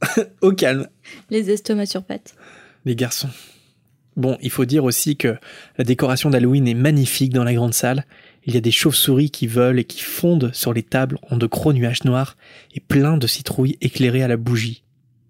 au 0.40 0.52
calme, 0.52 0.86
Les 1.30 1.50
estomacs 1.50 1.88
sur 1.88 2.02
pattes. 2.04 2.34
les 2.84 2.94
garçons. 2.96 3.28
Bon, 4.16 4.36
il 4.42 4.50
faut 4.50 4.64
dire 4.64 4.84
aussi 4.84 5.16
que 5.16 5.36
la 5.76 5.84
décoration 5.84 6.30
d'Halloween 6.30 6.66
est 6.66 6.74
magnifique 6.74 7.32
dans 7.32 7.44
la 7.44 7.54
grande 7.54 7.74
salle. 7.74 8.04
Il 8.48 8.54
y 8.54 8.56
a 8.56 8.62
des 8.62 8.70
chauves-souris 8.70 9.28
qui 9.30 9.46
volent 9.46 9.78
et 9.78 9.84
qui 9.84 10.00
fondent 10.00 10.48
sur 10.54 10.72
les 10.72 10.82
tables 10.82 11.18
en 11.30 11.36
de 11.36 11.44
gros 11.46 11.74
nuages 11.74 12.04
noirs 12.04 12.38
et 12.74 12.80
plein 12.80 13.18
de 13.18 13.26
citrouilles 13.26 13.76
éclairées 13.82 14.22
à 14.22 14.28
la 14.28 14.38
bougie. 14.38 14.84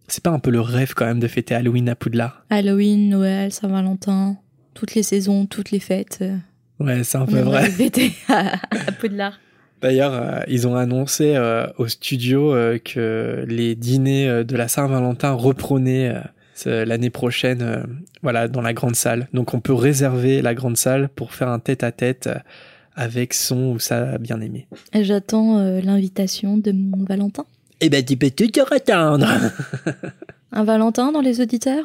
C'est 0.06 0.22
pas 0.22 0.30
un 0.30 0.38
peu 0.38 0.52
le 0.52 0.60
rêve 0.60 0.94
quand 0.94 1.04
même 1.04 1.18
de 1.18 1.26
fêter 1.26 1.56
Halloween 1.56 1.88
à 1.88 1.96
Poudlard? 1.96 2.44
Halloween, 2.48 3.08
Noël, 3.08 3.52
Saint-Valentin, 3.52 4.36
toutes 4.72 4.94
les 4.94 5.02
saisons, 5.02 5.46
toutes 5.46 5.72
les 5.72 5.80
fêtes. 5.80 6.18
euh, 6.22 6.36
Ouais, 6.78 7.02
c'est 7.02 7.18
un 7.18 7.22
on 7.22 7.26
peu 7.26 7.40
vrai. 7.40 7.68
fêter 7.70 8.12
à, 8.28 8.52
à 8.70 8.92
Poudlard. 8.92 9.40
D'ailleurs, 9.82 10.12
euh, 10.14 10.40
ils 10.46 10.68
ont 10.68 10.76
annoncé 10.76 11.34
euh, 11.34 11.66
au 11.76 11.88
studio 11.88 12.54
euh, 12.54 12.78
que 12.78 13.44
les 13.48 13.74
dîners 13.74 14.44
de 14.44 14.56
la 14.56 14.68
Saint-Valentin 14.68 15.32
reprenaient 15.32 16.14
l'année 16.64 17.10
prochaine, 17.10 17.84
voilà, 18.22 18.46
dans 18.48 18.62
la 18.62 18.72
grande 18.74 18.94
salle. 18.96 19.26
Donc, 19.32 19.54
on 19.54 19.60
peut 19.60 19.74
réserver 19.74 20.40
la 20.40 20.54
grande 20.54 20.76
salle 20.76 21.08
pour 21.08 21.34
faire 21.34 21.48
un 21.48 21.58
tête-à-tête 21.58 22.28
euh, 22.28 22.38
avec 22.98 23.32
son 23.32 23.70
ou 23.70 23.78
sa 23.78 24.18
bien-aimée. 24.18 24.66
J'attends 24.92 25.58
euh, 25.58 25.80
l'invitation 25.80 26.58
de 26.58 26.72
mon 26.72 27.04
Valentin. 27.04 27.46
Eh 27.80 27.90
ben, 27.90 28.04
tu 28.04 28.16
peux 28.16 28.30
tout 28.30 28.48
te 28.48 28.74
attendre. 28.74 29.28
Un 30.52 30.64
Valentin 30.64 31.12
dans 31.12 31.20
les 31.20 31.40
auditeurs? 31.40 31.84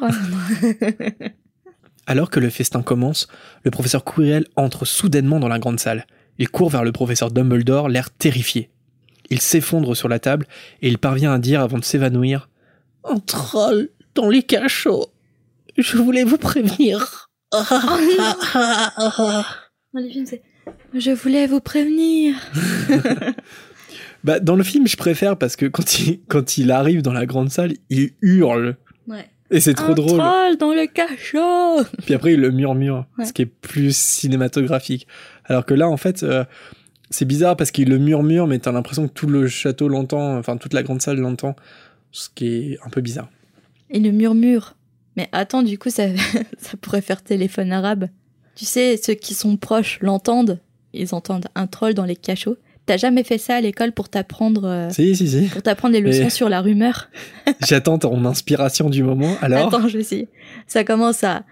Alors 2.06 2.30
que 2.30 2.40
le 2.40 2.50
festin 2.50 2.82
commence, 2.82 3.28
le 3.62 3.70
professeur 3.70 4.04
Quirrell 4.04 4.46
entre 4.56 4.84
soudainement 4.84 5.38
dans 5.38 5.48
la 5.48 5.60
grande 5.60 5.78
salle. 5.78 6.04
Il 6.38 6.48
court 6.48 6.68
vers 6.68 6.82
le 6.82 6.90
professeur 6.90 7.30
Dumbledore, 7.30 7.88
l'air 7.88 8.10
terrifié. 8.10 8.70
Il 9.30 9.40
s'effondre 9.40 9.96
sur 9.96 10.08
la 10.08 10.18
table 10.18 10.46
et 10.82 10.88
il 10.88 10.98
parvient 10.98 11.32
à 11.32 11.38
dire 11.38 11.60
avant 11.60 11.78
de 11.78 11.84
s'évanouir 11.84 12.48
Un 13.04 13.20
troll 13.20 13.90
dans 14.16 14.28
les 14.28 14.42
cachots. 14.42 15.06
Je 15.78 15.96
voulais 15.96 16.24
vous 16.24 16.38
prévenir. 16.38 17.30
Dans 17.52 17.60
les 20.00 20.10
films, 20.10 20.26
Je 20.94 21.10
voulais 21.10 21.46
vous 21.46 21.60
prévenir. 21.60 22.34
bah, 24.24 24.40
dans 24.40 24.56
le 24.56 24.62
film, 24.62 24.86
je 24.86 24.96
préfère 24.96 25.36
parce 25.36 25.56
que 25.56 25.66
quand 25.66 25.98
il, 25.98 26.20
quand 26.28 26.56
il 26.58 26.70
arrive 26.70 27.02
dans 27.02 27.12
la 27.12 27.26
grande 27.26 27.50
salle, 27.50 27.72
il 27.90 28.12
hurle. 28.22 28.76
Ouais. 29.06 29.28
Et 29.50 29.60
c'est 29.60 29.74
trop 29.74 29.92
Un 29.92 29.94
drôle. 29.94 30.18
troll 30.18 30.56
dans 30.58 30.72
le 30.72 30.86
cachot. 30.86 31.84
Puis 32.04 32.14
après, 32.14 32.34
il 32.34 32.40
le 32.40 32.50
murmure, 32.50 33.06
Ouais. 33.18 33.24
ce 33.26 33.32
qui 33.32 33.42
est 33.42 33.46
plus 33.46 33.94
cinématographique. 33.96 35.06
Alors 35.44 35.66
que 35.66 35.74
là, 35.74 35.88
en 35.88 35.96
fait, 35.96 36.22
euh, 36.22 36.44
c'est 37.10 37.26
bizarre 37.26 37.56
parce 37.56 37.70
qu'il 37.70 37.88
le 37.90 37.98
murmure, 37.98 38.46
mais 38.46 38.58
t'as 38.58 38.72
l'impression 38.72 39.06
que 39.06 39.12
tout 39.12 39.26
le 39.26 39.46
château 39.46 39.88
l'entend, 39.88 40.36
enfin 40.38 40.56
toute 40.56 40.72
la 40.72 40.82
grande 40.82 41.02
salle 41.02 41.18
l'entend, 41.18 41.54
ce 42.10 42.28
qui 42.34 42.46
est 42.72 42.78
un 42.84 42.88
peu 42.88 43.00
bizarre. 43.02 43.28
Et 43.90 44.00
le 44.00 44.10
murmure. 44.12 44.76
Mais 45.16 45.28
attends, 45.32 45.62
du 45.62 45.78
coup, 45.78 45.90
ça, 45.90 46.04
ça 46.58 46.76
pourrait 46.80 47.02
faire 47.02 47.22
téléphone 47.22 47.70
arabe. 47.72 48.06
Tu 48.56 48.64
sais, 48.64 48.96
ceux 49.02 49.14
qui 49.14 49.34
sont 49.34 49.56
proches 49.56 49.98
l'entendent. 50.00 50.58
Ils 50.92 51.14
entendent 51.14 51.46
un 51.54 51.66
troll 51.66 51.94
dans 51.94 52.04
les 52.04 52.16
cachots. 52.16 52.56
T'as 52.86 52.96
jamais 52.98 53.24
fait 53.24 53.38
ça 53.38 53.56
à 53.56 53.60
l'école 53.60 53.92
pour 53.92 54.08
t'apprendre 54.10 54.64
euh, 54.66 54.90
Si, 54.90 55.16
si, 55.16 55.26
si. 55.26 55.46
pour 55.46 55.62
t'apprendre 55.62 55.94
les 55.94 56.00
leçons 56.00 56.24
Mais- 56.24 56.30
sur 56.30 56.48
la 56.48 56.60
rumeur? 56.60 57.08
J'attends 57.66 57.98
ton 57.98 58.24
inspiration 58.26 58.90
du 58.90 59.02
moment. 59.02 59.36
Alors, 59.40 59.68
Attends, 59.74 59.88
je 59.88 60.00
sais. 60.02 60.28
Ça 60.66 60.84
commence 60.84 61.24
à 61.24 61.44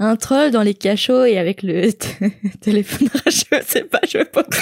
un 0.00 0.16
troll 0.16 0.50
dans 0.50 0.62
les 0.62 0.74
cachots 0.74 1.24
et 1.24 1.38
avec 1.38 1.62
le 1.62 1.90
téléphone 2.60 3.08
arabe, 3.14 3.22
je 3.26 3.66
sais 3.66 3.84
pas, 3.84 4.00
je 4.10 4.18
veux 4.18 4.24
pas. 4.24 4.44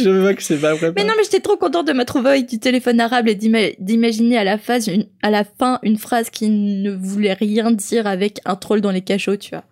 je 0.00 0.20
vois 0.20 0.34
que 0.34 0.42
c'est 0.42 0.58
pas 0.58 0.74
vrai. 0.74 0.92
Mais 0.96 1.04
non, 1.04 1.14
mais 1.16 1.24
j'étais 1.24 1.40
trop 1.40 1.56
contente 1.56 1.86
de 1.86 1.92
me 1.92 2.04
trouver 2.04 2.30
avec 2.30 2.48
du 2.48 2.58
téléphone 2.58 3.00
arabe 3.00 3.28
et 3.28 3.34
d'ima- 3.34 3.70
d'imaginer 3.78 4.36
à 4.36 4.44
la 4.44 4.58
phase, 4.58 4.88
une, 4.88 5.06
à 5.22 5.30
la 5.30 5.44
fin, 5.44 5.78
une 5.82 5.96
phrase 5.96 6.28
qui 6.30 6.48
ne 6.50 6.90
voulait 6.90 7.32
rien 7.34 7.70
dire 7.70 8.06
avec 8.06 8.40
un 8.44 8.56
troll 8.56 8.80
dans 8.80 8.90
les 8.90 9.00
cachots, 9.02 9.36
tu 9.36 9.50
vois. 9.50 9.64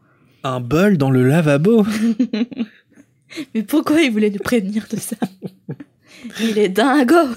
Un 0.45 0.61
bol 0.61 0.97
dans 0.99 1.11
le 1.11 1.27
lavabo. 1.27 1.85
Mais 3.55 3.63
pourquoi 3.63 4.03
il 4.03 4.13
voulait 4.13 4.31
nous 4.31 4.39
prévenir 4.39 4.87
de 4.91 4.97
ça? 4.97 5.17
Il 6.41 6.59
est 6.59 6.69
dingo 6.69 7.35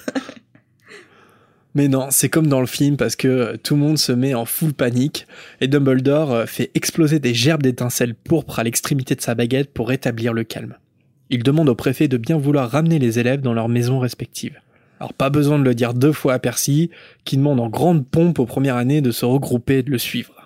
Mais 1.75 1.87
non, 1.87 2.07
c'est 2.11 2.29
comme 2.29 2.47
dans 2.47 2.61
le 2.61 2.67
film 2.67 2.97
parce 2.97 3.15
que 3.15 3.55
tout 3.57 3.75
le 3.75 3.81
monde 3.81 3.97
se 3.97 4.11
met 4.11 4.33
en 4.33 4.45
full 4.45 4.73
panique 4.73 5.27
et 5.61 5.67
Dumbledore 5.67 6.31
euh, 6.31 6.45
fait 6.45 6.71
exploser 6.75 7.19
des 7.19 7.33
gerbes 7.33 7.63
d'étincelles 7.63 8.15
pourpres 8.15 8.59
à 8.59 8.63
l'extrémité 8.63 9.15
de 9.15 9.21
sa 9.21 9.35
baguette 9.35 9.73
pour 9.73 9.89
rétablir 9.89 10.33
le 10.33 10.43
calme. 10.43 10.75
Il 11.29 11.43
demande 11.43 11.69
au 11.69 11.75
préfet 11.75 12.07
de 12.07 12.17
bien 12.17 12.37
vouloir 12.37 12.69
ramener 12.69 12.97
les 12.99 13.19
élèves 13.19 13.41
dans 13.41 13.53
leurs 13.53 13.69
maisons 13.69 13.99
respectives. 13.99 14.59
Alors 14.99 15.13
pas 15.13 15.29
besoin 15.29 15.59
de 15.59 15.63
le 15.63 15.75
dire 15.75 15.93
deux 15.93 16.11
fois 16.11 16.33
à 16.33 16.39
Percy, 16.39 16.89
qui 17.23 17.37
demande 17.37 17.59
en 17.59 17.69
grande 17.69 18.05
pompe 18.05 18.39
aux 18.39 18.45
premières 18.45 18.75
années 18.75 19.01
de 19.01 19.11
se 19.11 19.25
regrouper 19.25 19.77
et 19.77 19.83
de 19.83 19.91
le 19.91 19.97
suivre. 19.97 20.38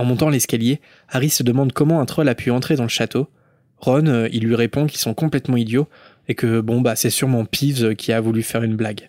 En 0.00 0.04
montant 0.06 0.30
l'escalier, 0.30 0.80
Harry 1.10 1.28
se 1.28 1.42
demande 1.42 1.72
comment 1.74 2.00
un 2.00 2.06
troll 2.06 2.26
a 2.30 2.34
pu 2.34 2.50
entrer 2.50 2.74
dans 2.74 2.84
le 2.84 2.88
château. 2.88 3.28
Ron, 3.76 4.06
euh, 4.06 4.28
il 4.32 4.44
lui 4.44 4.54
répond 4.54 4.86
qu'ils 4.86 4.98
sont 4.98 5.12
complètement 5.12 5.58
idiots 5.58 5.88
et 6.26 6.34
que 6.34 6.60
bon 6.60 6.80
bah 6.80 6.96
c'est 6.96 7.10
sûrement 7.10 7.44
Peeves 7.44 7.84
euh, 7.84 7.94
qui 7.94 8.10
a 8.10 8.20
voulu 8.22 8.42
faire 8.42 8.62
une 8.62 8.76
blague. 8.76 9.08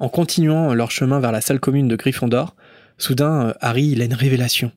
En 0.00 0.10
continuant 0.10 0.74
leur 0.74 0.90
chemin 0.90 1.20
vers 1.20 1.32
la 1.32 1.40
salle 1.40 1.58
commune 1.58 1.88
de 1.88 1.96
Gryffondor, 1.96 2.54
soudain, 2.98 3.46
euh, 3.46 3.52
Harry, 3.62 3.86
il 3.86 4.02
a 4.02 4.04
une 4.04 4.12
révélation. 4.12 4.72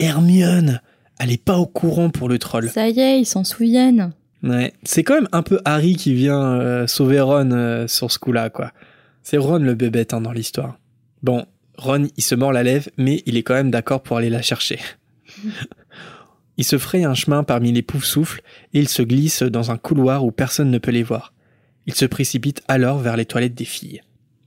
Hermione 0.00 0.80
Elle 1.20 1.30
est 1.30 1.42
pas 1.42 1.58
au 1.58 1.66
courant 1.66 2.10
pour 2.10 2.28
le 2.28 2.40
troll. 2.40 2.68
Ça 2.68 2.88
y 2.88 2.98
est, 2.98 3.20
ils 3.20 3.26
s'en 3.26 3.44
souviennent. 3.44 4.12
Ouais. 4.42 4.72
C'est 4.82 5.04
quand 5.04 5.14
même 5.14 5.28
un 5.30 5.42
peu 5.42 5.60
Harry 5.64 5.94
qui 5.94 6.12
vient 6.12 6.42
euh, 6.42 6.88
sauver 6.88 7.20
Ron 7.20 7.52
euh, 7.52 7.86
sur 7.86 8.10
ce 8.10 8.18
coup-là, 8.18 8.50
quoi. 8.50 8.72
C'est 9.22 9.38
Ron 9.38 9.58
le 9.58 9.74
bébête 9.74 10.12
hein, 10.12 10.20
dans 10.20 10.32
l'histoire. 10.32 10.78
Bon, 11.22 11.46
Ron, 11.78 12.08
il 12.16 12.22
se 12.22 12.34
mord 12.34 12.52
la 12.52 12.62
lèvre, 12.62 12.88
mais 12.96 13.22
il 13.26 13.36
est 13.36 13.42
quand 13.42 13.54
même 13.54 13.70
d'accord 13.70 14.02
pour 14.02 14.16
aller 14.16 14.30
la 14.30 14.42
chercher. 14.42 14.78
il 16.56 16.64
se 16.64 16.78
fraye 16.78 17.04
un 17.04 17.14
chemin 17.14 17.44
parmi 17.44 17.72
les 17.72 17.82
poufs-souffles 17.82 18.42
et 18.72 18.80
il 18.80 18.88
se 18.88 19.02
glisse 19.02 19.42
dans 19.42 19.70
un 19.70 19.76
couloir 19.76 20.24
où 20.24 20.32
personne 20.32 20.70
ne 20.70 20.78
peut 20.78 20.90
les 20.90 21.02
voir. 21.02 21.34
Il 21.86 21.94
se 21.94 22.06
précipite 22.06 22.62
alors 22.68 22.98
vers 22.98 23.16
les 23.16 23.26
toilettes 23.26 23.54
des 23.54 23.64
filles. 23.64 24.02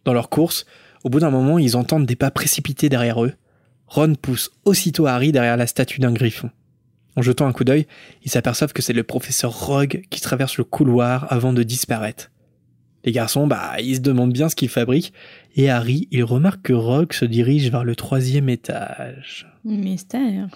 Dans 0.06 0.14
leur 0.14 0.30
course, 0.30 0.66
au 1.04 1.10
bout 1.10 1.20
d'un 1.20 1.30
moment, 1.30 1.60
ils 1.60 1.78
entendent 1.78 2.06
des 2.06 2.16
pas 2.16 2.32
précipités 2.32 2.90
derrière 2.90 3.24
eux. 3.24 3.34
Ron 3.88 4.16
pousse 4.16 4.52
aussitôt 4.66 5.08
Harry 5.08 5.32
derrière 5.32 5.58
la 5.58 5.68
statue 5.68 6.00
d'un 6.00 6.12
griffon. 6.12 6.50
En 7.16 7.22
jetant 7.22 7.48
un 7.48 7.54
coup 7.54 7.64
d'œil, 7.64 7.88
ils 8.24 8.32
s'aperçoivent 8.32 8.74
que 8.74 8.82
c'est 8.82 8.94
le 8.94 9.04
professeur 9.04 9.52
Rogue 9.52 10.04
qui 10.10 10.22
traverse 10.22 10.58
le 10.58 10.64
couloir 10.64 11.32
avant 11.32 11.54
de 11.54 11.64
disparaître. 11.64 12.30
Les 13.06 13.12
garçons, 13.12 13.48
bah, 13.48 13.76
ils 13.80 13.96
se 13.96 14.02
demandent 14.02 14.34
bien 14.34 14.50
ce 14.50 14.56
qu'il 14.56 14.70
fabrique, 14.70 15.14
et 15.56 15.70
Harry, 15.70 16.08
il 16.12 16.24
remarque 16.24 16.64
que 16.64 16.74
Rogue 16.74 17.14
se 17.14 17.26
dirige 17.26 17.72
vers 17.72 17.84
le 17.84 17.96
troisième 17.96 18.50
étage. 18.50 19.48
Mystère. 19.64 20.48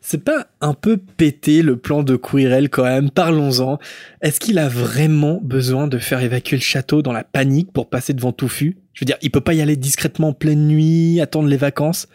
C'est 0.00 0.24
pas 0.24 0.48
un 0.60 0.74
peu 0.74 0.96
pété 0.96 1.62
le 1.62 1.76
plan 1.76 2.02
de 2.02 2.16
Quirrell 2.16 2.70
quand 2.70 2.82
même? 2.82 3.10
Parlons-en. 3.10 3.78
Est-ce 4.20 4.40
qu'il 4.40 4.58
a 4.58 4.68
vraiment 4.68 5.38
besoin 5.40 5.86
de 5.86 5.98
faire 5.98 6.20
évacuer 6.20 6.56
le 6.56 6.62
château 6.62 7.02
dans 7.02 7.12
la 7.12 7.22
panique 7.22 7.72
pour 7.72 7.88
passer 7.88 8.12
devant 8.12 8.32
Touffu? 8.32 8.78
Je 8.94 9.00
veux 9.00 9.06
dire, 9.06 9.16
il 9.22 9.30
peut 9.30 9.40
pas 9.40 9.54
y 9.54 9.62
aller 9.62 9.76
discrètement 9.76 10.30
en 10.30 10.32
pleine 10.32 10.66
nuit, 10.66 11.20
attendre 11.20 11.48
les 11.48 11.56
vacances. 11.56 12.08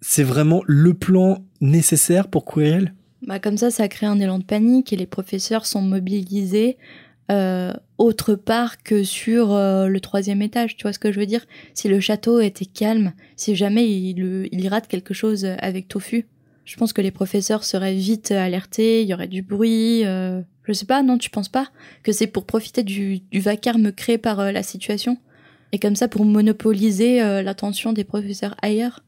C'est 0.00 0.24
vraiment 0.24 0.62
le 0.66 0.94
plan 0.94 1.44
nécessaire 1.60 2.26
pour 2.26 2.44
Quirrell? 2.44 2.92
Bah 3.26 3.38
comme 3.38 3.56
ça, 3.56 3.70
ça 3.70 3.88
crée 3.88 4.06
un 4.06 4.18
élan 4.18 4.40
de 4.40 4.44
panique 4.44 4.92
et 4.92 4.96
les 4.96 5.06
professeurs 5.06 5.66
sont 5.66 5.82
mobilisés 5.82 6.76
euh, 7.30 7.74
autre 7.98 8.34
part 8.34 8.82
que 8.82 9.04
sur 9.04 9.52
euh, 9.52 9.86
le 9.86 10.00
troisième 10.00 10.40
étage. 10.40 10.76
Tu 10.76 10.82
vois 10.82 10.92
ce 10.92 10.98
que 10.98 11.12
je 11.12 11.20
veux 11.20 11.26
dire? 11.26 11.44
Si 11.74 11.88
le 11.88 12.00
château 12.00 12.40
était 12.40 12.64
calme, 12.64 13.12
si 13.36 13.54
jamais 13.54 13.88
il, 13.90 14.48
il 14.50 14.68
rate 14.68 14.86
quelque 14.86 15.12
chose 15.12 15.44
avec 15.44 15.88
Tofu, 15.88 16.26
je 16.64 16.76
pense 16.76 16.92
que 16.92 17.02
les 17.02 17.10
professeurs 17.10 17.64
seraient 17.64 17.94
vite 17.94 18.30
alertés, 18.30 19.02
il 19.02 19.08
y 19.08 19.14
aurait 19.14 19.28
du 19.28 19.42
bruit. 19.42 20.04
euh, 20.06 20.40
je 20.64 20.72
sais 20.72 20.86
pas, 20.86 21.02
non, 21.02 21.18
tu 21.18 21.30
penses 21.30 21.48
pas 21.48 21.68
que 22.02 22.12
c'est 22.12 22.26
pour 22.26 22.44
profiter 22.46 22.82
du, 22.82 23.22
vacarme 23.34 23.92
créé 23.92 24.18
par 24.18 24.40
euh, 24.40 24.52
la 24.52 24.62
situation? 24.62 25.18
Et 25.72 25.78
comme 25.78 25.96
ça 25.96 26.08
pour 26.08 26.24
monopoliser 26.24 27.20
l'attention 27.42 27.92
des 27.92 28.04
professeurs 28.04 28.54
ailleurs? 28.62 29.04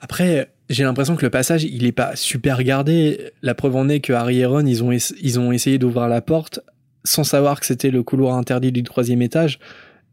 Après, 0.00 0.50
j'ai 0.68 0.84
l'impression 0.84 1.16
que 1.16 1.24
le 1.24 1.30
passage, 1.30 1.64
il 1.64 1.86
est 1.86 1.92
pas 1.92 2.14
super 2.16 2.62
gardé. 2.62 3.30
La 3.40 3.54
preuve 3.54 3.76
en 3.76 3.88
est 3.88 4.00
que 4.00 4.12
Harry 4.12 4.40
et 4.40 4.44
Ron, 4.44 4.66
ils 4.66 4.84
ont, 4.84 4.92
ils 4.92 5.40
ont 5.40 5.52
essayé 5.52 5.78
d'ouvrir 5.78 6.08
la 6.08 6.20
porte 6.20 6.60
sans 7.06 7.24
savoir 7.24 7.60
que 7.60 7.66
c'était 7.66 7.90
le 7.90 8.02
couloir 8.02 8.36
interdit 8.36 8.72
du 8.72 8.82
troisième 8.82 9.22
étage. 9.22 9.58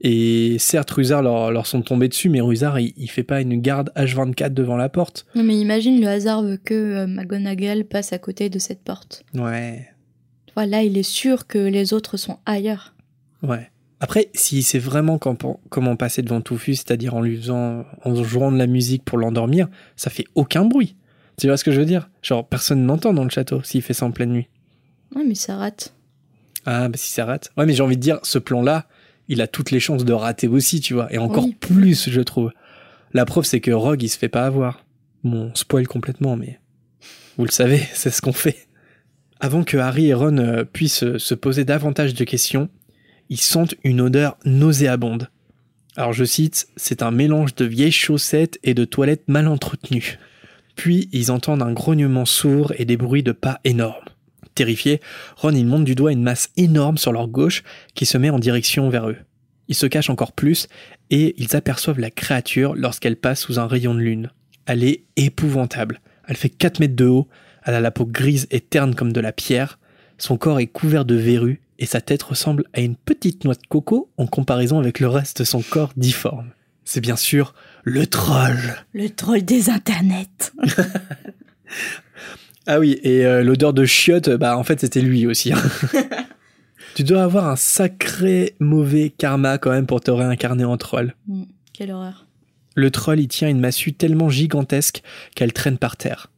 Et 0.02 0.58
certes, 0.60 0.91
Rusard 0.91 1.22
leur, 1.22 1.52
leur 1.52 1.66
sont 1.66 1.82
tombés 1.82 2.10
dessus, 2.10 2.28
mais 2.28 2.41
Rusard, 2.41 2.80
il, 2.80 2.94
il 2.98 3.10
fait 3.10 3.24
pas 3.24 3.41
une 3.41 3.62
garde 3.62 3.91
H24 3.96 4.54
devant 4.54 4.76
la 4.76 4.89
porte. 4.89 5.26
Non 5.36 5.44
mais 5.44 5.58
imagine 5.58 6.02
le 6.02 6.08
hasard 6.08 6.44
veut 6.44 6.58
que 6.58 6.74
euh, 6.74 7.08
McGonagall 7.08 7.86
passe 7.86 8.12
à 8.12 8.18
côté 8.18 8.50
de 8.50 8.60
cette 8.60 8.82
porte. 8.82 9.24
Ouais. 9.34 9.88
Voilà, 10.56 10.84
il 10.84 10.98
est 10.98 11.04
sûr 11.04 11.48
que 11.48 11.58
les 11.58 11.94
autres 11.94 12.18
sont 12.18 12.38
ailleurs. 12.46 12.94
Ouais. 13.41 13.70
Après, 14.02 14.30
s'il 14.34 14.64
sait 14.64 14.80
vraiment 14.80 15.18
comment, 15.18 15.62
comment 15.70 15.96
passer 15.96 16.22
devant 16.22 16.41
Touffu, 16.41 16.76
c'est-à-dire 16.76 17.16
en 17.16 17.22
lui 17.22 17.38
faisant, 17.38 17.86
en 18.04 18.24
jouant 18.24 18.52
de 18.52 18.58
la 18.58 18.68
musique 18.68 19.06
pour 19.06 19.18
l'endormir, 19.18 19.70
ça 19.96 20.10
fait 20.10 20.26
aucun 20.36 20.66
bruit. 20.66 20.98
Tu 21.38 21.48
vois 21.48 21.56
ce 21.56 21.64
que 21.64 21.72
je 21.72 21.80
veux 21.80 21.86
dire? 21.86 22.10
Genre, 22.22 22.46
personne 22.46 22.86
n'entend 22.86 23.14
dans 23.14 23.24
le 23.24 23.30
château 23.30 23.64
s'il 23.64 23.82
fait 23.82 23.94
ça 23.94 24.06
en 24.06 24.12
pleine 24.12 24.32
nuit. 24.32 24.50
Ouais, 25.16 25.24
mais 25.26 25.36
ça 25.36 25.56
rate. 25.56 25.96
Ah, 26.66 26.88
bah 26.89 26.97
si 26.97 27.11
ça 27.11 27.26
rate. 27.26 27.51
Ouais, 27.57 27.66
mais 27.66 27.74
j'ai 27.74 27.84
envie 27.84 27.97
de 27.97 28.01
dire, 28.01 28.20
ce 28.24 28.39
plan-là, 28.39 28.88
il 29.28 29.41
a 29.41 29.47
toutes 29.47 29.72
les 29.72 29.80
chances 29.80 30.05
de 30.05 30.14
rater 30.14 30.47
aussi, 30.47 30.80
tu 30.80 30.93
vois. 30.93 31.11
Et 31.14 31.18
encore 31.18 31.45
Oui. 31.45 31.55
plus, 31.59 32.09
je 32.09 32.22
trouve. 32.22 32.51
La 33.14 33.26
preuve, 33.26 33.45
c'est 33.45 33.59
que 33.61 33.72
Rogue, 33.72 34.01
il 34.03 34.09
se 34.09 34.18
fait 34.18 34.30
pas 34.30 34.45
avoir. 34.45 34.86
Bon, 35.24 35.51
on 35.51 35.55
spoil 35.55 35.88
complètement, 35.88 36.36
mais. 36.36 36.59
Vous 37.38 37.45
le 37.45 37.51
savez, 37.51 37.82
c'est 37.93 38.09
ce 38.11 38.22
qu'on 38.22 38.34
fait. 38.34 38.68
Avant 39.39 39.64
que 39.64 39.78
Harry 39.78 40.07
et 40.07 40.14
Ron 40.14 40.38
euh, 40.38 40.64
puissent 40.64 41.18
se 41.18 41.34
poser 41.36 41.66
davantage 41.66 42.14
de 42.14 42.24
questions, 42.24 42.70
ils 43.30 43.41
sentent 43.41 43.76
une 43.84 43.99
odeur 44.01 44.38
nauséabonde. 44.45 45.30
Alors 45.95 46.14
je 46.14 46.24
cite, 46.26 46.68
c'est 46.76 47.03
un 47.03 47.11
mélange 47.11 47.53
de 47.55 47.66
vieilles 47.66 47.91
chaussettes 47.91 48.57
et 48.64 48.74
de 48.74 48.86
toilettes 48.86 49.28
mal 49.28 49.47
entretenues. 49.47 50.18
Puis 50.76 51.07
ils 51.11 51.30
entendent 51.32 51.61
un 51.61 51.74
grognement 51.74 52.26
sourd 52.26 52.74
et 52.78 52.86
des 52.86 52.97
bruits 52.97 53.22
de 53.22 53.32
pas 53.32 53.59
énormes. 53.64 54.03
Terrifiés, 54.56 55.01
Ron 55.38 55.51
il 55.51 55.66
monte 55.66 55.86
du 55.86 55.95
doigt 55.95 56.12
une 56.12 56.24
masse 56.24 56.49
énorme 56.58 56.97
sur 56.97 57.12
leur 57.12 57.28
gauche 57.28 57.64
qui 57.93 58.06
se 58.06 58.18
met 58.18 58.30
en 58.30 58.39
direction 58.39 58.89
vers 58.89 59.10
eux. 59.10 59.18
Ils 59.68 59.76
se 59.76 59.86
cachent 59.86 60.10
encore 60.10 60.34
plus 60.34 60.68
et 61.10 61.36
ils 61.38 61.56
aperçoivent 61.56 61.99
la 61.99 62.12
créature 62.12 62.76
lorsqu'elle 62.76 63.16
passe 63.16 63.41
sous 63.41 63.60
un 63.60 63.68
rayon 63.68 63.93
de 63.93 63.99
lune. 63.99 64.32
Elle 64.66 64.84
est 64.84 65.04
épouvantable. 65.16 66.01
Elle 66.28 66.38
fait 66.38 66.49
4 66.49 66.80
mètres 66.80 66.95
de 66.95 67.06
haut, 67.06 67.28
elle 67.66 67.76
a 67.76 67.82
la 67.82 67.91
peau 67.91 68.06
grise 68.06 68.47
et 68.51 68.60
terne 68.60 68.95
comme 68.95 69.14
de 69.14 69.20
la 69.20 69.32
pierre, 69.32 69.78
son 70.18 70.38
corps 70.38 70.60
est 70.60 70.68
couvert 70.68 71.06
de 71.06 71.16
verrues 71.16 71.62
et 71.80 71.86
sa 71.86 71.99
tête 71.99 72.24
ressemble 72.24 72.64
à 72.74 72.80
une 72.82 72.95
petite 72.95 73.43
noix 73.43 73.56
de 73.56 73.68
coco 73.68 74.10
en 74.18 74.26
comparaison 74.26 74.80
avec 74.80 74.99
le 74.99 75.08
reste 75.08 75.39
de 75.39 75.43
son 75.43 75.62
corps 75.62 75.91
difforme. 75.97 76.51
C'est 76.86 77.01
bien 77.01 77.16
sûr 77.16 77.54
le 77.84 78.08
troll. 78.08 78.86
Le 78.93 79.10
troll 79.10 79.43
des 79.43 79.70
internets. 79.70 80.54
ah 82.66 82.80
oui, 82.80 82.99
et 83.03 83.26
euh, 83.26 83.43
l'odeur 83.43 83.74
de 83.74 83.86
chiotte, 83.86 84.30
bah 84.30 84.57
en 84.57 84.64
fait 84.64 84.80
c'était 84.80 85.01
lui 85.01 85.28
aussi. 85.28 85.51
Hein. 85.51 85.61
tu 86.95 87.03
dois 87.03 87.24
avoir 87.24 87.47
un 87.47 87.55
sacré 87.55 88.55
mauvais 88.59 89.09
karma 89.09 89.57
quand 89.57 89.72
même 89.72 89.86
pour 89.86 90.01
te 90.01 90.11
réincarner 90.11 90.64
en 90.64 90.78
troll. 90.78 91.14
Mm, 91.28 91.43
quelle 91.74 91.91
horreur. 91.91 92.26
Le 92.76 92.89
troll 92.89 93.20
y 93.20 93.28
tient 93.28 93.49
une 93.49 93.59
massue 93.59 93.93
tellement 93.93 94.30
gigantesque 94.30 95.03
qu'elle 95.36 95.53
traîne 95.53 95.78
par 95.78 95.97
terre. 95.97 96.32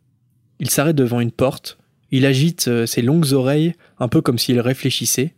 Il 0.60 0.70
s'arrête 0.70 0.96
devant 0.96 1.20
une 1.20 1.32
porte, 1.32 1.78
il 2.12 2.26
agite 2.26 2.68
euh, 2.68 2.86
ses 2.86 3.02
longues 3.02 3.34
oreilles, 3.34 3.74
un 4.00 4.08
peu 4.08 4.22
comme 4.22 4.40
s'il 4.40 4.60
réfléchissait. 4.60 5.36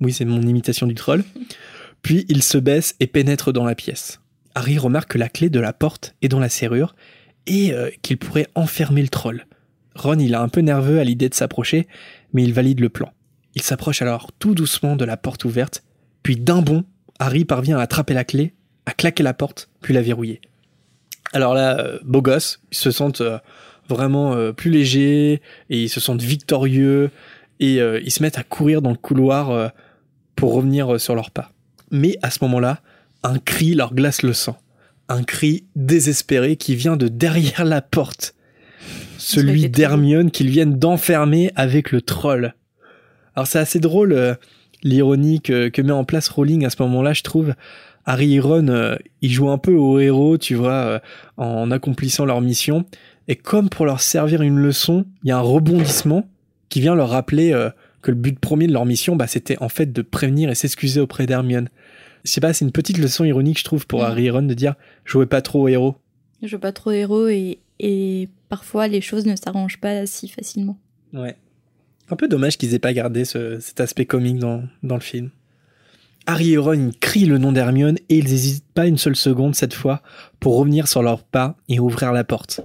Oui, 0.00 0.12
c'est 0.12 0.24
mon 0.24 0.42
imitation 0.42 0.86
du 0.86 0.94
troll. 0.94 1.24
Puis 2.02 2.24
il 2.28 2.42
se 2.42 2.58
baisse 2.58 2.94
et 3.00 3.06
pénètre 3.06 3.52
dans 3.52 3.64
la 3.64 3.74
pièce. 3.74 4.20
Harry 4.54 4.78
remarque 4.78 5.12
que 5.12 5.18
la 5.18 5.28
clé 5.28 5.50
de 5.50 5.60
la 5.60 5.72
porte 5.72 6.14
est 6.22 6.28
dans 6.28 6.40
la 6.40 6.48
serrure 6.48 6.94
et 7.48 7.72
euh, 7.72 7.90
qu'il 8.02 8.18
pourrait 8.18 8.46
enfermer 8.54 9.02
le 9.02 9.08
troll. 9.08 9.46
Ron, 9.94 10.18
il 10.18 10.32
est 10.32 10.36
un 10.36 10.48
peu 10.48 10.60
nerveux 10.60 11.00
à 11.00 11.04
l'idée 11.04 11.28
de 11.28 11.34
s'approcher, 11.34 11.88
mais 12.32 12.44
il 12.44 12.52
valide 12.52 12.80
le 12.80 12.88
plan. 12.88 13.12
Il 13.54 13.62
s'approche 13.62 14.02
alors 14.02 14.30
tout 14.38 14.54
doucement 14.54 14.94
de 14.94 15.04
la 15.04 15.16
porte 15.16 15.44
ouverte, 15.44 15.82
puis 16.22 16.36
d'un 16.36 16.62
bond, 16.62 16.84
Harry 17.18 17.44
parvient 17.44 17.78
à 17.78 17.82
attraper 17.82 18.14
la 18.14 18.24
clé, 18.24 18.54
à 18.86 18.92
claquer 18.92 19.22
la 19.22 19.34
porte, 19.34 19.70
puis 19.80 19.94
la 19.94 20.02
verrouiller. 20.02 20.40
Alors 21.32 21.54
là, 21.54 21.78
euh, 21.80 21.98
beau 22.04 22.22
gosse, 22.22 22.60
ils 22.70 22.76
se 22.76 22.90
sentent 22.90 23.22
euh, 23.22 23.38
vraiment 23.88 24.52
plus 24.52 24.70
légers 24.70 25.40
et 25.70 25.82
ils 25.82 25.88
se 25.88 25.98
sentent 25.98 26.20
victorieux 26.20 27.10
et 27.58 27.76
ils 27.78 28.10
se 28.10 28.22
mettent 28.22 28.36
à 28.36 28.42
courir 28.42 28.82
dans 28.82 28.90
le 28.90 28.96
couloir 28.96 29.72
pour 30.36 30.52
revenir 30.52 31.00
sur 31.00 31.14
leurs 31.14 31.30
pas. 31.30 31.52
Mais 31.90 32.18
à 32.20 32.30
ce 32.30 32.40
moment-là, 32.42 32.82
un 33.22 33.38
cri 33.38 33.72
leur 33.72 33.94
glace 33.94 34.20
le 34.20 34.34
sang. 34.34 34.58
Un 35.08 35.22
cri 35.22 35.64
désespéré 35.74 36.56
qui 36.56 36.74
vient 36.74 36.96
de 36.96 37.08
derrière 37.08 37.64
la 37.64 37.80
porte. 37.80 38.34
Celui 39.16 39.68
d'Hermione 39.68 40.30
qu'ils 40.30 40.50
viennent 40.50 40.78
d'enfermer 40.78 41.50
avec 41.56 41.90
le 41.92 42.00
troll. 42.02 42.54
Alors 43.34 43.46
c'est 43.46 43.58
assez 43.58 43.80
drôle 43.80 44.12
euh, 44.12 44.34
l'ironie 44.82 45.40
que, 45.40 45.80
met 45.80 45.92
en 45.92 46.04
place 46.04 46.28
Rowling 46.28 46.64
à 46.64 46.70
ce 46.70 46.82
moment-là, 46.82 47.12
je 47.12 47.22
trouve. 47.22 47.54
Harry 48.04 48.34
et 48.34 48.40
Ron, 48.40 48.68
euh, 48.68 48.96
ils 49.20 49.30
jouent 49.30 49.50
un 49.50 49.58
peu 49.58 49.74
au 49.74 49.98
héros, 49.98 50.38
tu 50.38 50.54
vois, 50.54 50.72
euh, 50.72 50.98
en 51.36 51.70
accomplissant 51.70 52.24
leur 52.24 52.40
mission. 52.40 52.84
Et 53.28 53.36
comme 53.36 53.68
pour 53.68 53.86
leur 53.86 54.00
servir 54.00 54.42
une 54.42 54.58
leçon, 54.58 55.04
il 55.22 55.28
y 55.28 55.32
a 55.32 55.38
un 55.38 55.42
rebondissement 55.42 56.28
qui 56.68 56.80
vient 56.80 56.94
leur 56.94 57.10
rappeler 57.10 57.52
que 58.02 58.10
le 58.10 58.16
but 58.16 58.38
premier 58.38 58.66
de 58.66 58.72
leur 58.72 58.86
mission, 58.86 59.16
bah, 59.16 59.26
c'était 59.26 59.58
en 59.60 59.68
fait 59.68 59.92
de 59.92 60.02
prévenir 60.02 60.50
et 60.50 60.54
s'excuser 60.54 61.00
auprès 61.00 61.26
d'Hermione. 61.26 61.68
Je 62.28 62.34
sais 62.34 62.42
pas, 62.42 62.52
c'est 62.52 62.66
une 62.66 62.72
petite 62.72 62.98
leçon 62.98 63.24
ironique, 63.24 63.58
je 63.58 63.64
trouve, 63.64 63.86
pour 63.86 64.04
Harry 64.04 64.26
et 64.26 64.30
Ron 64.30 64.42
de 64.42 64.52
dire 64.52 64.74
jouez 65.06 65.24
pas 65.24 65.40
trop 65.40 65.62
au 65.62 65.68
héros. 65.68 65.96
Jouez 66.42 66.58
pas 66.58 66.72
trop 66.72 66.90
au 66.90 66.92
héros 66.92 67.26
et, 67.26 67.58
et 67.80 68.28
parfois 68.50 68.86
les 68.86 69.00
choses 69.00 69.24
ne 69.24 69.34
s'arrangent 69.34 69.80
pas 69.80 70.04
si 70.04 70.28
facilement. 70.28 70.78
Ouais. 71.14 71.36
Un 72.10 72.16
peu 72.16 72.28
dommage 72.28 72.58
qu'ils 72.58 72.74
aient 72.74 72.78
pas 72.78 72.92
gardé 72.92 73.24
cet 73.24 73.80
aspect 73.80 74.04
comique 74.04 74.38
dans, 74.38 74.62
dans 74.82 74.96
le 74.96 75.00
film. 75.00 75.30
Harry 76.26 76.52
et 76.52 76.58
Ron 76.58 76.90
crient 77.00 77.24
le 77.24 77.38
nom 77.38 77.50
d'Hermione 77.50 77.96
et 78.10 78.18
ils 78.18 78.26
n'hésitent 78.28 78.72
pas 78.74 78.86
une 78.86 78.98
seule 78.98 79.16
seconde 79.16 79.54
cette 79.54 79.72
fois 79.72 80.02
pour 80.38 80.58
revenir 80.58 80.86
sur 80.86 81.02
leurs 81.02 81.24
pas 81.24 81.56
et 81.70 81.80
ouvrir 81.80 82.12
la 82.12 82.24
porte. 82.24 82.60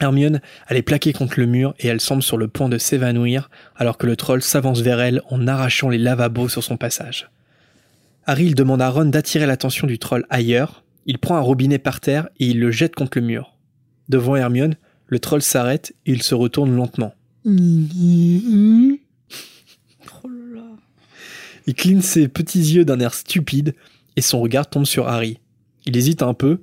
Hermione, 0.00 0.40
elle 0.68 0.76
est 0.76 0.82
plaquée 0.82 1.12
contre 1.12 1.40
le 1.40 1.46
mur 1.46 1.74
et 1.80 1.88
elle 1.88 2.00
semble 2.00 2.22
sur 2.22 2.36
le 2.36 2.46
point 2.46 2.68
de 2.68 2.78
s'évanouir 2.78 3.50
alors 3.74 3.98
que 3.98 4.06
le 4.06 4.14
troll 4.14 4.42
s'avance 4.42 4.80
vers 4.80 5.00
elle 5.00 5.22
en 5.28 5.48
arrachant 5.48 5.88
les 5.88 5.98
lavabos 5.98 6.48
sur 6.48 6.62
son 6.62 6.76
passage. 6.76 7.31
Harry 8.26 8.46
il 8.46 8.54
demande 8.54 8.80
à 8.82 8.88
Ron 8.88 9.06
d'attirer 9.06 9.46
l'attention 9.46 9.86
du 9.86 9.98
troll 9.98 10.24
ailleurs, 10.30 10.84
il 11.06 11.18
prend 11.18 11.36
un 11.36 11.40
robinet 11.40 11.78
par 11.78 12.00
terre 12.00 12.28
et 12.38 12.46
il 12.46 12.60
le 12.60 12.70
jette 12.70 12.94
contre 12.94 13.18
le 13.18 13.24
mur. 13.24 13.56
Devant 14.08 14.36
Hermione, 14.36 14.76
le 15.06 15.18
troll 15.18 15.42
s'arrête 15.42 15.94
et 16.06 16.12
il 16.12 16.22
se 16.22 16.34
retourne 16.34 16.74
lentement. 16.74 17.14
Il 21.66 21.74
cligne 21.74 22.00
ses 22.00 22.28
petits 22.28 22.60
yeux 22.60 22.84
d'un 22.84 23.00
air 23.00 23.14
stupide 23.14 23.74
et 24.16 24.20
son 24.20 24.40
regard 24.40 24.68
tombe 24.68 24.86
sur 24.86 25.08
Harry. 25.08 25.38
Il 25.86 25.96
hésite 25.96 26.22
un 26.22 26.34
peu, 26.34 26.60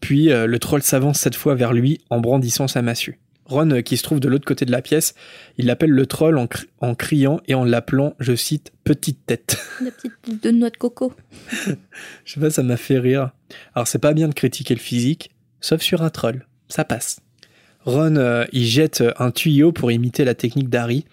puis 0.00 0.30
euh, 0.30 0.46
le 0.46 0.58
troll 0.58 0.82
s'avance 0.82 1.18
cette 1.18 1.34
fois 1.34 1.54
vers 1.54 1.72
lui 1.72 2.00
en 2.10 2.20
brandissant 2.20 2.68
sa 2.68 2.82
massue. 2.82 3.18
Ron, 3.50 3.70
euh, 3.70 3.80
qui 3.80 3.96
se 3.96 4.04
trouve 4.04 4.20
de 4.20 4.28
l'autre 4.28 4.44
côté 4.44 4.64
de 4.64 4.70
la 4.70 4.80
pièce, 4.80 5.14
il 5.58 5.70
appelle 5.70 5.90
le 5.90 6.06
troll 6.06 6.38
en, 6.38 6.94
criant 6.94 7.40
et 7.48 7.54
en 7.54 7.64
l'appelant, 7.64 8.14
je 8.20 8.34
cite, 8.36 8.72
petite 8.84 9.26
tête. 9.26 9.58
La 9.84 9.90
petite 9.90 10.42
de 10.42 10.50
noix 10.50 10.70
de 10.70 10.76
coco. 10.76 11.12
je 12.24 12.32
sais 12.32 12.40
pas, 12.40 12.50
ça 12.50 12.62
m'a 12.62 12.76
fait 12.76 12.98
rire. 12.98 13.32
Alors 13.74 13.88
c'est 13.88 13.98
pas 13.98 14.14
bien 14.14 14.28
de 14.28 14.34
critiquer 14.34 14.74
le 14.74 14.80
physique, 14.80 15.30
sauf 15.60 15.82
sur 15.82 16.02
un 16.02 16.10
troll. 16.10 16.46
Ça 16.68 16.84
passe. 16.84 17.20
Ron, 17.84 18.16
euh, 18.16 18.44
il 18.52 18.64
jette 18.64 19.02
un 19.18 19.32
tuyau 19.32 19.72
pour 19.72 19.90
imiter 19.90 20.24
la 20.24 20.34
technique 20.34 20.68
d'Harry. 20.68 21.04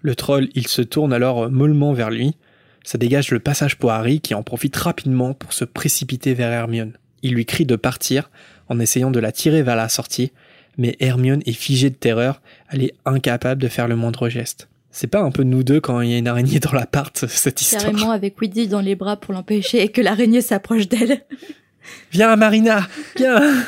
Le 0.00 0.14
troll, 0.14 0.48
il 0.54 0.68
se 0.68 0.82
tourne 0.82 1.12
alors 1.12 1.50
mollement 1.50 1.92
vers 1.92 2.10
lui. 2.10 2.36
Ça 2.84 2.98
dégage 2.98 3.30
le 3.30 3.38
passage 3.38 3.76
pour 3.76 3.92
Harry 3.92 4.20
qui 4.20 4.34
en 4.34 4.42
profite 4.42 4.76
rapidement 4.76 5.34
pour 5.34 5.52
se 5.52 5.64
précipiter 5.64 6.32
vers 6.32 6.50
Hermione. 6.50 6.94
Il 7.22 7.34
lui 7.34 7.44
crie 7.44 7.66
de 7.66 7.76
partir 7.76 8.30
en 8.68 8.80
essayant 8.80 9.10
de 9.10 9.20
la 9.20 9.32
tirer 9.32 9.62
vers 9.62 9.76
la 9.76 9.88
sortie, 9.88 10.32
mais 10.78 10.96
Hermione 11.00 11.42
est 11.46 11.52
figée 11.52 11.90
de 11.90 11.94
terreur, 11.94 12.40
elle 12.70 12.82
est 12.82 12.94
incapable 13.04 13.60
de 13.60 13.68
faire 13.68 13.88
le 13.88 13.96
moindre 13.96 14.28
geste. 14.28 14.68
C'est 14.90 15.06
pas 15.06 15.22
un 15.22 15.30
peu 15.30 15.42
nous 15.42 15.62
deux 15.62 15.80
quand 15.80 16.00
il 16.02 16.10
y 16.10 16.14
a 16.14 16.18
une 16.18 16.28
araignée 16.28 16.60
dans 16.60 16.72
l'appart, 16.72 17.16
cette 17.28 17.60
histoire? 17.60 17.82
Carrément 17.82 18.10
avec 18.10 18.40
Weedy 18.40 18.68
dans 18.68 18.80
les 18.80 18.94
bras 18.94 19.16
pour 19.16 19.32
l'empêcher 19.32 19.82
et 19.82 19.88
que 19.88 20.00
l'araignée 20.00 20.42
s'approche 20.42 20.88
d'elle. 20.88 21.24
Viens, 22.12 22.36
Marina 22.36 22.86
Viens 23.16 23.40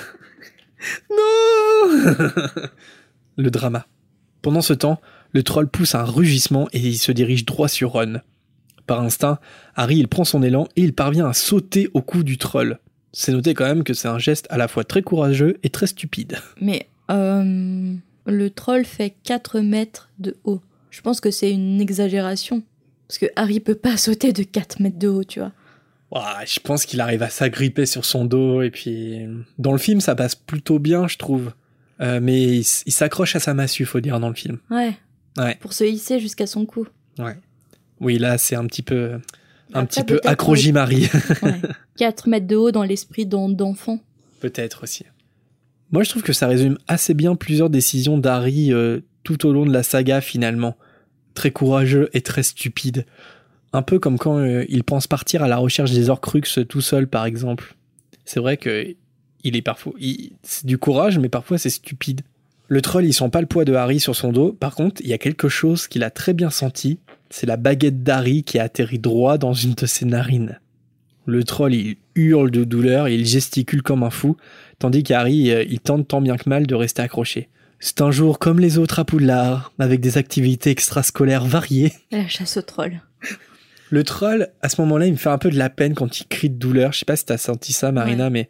Non 1.10 2.10
Le 3.36 3.50
drama. 3.50 3.86
Pendant 4.42 4.60
ce 4.60 4.74
temps, 4.74 5.00
le 5.32 5.42
troll 5.42 5.68
pousse 5.68 5.94
un 5.94 6.04
rugissement 6.04 6.68
et 6.72 6.78
il 6.78 6.98
se 6.98 7.10
dirige 7.10 7.44
droit 7.44 7.68
sur 7.68 7.92
Ron. 7.92 8.20
Par 8.86 9.00
instinct, 9.00 9.38
Harry 9.74 9.96
il 9.96 10.08
prend 10.08 10.24
son 10.24 10.42
élan 10.42 10.68
et 10.76 10.82
il 10.82 10.92
parvient 10.92 11.26
à 11.26 11.32
sauter 11.32 11.88
au 11.94 12.02
cou 12.02 12.22
du 12.22 12.36
troll. 12.36 12.78
C'est 13.12 13.32
noté 13.32 13.54
quand 13.54 13.64
même 13.64 13.84
que 13.84 13.94
c'est 13.94 14.08
un 14.08 14.18
geste 14.18 14.46
à 14.50 14.58
la 14.58 14.68
fois 14.68 14.84
très 14.84 15.02
courageux 15.02 15.56
et 15.62 15.70
très 15.70 15.86
stupide. 15.86 16.38
Mais 16.60 16.88
euh, 17.10 17.94
le 18.26 18.50
troll 18.50 18.84
fait 18.84 19.14
4 19.24 19.60
mètres 19.60 20.10
de 20.18 20.36
haut. 20.44 20.60
Je 20.90 21.00
pense 21.00 21.20
que 21.20 21.30
c'est 21.30 21.50
une 21.50 21.80
exagération. 21.80 22.62
Parce 23.08 23.18
que 23.18 23.26
Harry 23.36 23.60
peut 23.60 23.74
pas 23.74 23.96
sauter 23.96 24.32
de 24.32 24.42
4 24.42 24.80
mètres 24.80 24.98
de 24.98 25.08
haut, 25.08 25.24
tu 25.24 25.40
vois. 25.40 25.52
je 26.46 26.60
pense 26.60 26.86
qu'il 26.86 27.00
arrive 27.00 27.22
à 27.22 27.30
s'agripper 27.30 27.86
sur 27.86 28.04
son 28.04 28.24
dos 28.24 28.62
et 28.62 28.70
puis 28.70 29.26
dans 29.58 29.72
le 29.72 29.78
film 29.78 30.00
ça 30.00 30.14
passe 30.14 30.34
plutôt 30.34 30.78
bien, 30.78 31.08
je 31.08 31.18
trouve. 31.18 31.52
Euh, 32.00 32.18
mais 32.20 32.42
il, 32.58 32.64
s'accroche 32.64 33.36
à 33.36 33.40
sa 33.40 33.54
massue, 33.54 33.84
faut 33.84 34.00
dire, 34.00 34.18
dans 34.18 34.28
le 34.28 34.34
film. 34.34 34.58
Ouais. 34.68 34.94
Ouais. 35.36 35.56
Pour 35.60 35.72
se 35.72 35.84
hisser 35.84 36.18
jusqu'à 36.18 36.46
son 36.46 36.66
cou. 36.66 36.86
Ouais. 37.18 37.36
Oui, 38.00 38.18
là 38.18 38.38
c'est 38.38 38.56
un 38.56 38.66
petit 38.66 38.82
peu 38.82 39.20
un 39.72 39.86
petit 39.86 40.04
peu 40.04 40.20
accroji-marie. 40.24 41.08
4 41.96 42.28
mètres 42.28 42.46
de 42.46 42.56
haut 42.56 42.70
dans 42.72 42.82
l'esprit 42.82 43.26
d'enfant. 43.26 44.00
Peut-être 44.40 44.82
aussi. 44.82 45.04
Moi, 45.94 46.02
je 46.02 46.10
trouve 46.10 46.24
que 46.24 46.32
ça 46.32 46.48
résume 46.48 46.76
assez 46.88 47.14
bien 47.14 47.36
plusieurs 47.36 47.70
décisions 47.70 48.18
d'Harry 48.18 48.72
euh, 48.72 48.98
tout 49.22 49.46
au 49.46 49.52
long 49.52 49.64
de 49.64 49.72
la 49.72 49.84
saga, 49.84 50.20
finalement. 50.20 50.76
Très 51.34 51.52
courageux 51.52 52.10
et 52.12 52.20
très 52.20 52.42
stupide. 52.42 53.06
Un 53.72 53.82
peu 53.82 54.00
comme 54.00 54.18
quand 54.18 54.38
euh, 54.38 54.64
il 54.68 54.82
pense 54.82 55.06
partir 55.06 55.44
à 55.44 55.46
la 55.46 55.56
recherche 55.56 55.92
des 55.92 56.10
Horcruxes 56.10 56.58
tout 56.68 56.80
seul, 56.80 57.06
par 57.06 57.26
exemple. 57.26 57.76
C'est 58.24 58.40
vrai 58.40 58.56
que 58.56 58.96
il 59.44 59.56
est 59.56 59.62
parfois. 59.62 59.92
C'est 60.42 60.66
du 60.66 60.78
courage, 60.78 61.20
mais 61.20 61.28
parfois 61.28 61.58
c'est 61.58 61.70
stupide. 61.70 62.22
Le 62.66 62.82
troll, 62.82 63.04
il 63.04 63.14
sent 63.14 63.28
pas 63.28 63.40
le 63.40 63.46
poids 63.46 63.64
de 63.64 63.74
Harry 63.74 64.00
sur 64.00 64.16
son 64.16 64.32
dos. 64.32 64.50
Par 64.50 64.74
contre, 64.74 65.00
il 65.00 65.06
y 65.06 65.12
a 65.12 65.18
quelque 65.18 65.48
chose 65.48 65.86
qu'il 65.86 66.02
a 66.02 66.10
très 66.10 66.32
bien 66.32 66.50
senti. 66.50 66.98
C'est 67.30 67.46
la 67.46 67.56
baguette 67.56 68.02
d'Harry 68.02 68.42
qui 68.42 68.58
a 68.58 68.64
atterri 68.64 68.98
droit 68.98 69.38
dans 69.38 69.54
une 69.54 69.74
de 69.74 69.86
ses 69.86 70.06
narines. 70.06 70.58
Le 71.26 71.44
troll, 71.44 71.74
il 71.74 71.96
hurle 72.14 72.50
de 72.50 72.64
douleur, 72.64 73.08
il 73.08 73.26
gesticule 73.26 73.82
comme 73.82 74.02
un 74.02 74.10
fou, 74.10 74.36
tandis 74.78 75.02
qu'Harry, 75.02 75.50
euh, 75.50 75.64
il 75.68 75.80
tente 75.80 76.08
tant 76.08 76.20
bien 76.20 76.36
que 76.36 76.48
mal 76.48 76.66
de 76.66 76.74
rester 76.74 77.02
accroché. 77.02 77.48
C'est 77.80 78.00
un 78.00 78.10
jour 78.10 78.38
comme 78.38 78.60
les 78.60 78.78
autres 78.78 78.98
à 78.98 79.04
Poudlard, 79.04 79.72
avec 79.78 80.00
des 80.00 80.16
activités 80.18 80.70
extrascolaires 80.70 81.44
variées. 81.44 81.92
La 82.10 82.28
chasse 82.28 82.56
au 82.56 82.62
troll. 82.62 83.00
Le 83.90 84.04
troll, 84.04 84.48
à 84.62 84.68
ce 84.68 84.80
moment-là, 84.82 85.06
il 85.06 85.12
me 85.12 85.18
fait 85.18 85.28
un 85.28 85.38
peu 85.38 85.50
de 85.50 85.58
la 85.58 85.70
peine 85.70 85.94
quand 85.94 86.20
il 86.20 86.26
crie 86.26 86.50
de 86.50 86.58
douleur. 86.58 86.92
Je 86.92 87.00
sais 87.00 87.04
pas 87.04 87.16
si 87.16 87.26
t'as 87.26 87.38
senti 87.38 87.72
ça, 87.72 87.92
Marina, 87.92 88.30
mais 88.30 88.48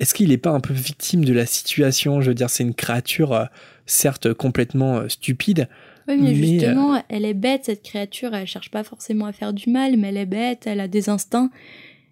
est-ce 0.00 0.14
qu'il 0.14 0.32
est 0.32 0.38
pas 0.38 0.50
un 0.50 0.60
peu 0.60 0.72
victime 0.72 1.24
de 1.24 1.32
la 1.32 1.46
situation? 1.46 2.20
Je 2.20 2.28
veux 2.28 2.34
dire, 2.34 2.50
c'est 2.50 2.62
une 2.62 2.74
créature, 2.74 3.32
euh, 3.32 3.44
certes 3.86 4.32
complètement 4.32 4.98
euh, 4.98 5.08
stupide. 5.08 5.68
Oui, 6.06 6.16
mais, 6.16 6.30
Mais, 6.30 6.34
justement, 6.34 7.02
elle 7.08 7.24
est 7.24 7.34
bête, 7.34 7.64
cette 7.66 7.82
créature. 7.82 8.34
Elle 8.34 8.46
cherche 8.46 8.70
pas 8.70 8.84
forcément 8.84 9.26
à 9.26 9.32
faire 9.32 9.52
du 9.52 9.68
mal, 9.70 9.96
mais 9.96 10.08
elle 10.08 10.16
est 10.16 10.26
bête, 10.26 10.66
elle 10.66 10.80
a 10.80 10.88
des 10.88 11.10
instincts. 11.10 11.50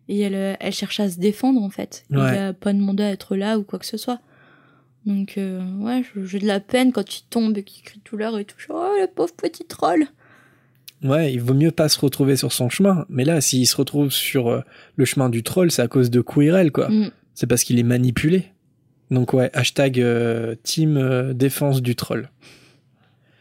Et 0.08 0.20
elle, 0.20 0.34
euh, 0.34 0.54
elle 0.60 0.72
cherche 0.72 1.00
à 1.00 1.08
se 1.10 1.18
défendre, 1.18 1.60
en 1.62 1.70
fait. 1.70 2.04
Il 2.10 2.18
Ouais. 2.18 2.38
a 2.38 2.52
pas 2.52 2.72
demandé 2.72 3.02
à 3.02 3.10
être 3.10 3.36
là 3.36 3.58
ou 3.58 3.62
quoi 3.64 3.78
que 3.78 3.86
ce 3.86 3.96
soit. 3.96 4.20
Donc, 5.04 5.38
euh, 5.38 5.62
ouais, 5.78 6.02
j'ai 6.24 6.38
de 6.38 6.46
la 6.46 6.60
peine 6.60 6.92
quand 6.92 7.18
il 7.18 7.22
tombe 7.30 7.56
et 7.58 7.62
qu'il 7.62 7.82
crie 7.84 8.00
de 8.04 8.10
douleur 8.10 8.38
et 8.38 8.44
tout. 8.44 8.56
Oh, 8.70 8.88
le 9.00 9.06
pauvre 9.06 9.32
petit 9.34 9.64
troll 9.64 10.04
Ouais, 11.02 11.32
il 11.32 11.40
vaut 11.40 11.54
mieux 11.54 11.70
pas 11.70 11.88
se 11.88 11.98
retrouver 12.00 12.36
sur 12.36 12.52
son 12.52 12.68
chemin. 12.68 13.04
Mais 13.08 13.24
là, 13.24 13.40
s'il 13.40 13.66
se 13.66 13.76
retrouve 13.76 14.10
sur 14.10 14.48
euh, 14.48 14.60
le 14.96 15.04
chemin 15.04 15.28
du 15.28 15.42
troll, 15.42 15.70
c'est 15.70 15.82
à 15.82 15.88
cause 15.88 16.10
de 16.10 16.20
Quirrell, 16.22 16.72
quoi. 16.72 16.88
Mm. 16.88 17.10
C'est 17.34 17.46
parce 17.46 17.64
qu'il 17.64 17.78
est 17.78 17.82
manipulé. 17.84 18.46
Donc 19.10 19.32
ouais, 19.34 19.50
hashtag 19.52 20.00
euh, 20.00 20.56
team 20.64 20.96
euh, 20.96 21.32
défense 21.34 21.82
du 21.82 21.94
troll. 21.94 22.30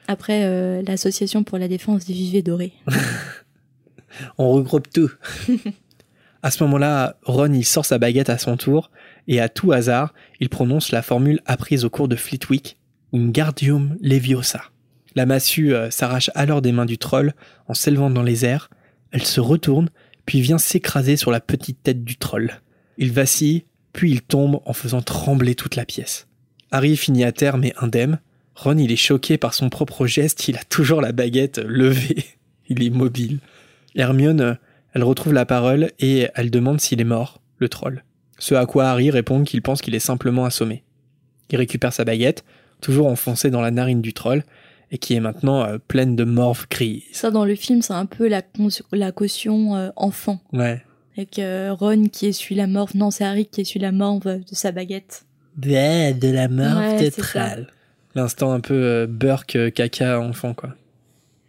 Après, 0.07 0.83
l'association 0.83 1.43
pour 1.43 1.57
la 1.57 1.67
défense 1.67 2.05
des 2.05 2.13
vivets 2.13 2.43
dorés. 2.43 2.73
On 4.37 4.51
regroupe 4.51 4.87
tout. 4.93 5.09
à 6.45 6.51
ce 6.51 6.63
moment-là, 6.63 7.17
Ron, 7.23 7.59
sort 7.63 7.87
sa 7.87 7.97
baguette 7.97 8.29
à 8.29 8.37
son 8.37 8.55
tour, 8.55 8.91
et 9.27 9.41
à 9.41 9.49
tout 9.49 9.71
hasard, 9.71 10.13
il 10.39 10.47
prononce 10.47 10.91
la 10.91 11.01
formule 11.01 11.41
apprise 11.47 11.85
au 11.85 11.89
cours 11.89 12.07
de 12.07 12.15
Fleetwick, 12.15 12.77
Wingardium 13.11 13.97
Leviosa. 13.99 14.61
La 15.15 15.25
massue 15.25 15.73
euh, 15.73 15.89
s'arrache 15.89 16.29
alors 16.35 16.61
des 16.61 16.71
mains 16.71 16.85
du 16.85 16.99
troll 16.99 17.33
en 17.67 17.73
s'élevant 17.73 18.11
dans 18.11 18.21
les 18.21 18.45
airs. 18.45 18.69
Elle 19.09 19.25
se 19.25 19.41
retourne, 19.41 19.89
puis 20.27 20.39
vient 20.39 20.59
s'écraser 20.59 21.15
sur 21.15 21.31
la 21.31 21.39
petite 21.39 21.81
tête 21.81 22.03
du 22.03 22.15
troll. 22.15 22.61
Il 22.99 23.11
vacille, 23.11 23.65
puis 23.91 24.11
il 24.11 24.21
tombe 24.21 24.59
en 24.65 24.73
faisant 24.73 25.01
trembler 25.01 25.55
toute 25.55 25.75
la 25.75 25.85
pièce. 25.85 26.27
Harry 26.69 26.95
finit 26.95 27.23
à 27.23 27.31
terre 27.31 27.57
mais 27.57 27.73
indemne. 27.81 28.19
Ron, 28.53 28.77
il 28.77 28.91
est 28.91 28.97
choqué 28.97 29.39
par 29.39 29.55
son 29.55 29.69
propre 29.69 30.05
geste, 30.05 30.47
il 30.47 30.57
a 30.57 30.63
toujours 30.63 31.01
la 31.01 31.11
baguette 31.11 31.57
levée. 31.57 32.23
Il 32.67 32.83
est 32.83 32.89
mobile. 32.91 33.39
Hermione, 33.95 34.41
euh, 34.41 34.53
elle 34.95 35.03
retrouve 35.03 35.33
la 35.33 35.45
parole 35.45 35.91
et 35.99 36.29
elle 36.35 36.49
demande 36.49 36.79
s'il 36.79 37.01
est 37.01 37.03
mort, 37.03 37.41
le 37.57 37.67
troll. 37.67 38.03
Ce 38.39 38.55
à 38.55 38.65
quoi 38.65 38.87
Harry 38.87 39.11
répond 39.11 39.43
qu'il 39.43 39.61
pense 39.61 39.81
qu'il 39.81 39.93
est 39.93 39.99
simplement 39.99 40.45
assommé. 40.45 40.83
Il 41.49 41.57
récupère 41.57 41.91
sa 41.91 42.05
baguette, 42.05 42.45
toujours 42.79 43.07
enfoncée 43.07 43.49
dans 43.49 43.59
la 43.59 43.71
narine 43.71 44.01
du 44.01 44.13
troll, 44.13 44.43
et 44.91 44.97
qui 44.97 45.13
est 45.13 45.19
maintenant 45.19 45.65
euh, 45.65 45.77
pleine 45.85 46.15
de 46.15 46.23
morve 46.23 46.67
grise. 46.69 47.03
Ça, 47.11 47.29
dans 47.29 47.43
le 47.43 47.55
film, 47.55 47.81
c'est 47.81 47.93
un 47.93 48.05
peu 48.05 48.29
la, 48.29 49.11
caution 49.11 49.75
euh, 49.75 49.89
enfant. 49.97 50.39
Ouais. 50.53 50.81
Avec 51.17 51.39
euh, 51.39 51.73
Ron 51.73 52.05
qui 52.05 52.27
essuie 52.27 52.55
la 52.55 52.67
morve. 52.67 52.95
Non, 52.95 53.11
c'est 53.11 53.25
Harry 53.25 53.47
qui 53.47 53.61
essuie 53.61 53.79
la 53.79 53.91
morve 53.91 54.25
de 54.25 54.55
sa 54.55 54.71
baguette. 54.71 55.25
De, 55.57 56.17
de 56.17 56.31
la 56.31 56.47
morve 56.47 56.77
Ouais, 56.77 57.05
de 57.05 57.09
c'est 57.09 57.21
troll. 57.21 57.67
L'instant 58.15 58.53
un 58.53 58.61
peu 58.61 58.73
euh, 58.73 59.07
Burke, 59.07 59.73
caca, 59.73 60.21
enfant, 60.21 60.53
quoi. 60.53 60.73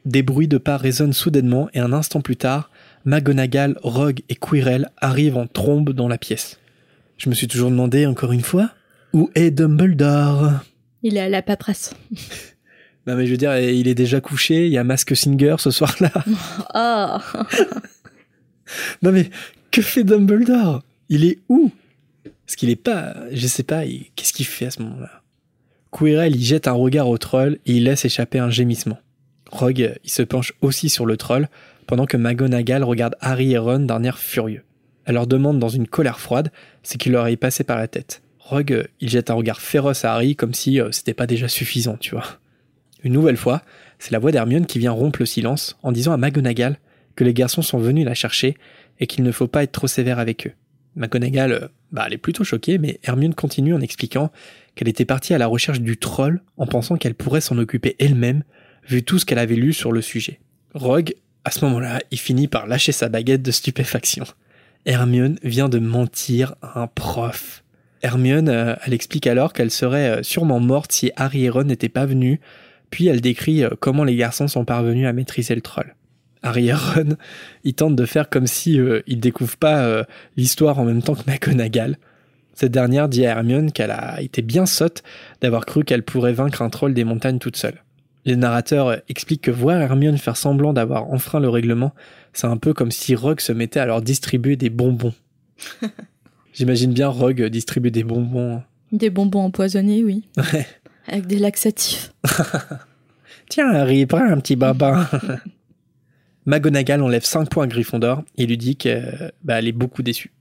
Des 0.05 0.23
bruits 0.23 0.49
de 0.49 0.59
pas 0.59 0.77
résonnent 0.77 1.13
soudainement, 1.13 1.69
et 1.75 1.79
un 1.79 1.93
instant 1.93 2.21
plus 2.21 2.37
tard, 2.37 2.71
McGonagall, 3.07 3.79
Rogue 3.83 4.21
et 4.29 4.35
Quirrell 4.35 4.91
arrivent 4.99 5.37
en 5.37 5.47
trombe 5.47 5.91
dans 5.93 6.09
la 6.09 6.19
pièce. 6.19 6.59
Je 7.19 7.31
me 7.31 7.35
suis 7.35 7.49
toujours 7.49 7.71
demandé, 7.71 8.05
encore 8.05 8.33
une 8.33 8.43
fois, 8.43 8.71
où 9.13 9.31
est 9.35 9.51
Dumbledore? 9.51 10.51
Il 11.03 11.17
est 11.17 11.21
à 11.21 11.29
la 11.29 11.41
paperasse. 11.41 11.95
Non 13.07 13.15
mais 13.17 13.27
je 13.27 13.31
veux 13.31 13.37
dire, 13.37 13.57
il 13.59 13.89
est 13.89 13.95
déjà 13.95 14.21
couché, 14.21 14.67
il 14.67 14.73
y 14.73 14.79
a 14.79 14.85
Mask 14.85 15.17
Singer 15.17 15.57
ce 15.59 15.71
soir-là. 15.71 16.13
Ah 16.75 17.23
Non 19.03 19.13
mais, 19.13 19.31
que 19.71 19.81
fait 19.83 20.05
Dumbledore? 20.05 20.83
Il 21.09 21.25
est 21.25 21.39
où? 21.49 21.71
Parce 22.45 22.57
qu'il 22.57 22.71
est 22.71 22.77
pas... 22.77 23.15
Je 23.33 23.47
sais 23.47 23.63
pas, 23.63 23.85
il- 23.85 24.11
qu'est-ce 24.17 24.33
qu'il 24.33 24.47
fait 24.47 24.67
à 24.67 24.71
ce 24.71 24.83
moment-là? 24.83 25.23
Quirrell, 25.93 26.35
il 26.35 26.45
jette 26.45 26.67
un 26.69 26.73
regard 26.73 27.09
au 27.09 27.17
troll 27.19 27.59
et 27.67 27.77
il 27.77 27.85
laisse 27.85 28.05
échapper 28.05 28.39
un 28.41 28.51
gémissement. 28.51 28.99
Rogue, 29.51 29.95
il 30.05 30.11
se 30.11 30.23
penche 30.23 30.53
aussi 30.61 30.89
sur 30.89 31.07
le 31.07 31.17
troll, 31.17 31.49
pendant 31.87 32.07
que 32.07 32.17
McGonagall 32.17 32.85
regarde 32.85 33.17
Harry 33.21 33.53
et 33.53 33.59
Ron 33.59 33.81
d'un 33.81 34.03
air 34.03 34.19
furieux. 34.19 34.63
Elle 35.05 35.15
leur 35.15 35.27
demande 35.27 35.59
dans 35.59 35.69
une 35.69 35.87
colère 35.87 36.21
froide 36.21 36.51
ce 36.83 36.97
qui 36.97 37.11
leur 37.11 37.27
est 37.29 37.37
passé 37.37 37.65
par 37.65 37.79
la 37.79 37.89
tête. 37.89 38.23
Rogue, 38.41 38.89
il 39.01 39.09
jette 39.09 39.31
un 39.31 39.35
regard 39.35 39.61
féroce 39.61 40.05
à 40.05 40.15
Harry 40.15 40.37
comme 40.37 40.55
si 40.55 40.81
euh, 40.81 40.93
c'était 40.93 41.15
pas 41.15 41.27
déjà 41.27 41.49
suffisant, 41.49 41.97
tu 41.97 42.13
vois. 42.13 42.39
Une 43.03 43.13
nouvelle 43.13 43.37
fois, 43.37 43.63
c'est 43.99 44.13
la 44.13 44.19
voix 44.19 44.33
d'Hermione 44.33 44.67
qui 44.67 44.79
vient 44.79 44.93
rompre 44.93 45.21
le 45.21 45.27
silence 45.27 45.79
en 45.83 45.93
disant 45.93 46.13
à 46.13 46.17
McGonagall 46.17 46.79
que 47.15 47.25
les 47.25 47.35
garçons 47.35 47.63
sont 47.63 47.79
venus 47.79 48.05
la 48.05 48.15
chercher 48.15 48.57
et 49.01 49.07
qu'il 49.07 49.25
ne 49.25 49.33
faut 49.33 49.47
pas 49.47 49.63
être 49.63 49.73
trop 49.73 49.87
sévère 49.87 50.19
avec 50.19 50.47
eux. 50.47 50.53
McGonagall, 50.97 51.53
euh, 51.53 51.69
bah, 51.93 52.05
elle 52.07 52.15
est 52.15 52.19
plutôt 52.19 52.45
choquée, 52.45 52.79
mais 52.79 53.01
Hermione 53.05 53.35
continue 53.35 53.75
en 53.75 53.81
expliquant 53.81 54.31
qu'elle 54.75 54.89
était 54.89 55.05
partie 55.05 55.35
à 55.35 55.39
la 55.39 55.47
recherche 55.47 55.81
du 55.81 55.97
troll 55.97 56.41
en 56.57 56.67
pensant 56.67 56.97
qu'elle 56.97 57.15
pourrait 57.15 57.41
s'en 57.41 57.59
occuper 57.59 57.97
elle-même, 57.99 58.43
vu 58.89 59.03
tout 59.03 59.19
ce 59.19 59.25
qu'elle 59.25 59.39
avait 59.39 59.57
lu 59.57 59.73
sur 59.73 59.93
le 59.93 60.01
sujet. 60.01 60.41
Rogue, 60.75 61.15
à 61.47 61.53
ce 61.53 61.65
moment-là, 61.65 62.01
il 62.11 62.19
finit 62.19 62.49
par 62.49 62.67
lâcher 62.67 62.91
sa 62.91 63.09
baguette 63.09 63.41
de 63.41 63.53
stupéfaction. 63.53 64.25
Hermione 64.85 65.39
vient 65.45 65.69
de 65.69 65.79
mentir 65.79 66.57
à 66.61 66.81
un 66.81 66.89
prof. 66.89 67.63
Hermione, 68.03 68.49
euh, 68.49 68.75
elle 68.85 68.93
explique 68.93 69.29
alors 69.29 69.53
qu'elle 69.53 69.71
serait 69.71 70.11
euh, 70.19 70.23
sûrement 70.25 70.59
morte 70.59 70.91
si 70.91 71.13
Harry 71.15 71.45
et 71.45 71.49
Ron 71.49 71.63
n'étaient 71.63 71.89
pas 71.89 72.05
venus, 72.05 72.41
puis 72.91 73.07
elle 73.07 73.21
décrit 73.21 73.63
euh, 73.63 73.71
comment 73.79 74.03
les 74.03 74.17
garçons 74.17 74.49
sont 74.49 74.65
parvenus 74.65 75.07
à 75.07 75.13
maîtriser 75.13 75.55
le 75.55 75.61
troll. 75.61 75.95
Harry 76.43 76.67
et 76.67 76.75
Ron, 76.75 77.17
ils 77.63 77.75
tentent 77.75 77.95
de 77.95 78.07
faire 78.07 78.29
comme 78.29 78.49
si 78.49 78.81
euh, 78.81 79.03
ils 79.07 79.21
découvrent 79.21 79.57
pas 79.57 80.05
l'histoire 80.37 80.81
en 80.81 80.85
même 80.85 81.03
temps 81.03 81.15
que 81.15 81.31
McGonagall. 81.31 81.97
Cette 82.55 82.73
dernière 82.73 83.09
dit 83.09 83.25
à 83.25 83.31
Hermione 83.31 83.71
qu'elle 83.71 83.93
a 83.93 84.21
été 84.21 84.43
bien 84.43 84.67
sotte 84.67 85.05
d'avoir 85.43 85.65
cru 85.65 85.85
qu'elle 85.85 86.03
pourrait 86.03 86.33
vaincre 86.33 86.63
un 86.63 86.71
troll 86.71 86.93
des 86.93 87.05
montagnes 87.05 87.39
toute 87.39 87.57
seule. 87.57 87.85
Les 88.27 88.35
narrateurs 88.35 89.01
expliquent 89.09 89.43
que 89.43 89.51
voir 89.53 89.81
Hermione 89.81 90.19
faire 90.19 90.37
semblant 90.37 90.73
d'avoir 90.73 91.11
enfreint 91.13 91.39
le 91.39 91.49
règlement, 91.49 91.95
c'est 92.33 92.49
un 92.49 92.57
peu 92.57 92.75
comme 92.75 92.91
si 92.91 93.15
Rogue 93.15 93.41
se 93.41 93.53
mettait 93.53 93.79
à 93.79 93.87
leur 93.87 94.03
distribuer 94.03 94.57
des 94.57 94.69
bonbons. 94.69 95.15
J'imagine 96.53 96.93
bien 96.93 97.07
Rogue 97.07 97.45
distribuer 97.45 97.93
des 97.93 98.03
bonbons. 98.03 98.63
Des 98.91 99.11
bonbons 99.11 99.45
empoisonnés, 99.45 100.03
oui. 100.03 100.25
Ouais. 100.37 100.67
Avec 101.07 101.29
des 101.29 101.39
laxatifs. 101.39 102.13
Tiens, 103.49 103.71
Harry, 103.71 104.07
prends 104.07 104.29
un 104.29 104.41
petit 104.41 104.57
baba. 104.57 105.09
McGonagall 106.47 107.03
enlève 107.03 107.25
5 107.25 107.49
points 107.49 107.65
à 107.65 107.67
Gryffondor 107.69 108.25
et 108.37 108.47
lui 108.47 108.59
dit 108.59 108.75
qu'elle 108.75 109.33
est 109.49 109.73
beaucoup 109.73 110.03
déçue. 110.03 110.33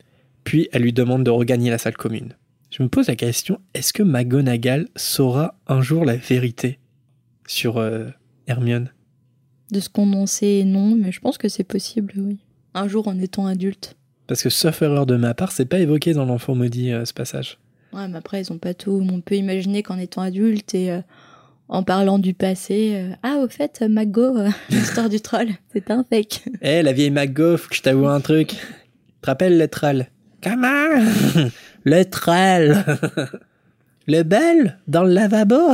Puis 0.43 0.69
elle 0.71 0.81
lui 0.81 0.93
demande 0.93 1.23
de 1.23 1.29
regagner 1.29 1.69
la 1.69 1.77
salle 1.77 1.97
commune. 1.97 2.33
Je 2.71 2.81
me 2.81 2.89
pose 2.89 3.07
la 3.07 3.15
question, 3.15 3.59
est-ce 3.75 3.93
que 3.93 4.01
McGonagall 4.01 4.87
saura 4.95 5.55
un 5.67 5.81
jour 5.81 6.03
la 6.03 6.15
vérité? 6.15 6.79
Sur 7.47 7.77
euh, 7.77 8.05
Hermione 8.47 8.89
De 9.71 9.79
ce 9.79 9.89
qu'on 9.89 10.11
en 10.13 10.25
sait, 10.25 10.63
non, 10.65 10.95
mais 10.95 11.11
je 11.11 11.19
pense 11.19 11.37
que 11.37 11.49
c'est 11.49 11.63
possible, 11.63 12.13
oui. 12.17 12.37
Un 12.73 12.87
jour 12.87 13.07
en 13.07 13.17
étant 13.19 13.45
adulte. 13.47 13.95
Parce 14.27 14.41
que 14.43 14.49
sauf 14.49 14.81
erreur 14.81 15.05
de 15.05 15.15
ma 15.15 15.33
part, 15.33 15.51
c'est 15.51 15.65
pas 15.65 15.79
évoqué 15.79 16.13
dans 16.13 16.25
l'enfant 16.25 16.55
maudit 16.55 16.91
euh, 16.91 17.05
ce 17.05 17.13
passage. 17.13 17.57
Ouais, 17.93 18.07
mais 18.07 18.17
après, 18.17 18.41
ils 18.41 18.51
ont 18.51 18.57
pas 18.57 18.73
tout. 18.73 19.05
On 19.09 19.21
peut 19.21 19.35
imaginer 19.35 19.83
qu'en 19.83 19.97
étant 19.97 20.21
adulte 20.21 20.73
et 20.75 20.91
euh, 20.91 20.99
en 21.69 21.83
parlant 21.83 22.19
du 22.19 22.33
passé. 22.33 23.11
ah, 23.23 23.37
au 23.43 23.47
fait, 23.47 23.81
Mago, 23.87 24.35
l'histoire 24.69 25.09
du 25.09 25.21
troll, 25.21 25.47
c'est 25.73 25.89
un 25.91 26.03
fake. 26.03 26.45
Eh, 26.61 26.81
la 26.81 26.91
vieille 26.93 27.11
McGo, 27.11 27.57
faut 27.57 27.69
que 27.69 27.75
je 27.75 27.81
t'avoue 27.81 28.07
un 28.07 28.19
truc. 28.19 28.49
Tu 28.49 28.55
te 29.21 29.27
rappelles 29.27 29.57
le 29.57 29.67
troll? 29.67 30.07
Comment? 30.43 31.03
Le 31.85 32.03
troll 32.03 32.83
Le 34.07 34.23
bel 34.23 34.77
dans 34.87 35.03
le 35.03 35.13
lavabo? 35.13 35.73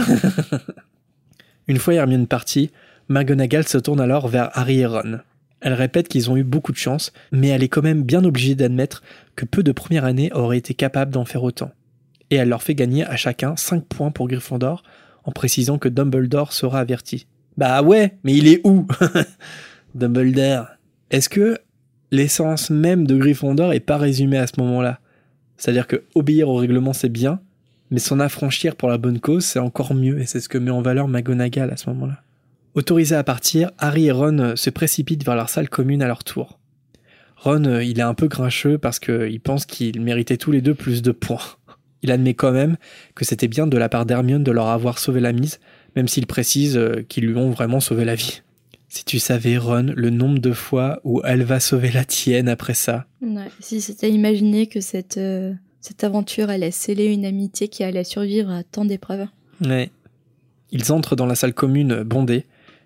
Une 1.72 1.80
fois 1.80 1.94
Hermione 1.94 2.28
partie, 2.28 2.70
McGonagall 3.08 3.66
se 3.66 3.78
tourne 3.78 4.02
alors 4.02 4.28
vers 4.28 4.50
Harry 4.56 4.80
et 4.80 4.86
Ron. 4.86 5.20
Elle 5.62 5.72
répète 5.72 6.10
qu'ils 6.10 6.30
ont 6.30 6.36
eu 6.36 6.44
beaucoup 6.44 6.74
de 6.74 6.78
chance, 6.78 7.14
mais 7.32 7.48
elle 7.48 7.64
est 7.64 7.70
quand 7.70 7.82
même 7.82 8.04
bien 8.04 8.26
obligée 8.26 8.56
d'admettre 8.56 9.02
que 9.38 9.46
peu 9.46 9.64
de 9.64 9.72
première 9.72 10.04
année 10.04 10.34
auraient 10.34 10.58
été 10.58 10.74
capables 10.74 11.14
d'en 11.14 11.24
faire 11.24 11.46
autant. 11.46 11.72
Et 12.30 12.36
elle 12.36 12.50
leur 12.50 12.62
fait 12.62 12.76
gagner 12.76 13.06
à 13.06 13.16
chacun 13.16 13.56
5 13.56 13.86
points 13.86 14.12
pour 14.12 14.28
Gryffondor, 14.28 14.84
en 15.24 15.32
précisant 15.32 15.78
que 15.78 15.88
Dumbledore 15.88 16.52
sera 16.52 16.82
averti. 16.82 17.26
Bah 17.56 17.82
ouais, 17.84 18.18
mais 18.26 18.34
il 18.34 18.50
est 18.50 18.60
où 18.68 18.86
Dumbledore. 19.96 20.66
Est-ce 21.10 21.30
que 21.30 21.58
l'essence 22.12 22.70
même 22.70 23.08
de 23.08 23.16
Gryffondor 23.16 23.72
est 23.72 23.80
pas 23.80 23.96
résumée 23.96 24.40
à 24.40 24.48
ce 24.48 24.60
moment-là? 24.60 25.00
C'est-à-dire 25.56 25.88
que 25.88 26.04
obéir 26.16 26.50
au 26.50 26.56
règlement 26.56 26.92
c'est 26.92 27.08
bien, 27.08 27.40
mais 27.92 28.00
s'en 28.00 28.20
affranchir 28.20 28.76
pour 28.76 28.90
la 28.90 28.98
bonne 28.98 29.20
cause 29.20 29.46
c'est 29.46 29.60
encore 29.60 29.94
mieux, 29.94 30.20
et 30.20 30.26
c'est 30.26 30.40
ce 30.40 30.50
que 30.50 30.58
met 30.58 30.72
en 30.72 30.82
valeur 30.82 31.08
McGonagall 31.08 31.70
à 31.70 31.78
ce 31.78 31.90
moment-là. 31.90 32.24
Autorisés 32.74 33.16
à 33.16 33.24
partir, 33.24 33.72
Harry 33.78 34.08
et 34.08 34.12
Ron 34.12 34.56
se 34.56 34.70
précipitent 34.70 35.26
vers 35.26 35.36
leur 35.36 35.50
salle 35.50 35.70
commune 35.70 36.02
à 36.02 36.08
leur 36.08 36.24
tour. 36.24 36.58
Ron, 37.36 37.66
euh, 37.66 37.84
il 37.84 38.00
est 38.00 38.04
un 38.04 38.14
peu 38.14 38.28
grincheux 38.28 38.78
parce 38.78 39.00
qu'il 39.00 39.40
pense 39.42 39.66
qu'ils 39.66 40.00
méritaient 40.00 40.38
tous 40.38 40.52
les 40.52 40.62
deux 40.62 40.76
plus 40.76 41.02
de 41.02 41.12
points. 41.12 41.42
Il 42.04 42.12
admet 42.12 42.34
quand 42.34 42.52
même 42.52 42.78
que 43.14 43.26
c'était 43.26 43.48
bien 43.48 43.68
de 43.68 43.78
la 43.78 43.90
part 43.90 44.06
d'Hermione 44.06 44.44
de 44.44 44.52
leur 44.52 44.68
avoir 44.68 45.00
sauvé 45.00 45.20
la 45.20 45.34
mise, 45.34 45.60
même 45.96 46.08
s'il 46.08 46.28
précise 46.28 46.78
euh, 46.78 47.04
qu'ils 47.08 47.26
lui 47.26 47.36
ont 47.36 47.50
vraiment 47.50 47.80
sauvé 47.80 48.06
la 48.06 48.16
vie. 48.16 48.42
Si 48.88 49.06
tu 49.06 49.20
savais, 49.20 49.58
Ron, 49.58 49.94
le 49.96 50.10
nombre 50.10 50.40
de 50.40 50.52
fois 50.52 51.00
où 51.04 51.22
elle 51.24 51.44
va 51.44 51.60
sauver 51.60 51.92
la 51.92 52.06
tienne 52.06 52.50
après 52.50 52.74
ça. 52.74 53.06
Si 53.60 53.82
c'était 53.82 54.12
imaginer 54.12 54.68
que 54.68 54.82
cette, 54.82 55.18
euh, 55.18 55.54
cette 55.82 56.04
aventure 56.04 56.50
allait 56.50 56.72
sceller 56.72 57.06
une 57.06 57.26
amitié 57.26 57.68
qui 57.68 57.84
allait 57.84 58.04
survivre 58.04 58.52
à 58.52 58.64
tant 58.64 58.86
d'épreuves. 58.86 59.28
Ouais. 59.66 59.92
Ils 60.72 60.92
entrent 60.92 61.16
dans 61.16 61.26
la 61.26 61.36
salle 61.36 61.54
commune 61.54 62.04
bondée. 62.04 62.46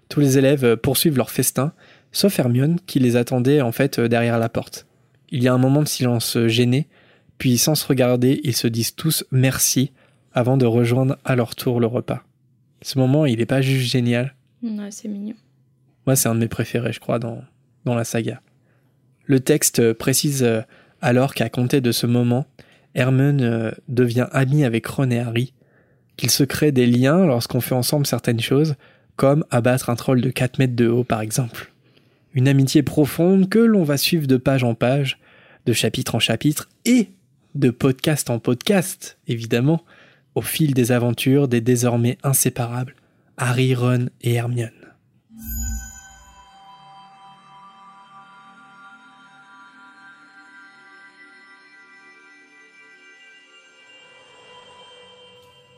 Tous 0.09 0.19
les 0.19 0.37
élèves 0.37 0.77
poursuivent 0.77 1.17
leur 1.17 1.29
festin, 1.29 1.73
sauf 2.11 2.39
Hermione 2.39 2.79
qui 2.87 2.99
les 2.99 3.15
attendait 3.15 3.61
en 3.61 3.71
fait 3.71 3.99
derrière 3.99 4.39
la 4.39 4.49
porte. 4.49 4.87
Il 5.29 5.43
y 5.43 5.47
a 5.47 5.53
un 5.53 5.57
moment 5.57 5.83
de 5.83 5.87
silence 5.87 6.37
gêné, 6.47 6.87
puis 7.37 7.57
sans 7.57 7.75
se 7.75 7.85
regarder, 7.85 8.39
ils 8.43 8.55
se 8.55 8.67
disent 8.67 8.95
tous 8.95 9.25
merci 9.31 9.91
avant 10.33 10.57
de 10.57 10.65
rejoindre 10.65 11.17
à 11.25 11.35
leur 11.35 11.55
tour 11.55 11.79
le 11.79 11.87
repas. 11.87 12.23
Ce 12.81 12.97
moment, 12.97 13.25
il 13.25 13.39
n'est 13.39 13.45
pas 13.45 13.61
juste 13.61 13.89
génial. 13.89 14.35
Ouais, 14.63 14.91
c'est 14.91 15.07
mignon. 15.07 15.35
Moi, 16.05 16.15
c'est 16.15 16.29
un 16.29 16.35
de 16.35 16.39
mes 16.39 16.47
préférés, 16.47 16.93
je 16.93 16.99
crois, 16.99 17.19
dans, 17.19 17.41
dans 17.83 17.95
la 17.95 18.03
saga. 18.03 18.41
Le 19.25 19.39
texte 19.39 19.93
précise 19.93 20.43
euh, 20.43 20.61
alors 21.01 21.33
qu'à 21.33 21.49
compter 21.49 21.81
de 21.81 21.91
ce 21.91 22.05
moment, 22.05 22.45
Hermione 22.95 23.41
euh, 23.41 23.71
devient 23.87 24.27
amie 24.31 24.63
avec 24.63 24.87
Ron 24.87 25.11
et 25.11 25.19
Harry, 25.19 25.53
qu'il 26.17 26.31
se 26.31 26.43
crée 26.43 26.71
des 26.71 26.87
liens 26.87 27.25
lorsqu'on 27.25 27.61
fait 27.61 27.75
ensemble 27.75 28.07
certaines 28.07 28.39
choses, 28.39 28.75
comme 29.15 29.45
abattre 29.51 29.89
un 29.89 29.95
troll 29.95 30.21
de 30.21 30.29
4 30.29 30.59
mètres 30.59 30.75
de 30.75 30.87
haut 30.87 31.03
par 31.03 31.21
exemple. 31.21 31.71
Une 32.33 32.47
amitié 32.47 32.83
profonde 32.83 33.49
que 33.49 33.59
l'on 33.59 33.83
va 33.83 33.97
suivre 33.97 34.27
de 34.27 34.37
page 34.37 34.63
en 34.63 34.73
page, 34.73 35.19
de 35.65 35.73
chapitre 35.73 36.15
en 36.15 36.19
chapitre 36.19 36.69
et 36.85 37.09
de 37.53 37.69
podcast 37.69 38.29
en 38.29 38.39
podcast, 38.39 39.17
évidemment, 39.27 39.83
au 40.35 40.41
fil 40.41 40.73
des 40.73 40.91
aventures 40.91 41.47
des 41.47 41.61
désormais 41.61 42.17
inséparables 42.23 42.95
Harry, 43.37 43.73
Ron 43.75 44.07
et 44.21 44.33
Hermione. 44.33 44.84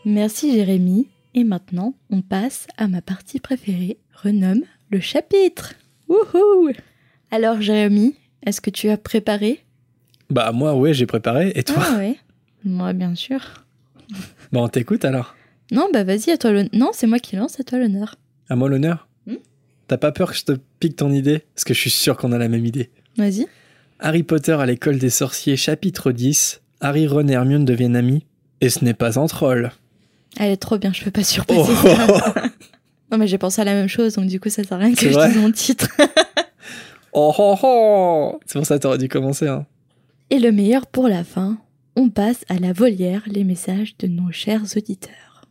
Merci 0.10 0.54
Jérémy. 0.54 1.10
Et 1.34 1.44
maintenant, 1.44 1.94
on 2.10 2.22
passe 2.22 2.66
à 2.78 2.88
ma 2.88 3.02
partie 3.02 3.42
préférée, 3.42 3.98
renomme 4.14 4.62
le 4.90 5.02
chapitre. 5.02 5.74
Wouhou 6.08 6.72
Alors 7.30 7.60
Jérémy, 7.60 8.16
est-ce 8.46 8.62
que 8.62 8.70
tu 8.70 8.88
as 8.88 8.96
préparé? 8.96 9.66
Bah 10.30 10.54
moi 10.54 10.74
ouais 10.76 10.94
j'ai 10.94 11.06
préparé, 11.06 11.52
et 11.56 11.64
toi? 11.64 11.84
Ah 11.86 11.98
ouais 11.98 12.16
Moi 12.64 12.94
bien 12.94 13.16
sûr. 13.16 13.66
Bon 14.54 14.64
on 14.64 14.70
t'écoute 14.70 15.04
alors 15.04 15.36
Non 15.74 15.90
bah 15.92 16.06
vas-y, 16.06 16.30
à 16.32 16.38
toi 16.38 16.54
l'honneur. 16.54 16.72
Non, 16.72 16.92
c'est 16.94 17.06
moi 17.06 17.20
qui 17.20 17.36
lance, 17.36 17.60
à 17.60 17.66
toi 17.66 17.78
l'honneur. 17.78 18.16
À 18.48 18.56
moi 18.56 18.70
l'honneur? 18.70 19.10
Hmm? 19.26 19.36
T'as 19.88 19.98
pas 19.98 20.14
peur 20.14 20.32
que 20.32 20.38
je 20.38 20.46
te 20.46 20.54
pique 20.80 20.96
ton 20.96 21.12
idée? 21.12 21.44
Parce 21.54 21.66
que 21.66 21.74
je 21.74 21.82
suis 21.82 21.90
sûr 21.90 22.16
qu'on 22.16 22.32
a 22.32 22.38
la 22.38 22.48
même 22.48 22.66
idée. 22.66 22.92
Vas-y. 23.18 23.46
Harry 24.00 24.24
Potter 24.24 24.54
à 24.54 24.66
l'école 24.66 25.00
des 25.00 25.10
sorciers 25.10 25.58
chapitre 25.58 26.14
10 26.14 26.62
Harry, 26.80 27.08
Ron 27.08 27.28
et 27.28 27.34
Hermione 27.34 27.66
deviennent 27.66 27.98
amis, 27.98 28.26
et 28.62 28.70
ce 28.70 28.86
n'est 28.86 28.94
pas 28.94 29.20
un 29.20 29.26
troll. 29.26 29.74
Elle 30.40 30.52
est 30.52 30.58
trop 30.58 30.78
bien, 30.78 30.92
je 30.94 31.04
peux 31.04 31.12
pas 31.12 31.24
surpasser 31.24 31.72
Oh. 31.84 31.88
ça. 31.88 32.44
Non 33.12 33.18
mais 33.18 33.28
j'ai 33.28 33.38
pensé 33.38 33.62
à 33.62 33.64
la 33.64 33.74
même 33.74 33.88
chose, 33.88 34.16
donc 34.16 34.26
du 34.28 34.38
coup 34.38 34.50
ça 34.50 34.64
sert 34.66 34.74
à 34.74 34.82
rien 34.82 34.94
que 34.94 35.00
je 35.10 35.28
dise 35.28 35.38
mon 35.38 35.52
titre. 35.52 35.90
Oh 37.14 37.34
oh 37.40 37.56
oh 37.64 38.40
C'est 38.46 38.60
pour 38.60 38.66
ça 38.68 38.76
que 38.78 38.84
t'aurais 38.84 38.98
dû 39.00 39.08
commencer. 39.08 39.48
Hein. 39.48 39.66
Et 40.30 40.38
le 40.40 40.52
meilleur 40.52 40.86
pour 40.86 41.08
la 41.08 41.24
fin, 41.24 41.58
on 41.96 42.10
passe 42.10 42.44
à 42.50 42.56
la 42.60 42.74
volière 42.74 43.24
les 43.28 43.44
messages 43.46 43.96
de 43.98 44.08
nos 44.08 44.32
chers 44.32 44.62
auditeurs. 44.76 45.42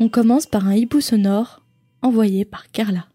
On 0.00 0.08
commence 0.08 0.46
par 0.46 0.66
un 0.66 0.74
hibou 0.74 1.00
sonore 1.00 1.60
envoyé 2.02 2.44
par 2.44 2.70
Carla. 2.70 3.06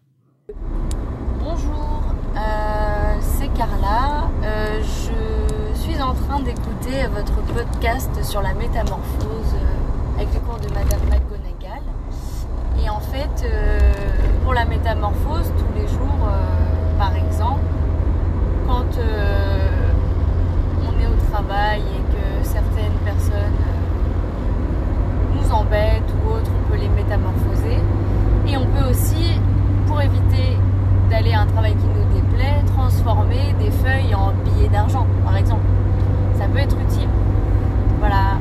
Bonjour, 1.38 2.02
euh, 2.36 3.18
c'est 3.20 3.52
Carla. 3.56 4.30
Euh, 4.42 4.80
je 4.82 5.80
suis 5.80 6.00
en 6.00 6.14
d'écouter 6.38 7.06
votre 7.12 7.34
podcast 7.52 8.08
sur 8.22 8.40
la 8.40 8.54
métamorphose 8.54 9.52
euh, 9.54 10.14
avec 10.16 10.32
le 10.32 10.40
cours 10.40 10.60
de 10.60 10.68
Madame 10.68 11.00
McGonagall. 11.10 11.82
Et 12.82 12.88
en 12.88 13.00
fait, 13.00 13.44
euh, 13.44 13.78
pour 14.44 14.54
la 14.54 14.64
métamorphose, 14.64 15.52
tous 15.58 15.74
les 15.78 15.88
jours, 15.88 16.28
euh, 16.28 16.98
par 16.98 17.16
exemple, 17.16 17.60
quand 18.66 18.86
on 20.86 21.02
est 21.02 21.06
au 21.06 21.32
travail 21.32 21.80
et 21.80 22.02
que 22.12 22.46
certaines 22.48 22.96
personnes 23.04 23.58
nous 25.34 25.52
embêtent 25.52 26.14
ou 26.24 26.30
autres, 26.30 26.50
on 26.56 26.70
peut 26.70 26.78
les 26.78 26.88
métamorphoser. 26.90 27.80
Et 28.46 28.56
on 28.56 28.66
peut 28.66 28.88
aussi, 28.88 29.40
pour 29.86 30.00
éviter 30.00 30.56
d'aller 31.10 31.32
à 31.32 31.40
un 31.40 31.46
travail 31.46 31.74
qui 31.74 31.86
nous 31.86 32.20
déplaît, 32.20 32.62
transformer 32.76 33.52
des 33.58 33.72
feuilles 33.72 34.14
en 34.14 34.32
billets 34.44 34.68
d'argent, 34.68 35.06
par 35.24 35.36
exemple. 35.36 35.64
Peut 36.48 36.58
être 36.58 36.76
utile. 36.80 37.08
Voilà. 38.00 38.40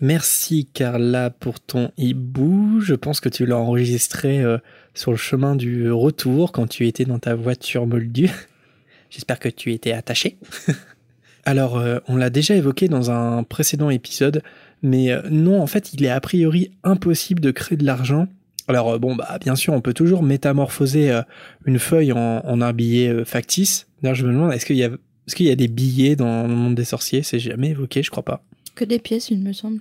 Merci 0.00 0.66
Carla 0.66 1.30
pour 1.30 1.58
ton 1.58 1.90
hibou. 1.96 2.80
Je 2.80 2.94
pense 2.94 3.20
que 3.20 3.30
tu 3.30 3.46
l'as 3.46 3.56
enregistré 3.56 4.42
euh, 4.42 4.58
sur 4.94 5.10
le 5.10 5.16
chemin 5.16 5.56
du 5.56 5.90
retour 5.90 6.52
quand 6.52 6.66
tu 6.66 6.86
étais 6.86 7.06
dans 7.06 7.18
ta 7.18 7.34
voiture 7.34 7.86
moldue. 7.86 8.30
J'espère 9.10 9.38
que 9.38 9.48
tu 9.48 9.72
étais 9.72 9.92
attaché. 9.92 10.36
Alors, 11.46 11.78
euh, 11.78 11.98
on 12.08 12.16
l'a 12.16 12.28
déjà 12.28 12.54
évoqué 12.56 12.88
dans 12.88 13.10
un 13.10 13.42
précédent 13.42 13.88
épisode, 13.88 14.42
mais 14.82 15.10
euh, 15.10 15.22
non, 15.30 15.62
en 15.62 15.66
fait, 15.66 15.94
il 15.94 16.04
est 16.04 16.10
a 16.10 16.20
priori 16.20 16.72
impossible 16.84 17.40
de 17.40 17.52
créer 17.52 17.78
de 17.78 17.86
l'argent. 17.86 18.26
Alors, 18.66 19.00
bon, 19.00 19.14
bah, 19.16 19.38
bien 19.40 19.56
sûr, 19.56 19.72
on 19.72 19.80
peut 19.80 19.94
toujours 19.94 20.22
métamorphoser 20.22 21.22
une 21.64 21.78
feuille 21.78 22.12
en, 22.12 22.42
en 22.44 22.60
un 22.60 22.74
billet 22.74 23.24
factice. 23.24 23.86
D'ailleurs, 24.02 24.16
je 24.16 24.26
me 24.26 24.32
demande, 24.32 24.52
est-ce 24.52 24.66
qu'il 24.66 24.76
y 24.76 24.84
a, 24.84 24.90
est-ce 25.28 25.36
qu'il 25.36 25.44
y 25.44 25.50
a 25.50 25.56
des 25.56 25.68
billets 25.68 26.16
dans 26.16 26.46
le 26.46 26.54
monde 26.54 26.74
des 26.74 26.86
sorciers? 26.86 27.22
C'est 27.22 27.38
jamais 27.38 27.68
évoqué, 27.68 28.02
je 28.02 28.10
crois 28.10 28.24
pas. 28.24 28.42
Que 28.74 28.86
des 28.86 28.98
pièces, 28.98 29.28
il 29.28 29.40
me 29.40 29.52
semble. 29.52 29.78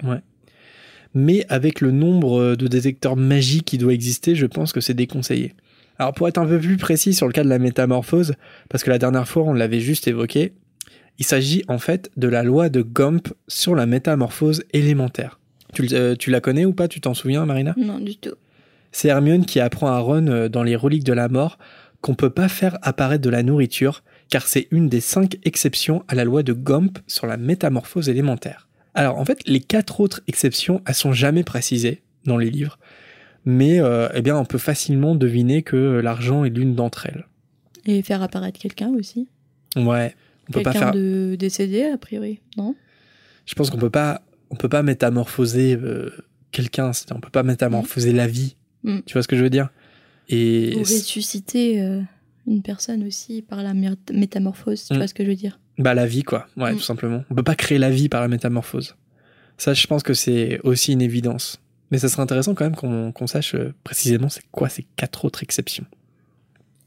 mais 1.14 1.46
avec 1.48 1.80
le 1.80 1.92
nombre 1.92 2.56
de 2.56 2.68
détecteurs 2.68 3.16
magiques 3.16 3.64
qui 3.64 3.78
doit 3.78 3.94
exister, 3.94 4.36
je 4.36 4.46
pense 4.46 4.74
que 4.74 4.82
c'est 4.82 4.94
déconseillé. 4.94 5.54
Alors 6.00 6.14
pour 6.14 6.28
être 6.28 6.38
un 6.38 6.46
peu 6.46 6.60
plus 6.60 6.76
précis 6.76 7.14
sur 7.14 7.28
le 7.28 7.32
cas 7.32 7.46
de 7.46 7.50
la 7.50 7.60
métamorphose, 7.60 8.34
parce 8.68 8.84
que 8.84 8.90
la 8.90 9.00
dernière 9.00 9.26
fois 9.26 9.44
on 9.44 9.54
l'avait 9.54 9.80
juste 9.80 10.10
évoqué, 10.10 10.52
il 11.18 11.26
s'agit 11.26 11.64
en 11.70 11.80
fait 11.80 12.12
de 12.18 12.28
la 12.28 12.44
loi 12.44 12.68
de 12.68 12.82
Gump 12.82 13.30
sur 13.48 13.74
la 13.74 13.86
métamorphose 13.86 14.66
élémentaire. 14.74 15.40
Tu, 15.74 15.88
euh, 15.94 16.16
tu 16.16 16.30
la 16.30 16.42
connais 16.42 16.66
ou 16.66 16.74
pas? 16.74 16.90
Tu 16.90 17.00
t'en 17.00 17.14
souviens, 17.14 17.46
Marina? 17.46 17.74
Non, 17.78 18.00
du 18.00 18.18
tout. 18.18 18.36
C'est 18.92 19.08
Hermione 19.08 19.46
qui 19.46 19.62
apprend 19.62 19.88
à 19.88 20.00
Ron 20.00 20.28
euh, 20.28 20.50
dans 20.50 20.64
les 20.64 20.76
reliques 20.76 21.06
de 21.06 21.14
la 21.14 21.30
mort 21.30 21.58
qu'on 22.02 22.16
peut 22.16 22.30
pas 22.30 22.48
faire 22.48 22.78
apparaître 22.82 23.24
de 23.24 23.30
la 23.30 23.44
nourriture, 23.44 24.04
car 24.30 24.48
c'est 24.48 24.68
une 24.72 24.90
des 24.90 25.02
cinq 25.02 25.38
exceptions 25.44 26.04
à 26.08 26.16
la 26.16 26.24
loi 26.24 26.44
de 26.44 26.54
Gump 26.54 27.00
sur 27.08 27.28
la 27.28 27.38
métamorphose 27.38 28.10
élémentaire. 28.10 28.68
Alors 28.94 29.18
en 29.18 29.26
fait, 29.26 29.40
les 29.46 29.60
quatre 29.60 30.00
autres 30.00 30.22
exceptions, 30.28 30.82
elles 30.86 30.96
sont 30.96 31.14
jamais 31.14 31.44
précisées 31.44 32.02
dans 32.26 32.38
les 32.38 32.50
livres, 32.50 32.80
mais 33.46 33.80
euh, 33.80 34.10
eh 34.14 34.22
bien 34.22 34.38
on 34.38 34.46
peut 34.46 34.58
facilement 34.58 35.16
deviner 35.16 35.62
que 35.62 35.76
l'argent 35.76 36.44
est 36.44 36.50
l'une 36.50 36.76
d'entre 36.76 37.06
elles. 37.06 37.26
Et 37.86 38.02
faire 38.02 38.22
apparaître 38.22 38.60
quelqu'un 38.60 38.90
aussi. 38.90 39.30
Ouais, 39.76 40.16
on 40.50 40.54
peut 40.54 40.62
pas 40.62 40.74
faire. 40.74 40.92
de 40.92 41.36
décédé, 41.38 41.84
a 41.86 41.98
priori, 41.98 42.42
non? 42.58 42.76
Je 43.46 43.56
pense 43.56 43.70
qu'on 43.70 43.78
peut 43.78 43.90
pas, 43.90 44.22
on 44.50 44.56
peut 44.56 44.70
pas 44.70 44.84
métamorphoser 44.84 45.76
euh, 45.76 46.10
quelqu'un. 46.52 46.92
On 47.12 47.20
peut 47.20 47.30
pas 47.30 47.44
métamorphoser 47.44 48.12
la 48.12 48.28
vie. 48.28 48.56
Mm. 48.84 49.00
Tu 49.06 49.14
vois 49.14 49.24
ce 49.24 49.28
que 49.28 49.38
je 49.38 49.44
veux 49.44 49.50
dire? 49.50 49.70
Et 50.30 50.74
Ou 50.76 50.80
ressusciter 50.80 51.82
euh, 51.82 52.02
une 52.48 52.62
personne 52.62 53.04
aussi 53.06 53.42
par 53.42 53.62
la 53.64 53.74
mé- 53.74 53.96
métamorphose, 54.14 54.86
tu 54.86 54.94
Mm. 54.94 54.98
vois 54.98 55.08
ce 55.08 55.14
que 55.14 55.24
je 55.24 55.30
veux 55.30 55.36
dire? 55.36 55.60
Bah 55.78 55.94
la 55.94 56.06
vie 56.08 56.24
quoi, 56.24 56.48
ouais 56.58 56.74
Mm. 56.74 56.78
tout 56.78 56.84
simplement. 56.84 57.24
On 57.30 57.36
peut 57.36 57.44
pas 57.44 57.56
créer 57.56 57.78
la 57.78 57.90
vie 57.90 58.10
par 58.10 58.22
la 58.22 58.28
métamorphose. 58.28 58.96
Ça 59.58 59.74
je 59.74 59.86
pense 59.88 60.04
que 60.04 60.14
c'est 60.14 60.60
aussi 60.64 60.94
une 60.94 61.02
évidence. 61.02 61.60
Mais 61.92 61.98
ça 62.00 62.10
serait 62.10 62.22
intéressant 62.24 62.54
quand 62.54 62.66
même 62.66 62.76
qu'on 62.76 63.12
qu'on 63.14 63.28
sache 63.28 63.56
euh, 63.56 63.74
précisément 63.84 64.28
c'est 64.30 64.44
quoi 64.52 64.68
ces 64.70 64.86
quatre 64.98 65.24
autres 65.26 65.44
exceptions. 65.44 65.86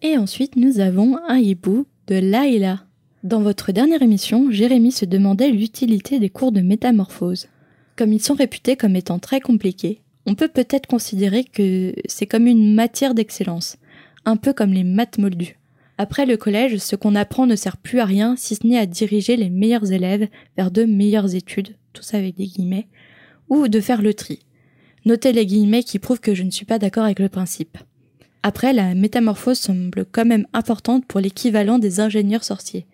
Et 0.02 0.16
ensuite, 0.16 0.56
nous 0.56 0.80
avons 0.80 1.18
un 1.28 1.36
hibou 1.38 1.86
de 2.06 2.14
Laila. 2.16 2.84
Dans 3.22 3.42
votre 3.42 3.70
dernière 3.72 4.00
émission, 4.02 4.50
Jérémy 4.50 4.92
se 4.92 5.04
demandait 5.04 5.50
l'utilité 5.50 6.18
des 6.18 6.30
cours 6.30 6.52
de 6.52 6.60
métamorphose. 6.62 7.48
Comme 7.96 8.12
ils 8.14 8.22
sont 8.22 8.32
réputés 8.34 8.76
comme 8.76 8.96
étant 8.96 9.18
très 9.18 9.40
compliqués, 9.40 10.00
on 10.26 10.34
peut 10.34 10.48
peut-être 10.48 10.86
considérer 10.86 11.44
que 11.44 11.92
c'est 12.06 12.26
comme 12.26 12.46
une 12.46 12.74
matière 12.74 13.14
d'excellence, 13.14 13.76
un 14.24 14.36
peu 14.36 14.52
comme 14.52 14.72
les 14.72 14.84
maths 14.84 15.18
moldues. 15.18 15.58
Après 15.98 16.26
le 16.26 16.36
collège, 16.36 16.78
ce 16.78 16.96
qu'on 16.96 17.14
apprend 17.14 17.46
ne 17.46 17.56
sert 17.56 17.76
plus 17.76 18.00
à 18.00 18.04
rien 18.04 18.34
si 18.36 18.54
ce 18.54 18.66
n'est 18.66 18.78
à 18.78 18.86
diriger 18.86 19.36
les 19.36 19.50
meilleurs 19.50 19.92
élèves 19.92 20.28
vers 20.56 20.70
de 20.70 20.84
meilleures 20.84 21.34
études 21.34 21.76
tout 21.92 22.02
ça 22.02 22.18
avec 22.18 22.36
des 22.36 22.46
guillemets, 22.46 22.88
ou 23.48 23.68
de 23.68 23.80
faire 23.80 24.02
le 24.02 24.14
tri. 24.14 24.40
Notez 25.04 25.32
les 25.32 25.46
guillemets 25.46 25.82
qui 25.82 25.98
prouvent 25.98 26.20
que 26.20 26.34
je 26.34 26.42
ne 26.42 26.50
suis 26.50 26.66
pas 26.66 26.78
d'accord 26.78 27.04
avec 27.04 27.18
le 27.18 27.28
principe. 27.28 27.78
Après, 28.42 28.72
la 28.72 28.94
métamorphose 28.94 29.58
semble 29.58 30.04
quand 30.10 30.24
même 30.24 30.46
importante 30.52 31.06
pour 31.06 31.20
l'équivalent 31.20 31.78
des 31.78 32.00
ingénieurs 32.00 32.44
sorciers. 32.44 32.86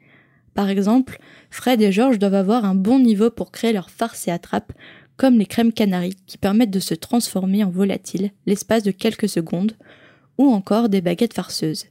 Par 0.54 0.68
exemple, 0.68 1.18
Fred 1.50 1.82
et 1.82 1.92
George 1.92 2.18
doivent 2.18 2.34
avoir 2.34 2.64
un 2.64 2.74
bon 2.74 2.98
niveau 2.98 3.30
pour 3.30 3.52
créer 3.52 3.72
leur 3.72 3.90
farce 3.90 4.26
et 4.26 4.30
attrape, 4.30 4.72
comme 5.16 5.38
les 5.38 5.46
crèmes 5.46 5.72
canaries 5.72 6.16
qui 6.26 6.38
permettent 6.38 6.70
de 6.70 6.80
se 6.80 6.94
transformer 6.94 7.64
en 7.64 7.70
volatile 7.70 8.30
l'espace 8.46 8.82
de 8.82 8.90
quelques 8.90 9.28
secondes, 9.28 9.72
ou 10.38 10.48
encore 10.50 10.88
des 10.88 11.00
baguettes 11.00 11.34
farceuses. 11.34 11.86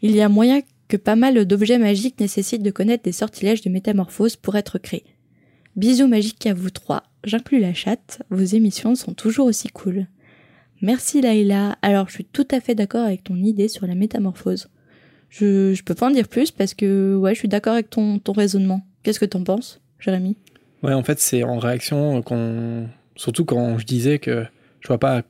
Il 0.00 0.14
y 0.14 0.20
a 0.20 0.28
moyen 0.28 0.60
que 0.88 0.96
pas 0.96 1.16
mal 1.16 1.44
d'objets 1.44 1.78
magiques 1.78 2.20
nécessitent 2.20 2.62
de 2.62 2.70
connaître 2.70 3.04
des 3.04 3.12
sortilèges 3.12 3.62
de 3.62 3.70
métamorphose 3.70 4.36
pour 4.36 4.56
être 4.56 4.78
créés. 4.78 5.06
Bisous 5.76 6.06
magiques 6.06 6.46
à 6.46 6.54
vous 6.54 6.70
trois, 6.70 7.04
j'inclus 7.24 7.60
la 7.60 7.72
chatte, 7.72 8.20
vos 8.30 8.44
émissions 8.44 8.94
sont 8.94 9.14
toujours 9.14 9.46
aussi 9.46 9.68
cool. 9.68 10.06
Merci 10.82 11.22
Laïla, 11.22 11.78
alors 11.80 12.08
je 12.08 12.14
suis 12.14 12.24
tout 12.24 12.46
à 12.50 12.60
fait 12.60 12.74
d'accord 12.74 13.06
avec 13.06 13.24
ton 13.24 13.36
idée 13.36 13.68
sur 13.68 13.86
la 13.86 13.94
métamorphose. 13.94 14.68
Je, 15.30 15.72
je 15.72 15.82
peux 15.82 15.94
pas 15.94 16.08
en 16.08 16.10
dire 16.10 16.28
plus 16.28 16.50
parce 16.50 16.74
que 16.74 17.16
ouais, 17.16 17.34
je 17.34 17.38
suis 17.38 17.48
d'accord 17.48 17.72
avec 17.74 17.88
ton, 17.88 18.18
ton 18.18 18.32
raisonnement. 18.32 18.82
Qu'est-ce 19.02 19.18
que 19.18 19.24
t'en 19.24 19.44
penses, 19.44 19.80
Jérémy 19.98 20.36
Ouais, 20.82 20.92
en 20.92 21.02
fait, 21.02 21.20
c'est 21.20 21.42
en 21.42 21.58
réaction 21.58 22.22
qu'on. 22.22 22.88
Surtout 23.14 23.44
quand 23.44 23.78
je 23.78 23.86
disais 23.86 24.18
que 24.18 24.44
je 24.80 24.88
vois 24.88 24.98
pas 24.98 25.22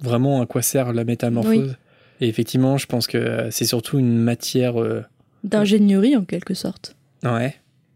vraiment 0.00 0.42
à 0.42 0.46
quoi 0.46 0.60
sert 0.60 0.92
la 0.92 1.04
métamorphose. 1.04 1.76
Et 2.20 2.28
effectivement, 2.28 2.78
je 2.78 2.86
pense 2.86 3.06
que 3.06 3.48
c'est 3.50 3.64
surtout 3.64 3.98
une 3.98 4.16
matière. 4.18 4.80
euh, 4.80 5.02
D'ingénierie 5.44 6.16
en 6.16 6.24
quelque 6.24 6.54
sorte. 6.54 6.96
Ouais. 7.22 7.54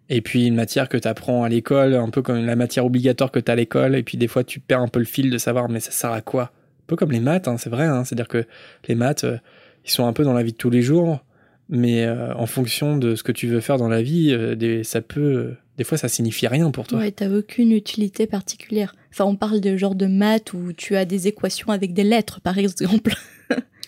Et 0.08 0.20
puis 0.20 0.46
une 0.46 0.54
matière 0.54 0.88
que 0.88 0.96
tu 0.96 1.08
apprends 1.08 1.42
à 1.44 1.48
l'école, 1.48 1.94
un 1.94 2.10
peu 2.10 2.22
comme 2.22 2.44
la 2.44 2.56
matière 2.56 2.84
obligatoire 2.84 3.30
que 3.30 3.40
tu 3.40 3.50
as 3.50 3.54
à 3.54 3.56
l'école, 3.56 3.96
et 3.96 4.02
puis 4.02 4.18
des 4.18 4.28
fois 4.28 4.44
tu 4.44 4.60
perds 4.60 4.80
un 4.80 4.88
peu 4.88 4.98
le 4.98 5.04
fil 5.06 5.30
de 5.30 5.38
savoir 5.38 5.68
mais 5.68 5.80
ça 5.80 5.90
sert 5.90 6.12
à 6.12 6.20
quoi? 6.20 6.44
Un 6.44 6.86
peu 6.86 6.96
comme 6.96 7.12
les 7.12 7.20
maths, 7.20 7.48
hein, 7.48 7.56
c'est 7.56 7.70
vrai, 7.70 7.84
hein, 7.86 8.04
c'est-à-dire 8.04 8.28
que 8.28 8.44
les 8.88 8.94
maths, 8.94 9.24
euh, 9.24 9.38
ils 9.84 9.90
sont 9.90 10.06
un 10.06 10.12
peu 10.12 10.22
dans 10.24 10.34
la 10.34 10.42
vie 10.42 10.52
de 10.52 10.56
tous 10.56 10.70
les 10.70 10.82
jours, 10.82 11.24
mais 11.68 12.04
euh, 12.04 12.34
en 12.34 12.46
fonction 12.46 12.96
de 12.98 13.14
ce 13.14 13.22
que 13.22 13.32
tu 13.32 13.46
veux 13.46 13.60
faire 13.60 13.78
dans 13.78 13.88
la 13.88 14.02
vie, 14.02 14.32
euh, 14.32 14.54
des, 14.54 14.84
ça 14.84 15.00
peut, 15.00 15.20
euh, 15.20 15.56
des 15.78 15.84
fois 15.84 15.96
ça 15.96 16.08
signifie 16.08 16.46
rien 16.46 16.70
pour 16.70 16.86
toi. 16.86 16.98
Ouais, 16.98 17.10
t'as 17.12 17.30
aucune 17.30 17.72
utilité 17.72 18.26
particulière. 18.26 18.94
Enfin, 19.12 19.24
on 19.24 19.36
parle 19.36 19.60
de 19.60 19.76
genre 19.76 19.94
de 19.94 20.06
maths 20.06 20.52
où 20.52 20.72
tu 20.72 20.96
as 20.96 21.04
des 21.06 21.28
équations 21.28 21.68
avec 21.68 21.94
des 21.94 22.04
lettres, 22.04 22.40
par 22.40 22.58
exemple. 22.58 23.14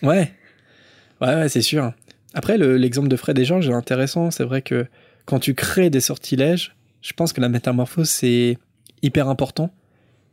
Ouais, 0.05 0.31
ouais, 1.21 1.49
c'est 1.49 1.61
sûr. 1.61 1.93
Après, 2.33 2.57
le- 2.57 2.77
l'exemple 2.77 3.07
de 3.07 3.15
Fred 3.15 3.37
et 3.39 3.45
Georges 3.45 3.69
est 3.69 3.73
intéressant. 3.73 4.31
C'est 4.31 4.43
vrai 4.43 4.61
que 4.61 4.85
quand 5.25 5.39
tu 5.39 5.53
crées 5.53 5.89
des 5.89 6.01
sortilèges, 6.01 6.75
je 7.01 7.13
pense 7.13 7.33
que 7.33 7.41
la 7.41 7.49
métamorphose, 7.49 8.09
c'est 8.09 8.57
hyper 9.01 9.27
important 9.29 9.71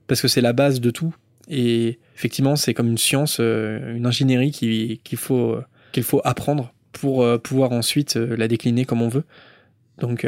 parce 0.07 0.21
que 0.21 0.29
c'est 0.29 0.41
la 0.41 0.53
base 0.53 0.81
de 0.81 0.91
tout. 0.91 1.15
Et 1.49 1.99
effectivement, 2.17 2.57
c'est 2.57 2.75
comme 2.75 2.89
une 2.89 2.99
science, 2.99 3.39
euh, 3.41 3.95
une 3.95 4.07
ingénierie 4.07 4.51
qui- 4.53 5.01
qu'il 5.05 5.19
faut, 5.19 5.57
faut 6.03 6.21
apprendre 6.25 6.73
pour 6.93 7.23
euh, 7.23 7.39
pouvoir 7.39 7.73
ensuite 7.73 8.17
euh, 8.17 8.37
la 8.37 8.49
décliner 8.49 8.85
comme 8.85 9.03
on 9.03 9.09
veut. 9.09 9.25
Donc, 9.99 10.27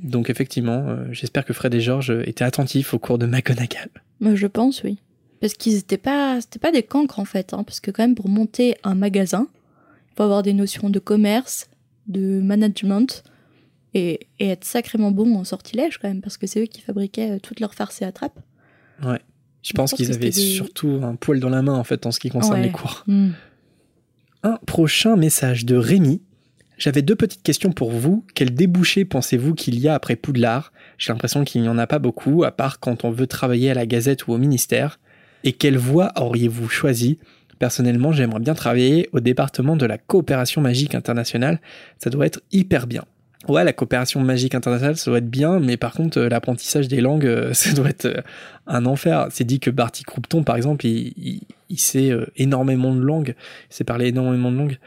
donc 0.00 0.30
effectivement, 0.30 0.96
j'espère 1.10 1.44
que 1.44 1.52
Fred 1.52 1.74
et 1.74 1.80
Georges 1.80 2.10
étaient 2.26 2.44
attentifs 2.44 2.92
au 2.94 2.98
cours 2.98 3.18
de 3.18 3.26
McGonagall. 3.26 3.88
Je 4.20 4.46
pense, 4.46 4.82
oui. 4.84 4.98
Parce 5.40 5.54
qu'ils 5.54 5.76
étaient 5.76 5.98
pas, 5.98 6.40
c'était 6.40 6.58
pas 6.58 6.72
des 6.72 6.82
cancres 6.82 7.20
en 7.20 7.24
fait, 7.24 7.54
hein, 7.54 7.62
parce 7.64 7.80
que 7.80 7.90
quand 7.90 8.02
même 8.02 8.14
pour 8.14 8.28
monter 8.28 8.76
un 8.84 8.94
magasin, 8.94 9.46
il 10.10 10.16
faut 10.16 10.22
avoir 10.24 10.42
des 10.42 10.52
notions 10.52 10.90
de 10.90 10.98
commerce, 10.98 11.68
de 12.08 12.40
management, 12.40 13.22
et, 13.94 14.26
et 14.38 14.48
être 14.48 14.64
sacrément 14.64 15.10
bon 15.12 15.34
en 15.36 15.44
sortilège 15.44 15.98
quand 15.98 16.08
même, 16.08 16.20
parce 16.20 16.36
que 16.36 16.46
c'est 16.46 16.60
eux 16.62 16.66
qui 16.66 16.80
fabriquaient 16.80 17.32
euh, 17.32 17.38
toutes 17.40 17.60
leurs 17.60 17.74
farces 17.74 18.02
et 18.02 18.04
attrapes. 18.04 18.38
Je 19.00 19.72
pense 19.72 19.90
pense 19.90 19.94
qu'ils 19.94 20.10
avaient 20.10 20.30
des- 20.30 20.32
surtout 20.32 21.00
un 21.02 21.14
poil 21.14 21.40
dans 21.40 21.48
la 21.48 21.62
main 21.62 21.74
en 21.74 21.84
fait 21.84 22.04
en 22.06 22.10
ce 22.10 22.18
qui 22.20 22.30
concerne 22.30 22.60
Ouais. 22.60 22.66
les 22.66 22.72
cours. 22.72 23.04
Hmm. 23.06 23.30
Un 24.42 24.56
prochain 24.66 25.16
message 25.16 25.64
de 25.64 25.76
Rémi. 25.76 26.20
J'avais 26.78 27.02
deux 27.02 27.16
petites 27.16 27.42
questions 27.42 27.72
pour 27.72 27.90
vous. 27.90 28.24
Quel 28.34 28.54
débouché 28.54 29.04
pensez-vous 29.04 29.54
qu'il 29.54 29.78
y 29.80 29.88
a 29.88 29.94
après 29.94 30.14
Poudlard? 30.14 30.72
J'ai 30.96 31.12
l'impression 31.12 31.42
qu'il 31.44 31.60
n'y 31.62 31.68
en 31.68 31.76
a 31.78 31.88
pas 31.88 31.98
beaucoup, 31.98 32.44
à 32.44 32.52
part 32.52 32.78
quand 32.78 33.04
on 33.04 33.10
veut 33.10 33.26
travailler 33.26 33.70
à 33.70 33.74
la 33.74 33.84
Gazette 33.86 34.28
ou 34.28 34.32
au 34.32 34.38
ministère. 34.38 35.00
Et 35.44 35.52
quelle 35.52 35.78
voie 35.78 36.12
auriez-vous 36.16 36.68
choisi? 36.68 37.18
Personnellement, 37.58 38.12
j'aimerais 38.12 38.40
bien 38.40 38.54
travailler 38.54 39.08
au 39.12 39.20
département 39.20 39.76
de 39.76 39.86
la 39.86 39.98
coopération 39.98 40.60
magique 40.60 40.94
internationale. 40.94 41.60
Ça 41.98 42.10
doit 42.10 42.26
être 42.26 42.40
hyper 42.52 42.86
bien. 42.86 43.04
Ouais, 43.46 43.62
la 43.62 43.72
coopération 43.72 44.20
magique 44.20 44.54
internationale, 44.54 44.96
ça 44.96 45.10
doit 45.10 45.18
être 45.18 45.30
bien, 45.30 45.60
mais 45.60 45.76
par 45.76 45.92
contre, 45.92 46.18
euh, 46.18 46.28
l'apprentissage 46.28 46.88
des 46.88 47.00
langues, 47.00 47.26
euh, 47.26 47.52
ça 47.54 47.72
doit 47.72 47.88
être 47.88 48.06
euh, 48.06 48.20
un 48.66 48.84
enfer. 48.84 49.28
C'est 49.30 49.44
dit 49.44 49.60
que 49.60 49.70
Barty 49.70 50.02
Croupton, 50.02 50.42
par 50.42 50.56
exemple, 50.56 50.86
il, 50.86 51.42
sait 51.76 52.10
énormément 52.36 52.94
de 52.94 53.00
langues, 53.00 53.34
il 53.70 53.74
sait 53.74 53.84
parler 53.84 54.08
énormément 54.08 54.50
de 54.50 54.56
langues. 54.56 54.78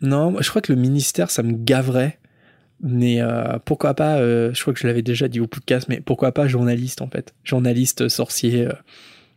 Non, 0.00 0.36
je 0.40 0.48
crois 0.50 0.60
que 0.60 0.72
le 0.72 0.78
ministère, 0.78 1.30
ça 1.30 1.42
me 1.42 1.52
gaverait. 1.52 2.18
Mais 2.82 3.20
pourquoi 3.64 3.94
pas, 3.94 4.18
je 4.18 4.60
crois 4.60 4.74
que 4.74 4.80
je 4.80 4.86
l'avais 4.86 5.00
déjà 5.00 5.28
dit 5.28 5.40
au 5.40 5.46
podcast, 5.46 5.86
mais 5.88 6.00
pourquoi 6.00 6.32
pas 6.32 6.48
journaliste 6.48 7.00
en 7.00 7.08
fait 7.08 7.32
Journaliste, 7.44 8.08
sorcier. 8.08 8.68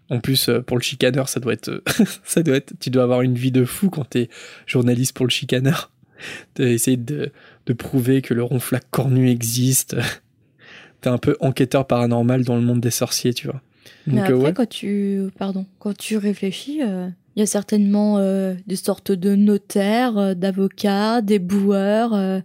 En 0.10 0.20
plus, 0.20 0.49
euh, 0.49 0.62
pour 0.62 0.78
le 0.78 0.82
chicaneur, 0.84 1.28
ça 1.30 1.39
doit 1.39 1.53
être, 1.53 1.70
euh, 1.70 1.84
ça 2.24 2.43
doit 2.43 2.55
être, 2.58 2.74
tu 2.80 2.89
dois 2.89 3.03
avoir 3.03 3.22
une 3.22 3.36
vie 3.36 3.51
de 3.51 3.66
fou 3.66 3.89
quand 3.89 4.05
t'es 4.10 4.30
journaliste 4.66 5.16
pour 5.16 5.26
le 5.26 5.32
chicaneur. 5.32 5.91
D'essayer 6.55 6.97
de, 6.97 7.32
de 7.66 7.74
prouver 7.74 8.22
que 8.22 8.34
le 8.34 8.43
ronflac 8.43 8.84
cornu 8.89 9.30
existe. 9.30 9.95
T'es 11.01 11.10
un 11.10 11.20
peu 11.20 11.38
enquêteur 11.41 11.86
paranormal 11.86 12.43
dans 12.43 12.55
le 12.55 12.62
monde 12.64 12.80
des 12.82 12.89
sorciers, 12.89 13.34
tu 13.34 13.47
vois. 13.47 13.62
Mais 14.08 14.14
Donc, 14.14 14.22
après, 14.22 14.34
euh, 14.34 14.38
ouais. 14.38 14.53
quand 14.53 14.68
tu, 14.70 15.22
pardon, 15.38 15.66
quand 15.78 15.95
tu 15.95 16.18
réfléchis, 16.18 16.82
euh, 16.82 17.08
il 17.36 17.39
y 17.41 17.43
a 17.43 17.45
certainement 17.45 18.18
euh, 18.18 18.55
des 18.66 18.76
sortes 18.78 19.12
de 19.12 19.36
notaires, 19.36 20.36
d'avocats, 20.36 21.22
des 21.22 21.38
boueurs. 21.38 22.16
euh, 22.16 22.39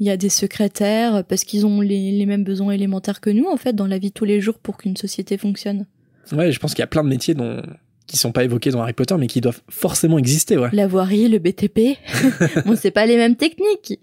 Il 0.00 0.06
y 0.06 0.10
a 0.10 0.16
des 0.16 0.30
secrétaires 0.30 1.22
parce 1.28 1.44
qu'ils 1.44 1.66
ont 1.66 1.82
les, 1.82 2.12
les 2.12 2.24
mêmes 2.26 2.44
besoins 2.44 2.72
élémentaires 2.72 3.20
que 3.20 3.28
nous 3.28 3.44
en 3.46 3.58
fait 3.58 3.74
dans 3.74 3.86
la 3.86 3.98
vie 3.98 4.08
de 4.08 4.14
tous 4.14 4.24
les 4.24 4.40
jours 4.40 4.58
pour 4.58 4.78
qu'une 4.78 4.96
société 4.96 5.36
fonctionne. 5.36 5.84
Ouais, 6.32 6.52
je 6.52 6.58
pense 6.58 6.72
qu'il 6.72 6.80
y 6.80 6.84
a 6.84 6.88
plein 6.88 7.04
de 7.04 7.08
métiers 7.08 7.34
dont, 7.34 7.62
qui 8.06 8.16
sont 8.16 8.32
pas 8.32 8.44
évoqués 8.44 8.70
dans 8.70 8.82
Harry 8.82 8.92
Potter, 8.92 9.14
mais 9.18 9.26
qui 9.26 9.40
doivent 9.40 9.60
forcément 9.68 10.18
exister, 10.18 10.56
ouais. 10.58 10.70
La 10.72 10.86
voirie, 10.86 11.28
le 11.28 11.38
BTP, 11.38 11.98
bon 12.66 12.76
c'est 12.76 12.90
pas 12.90 13.06
les 13.06 13.16
mêmes 13.16 13.36
techniques, 13.36 14.00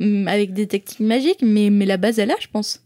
hum, 0.00 0.28
avec 0.28 0.52
des 0.52 0.66
techniques 0.66 1.00
magiques, 1.00 1.42
mais 1.42 1.70
mais 1.70 1.86
la 1.86 1.96
base 1.96 2.18
est 2.18 2.26
là, 2.26 2.34
je 2.40 2.46
pense. 2.52 2.84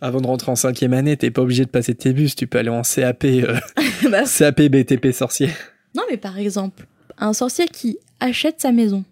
Avant 0.00 0.20
de 0.20 0.26
rentrer 0.26 0.52
en 0.52 0.56
cinquième 0.56 0.92
année, 0.92 1.16
t'es 1.16 1.30
pas 1.30 1.42
obligé 1.42 1.64
de 1.64 1.70
passer 1.70 1.94
tes 1.94 2.12
bus, 2.12 2.36
tu 2.36 2.46
peux 2.46 2.58
aller 2.58 2.68
en 2.68 2.82
CAP, 2.82 3.24
euh, 3.24 3.56
Bah, 4.10 4.24
CAP 4.24 4.62
BTP 4.62 5.12
sorcier. 5.12 5.48
Non, 5.96 6.02
mais 6.10 6.16
par 6.16 6.38
exemple, 6.38 6.86
un 7.18 7.32
sorcier 7.32 7.66
qui 7.68 7.98
achète 8.20 8.60
sa 8.60 8.72
maison, 8.72 9.04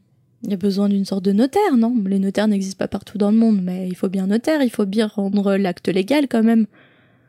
il 0.44 0.50
y 0.50 0.54
a 0.54 0.56
besoin 0.56 0.88
d'une 0.88 1.04
sorte 1.04 1.24
de 1.24 1.32
notaire, 1.32 1.76
non? 1.76 1.94
Les 2.04 2.18
notaires 2.18 2.48
n'existent 2.48 2.78
pas 2.78 2.88
partout 2.88 3.16
dans 3.16 3.30
le 3.30 3.36
monde, 3.36 3.60
mais 3.62 3.86
il 3.86 3.94
faut 3.94 4.08
bien 4.08 4.26
notaire, 4.26 4.62
il 4.62 4.70
faut 4.70 4.86
bien 4.86 5.06
rendre 5.06 5.54
l'acte 5.56 5.88
légal 5.88 6.26
quand 6.28 6.42
même. 6.42 6.66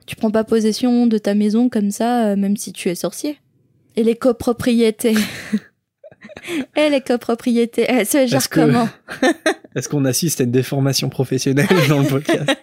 Tu 0.06 0.16
prends 0.16 0.32
pas 0.32 0.44
possession 0.44 1.08
de 1.08 1.18
ta 1.18 1.34
maison 1.34 1.70
comme 1.70 1.92
ça, 1.92 2.28
euh, 2.28 2.36
même 2.36 2.58
si 2.58 2.74
tu 2.74 2.90
es 2.90 2.96
sorcier. 2.96 3.38
Et 3.96 4.04
les 4.04 4.16
copropriétés. 4.16 5.16
Et 6.76 6.90
les 6.90 7.02
copropriétés, 7.02 7.86
gèrent 8.28 8.38
Est-ce 8.38 8.50
que- 8.50 8.60
comment 8.62 8.90
Est-ce 9.76 9.88
qu'on 9.90 10.06
assiste 10.06 10.42
à 10.42 10.44
une 10.46 10.52
déformation 10.52 11.10
professionnelle 11.10 11.68
dans 11.90 12.00
le 12.02 12.08
podcast? 12.08 12.50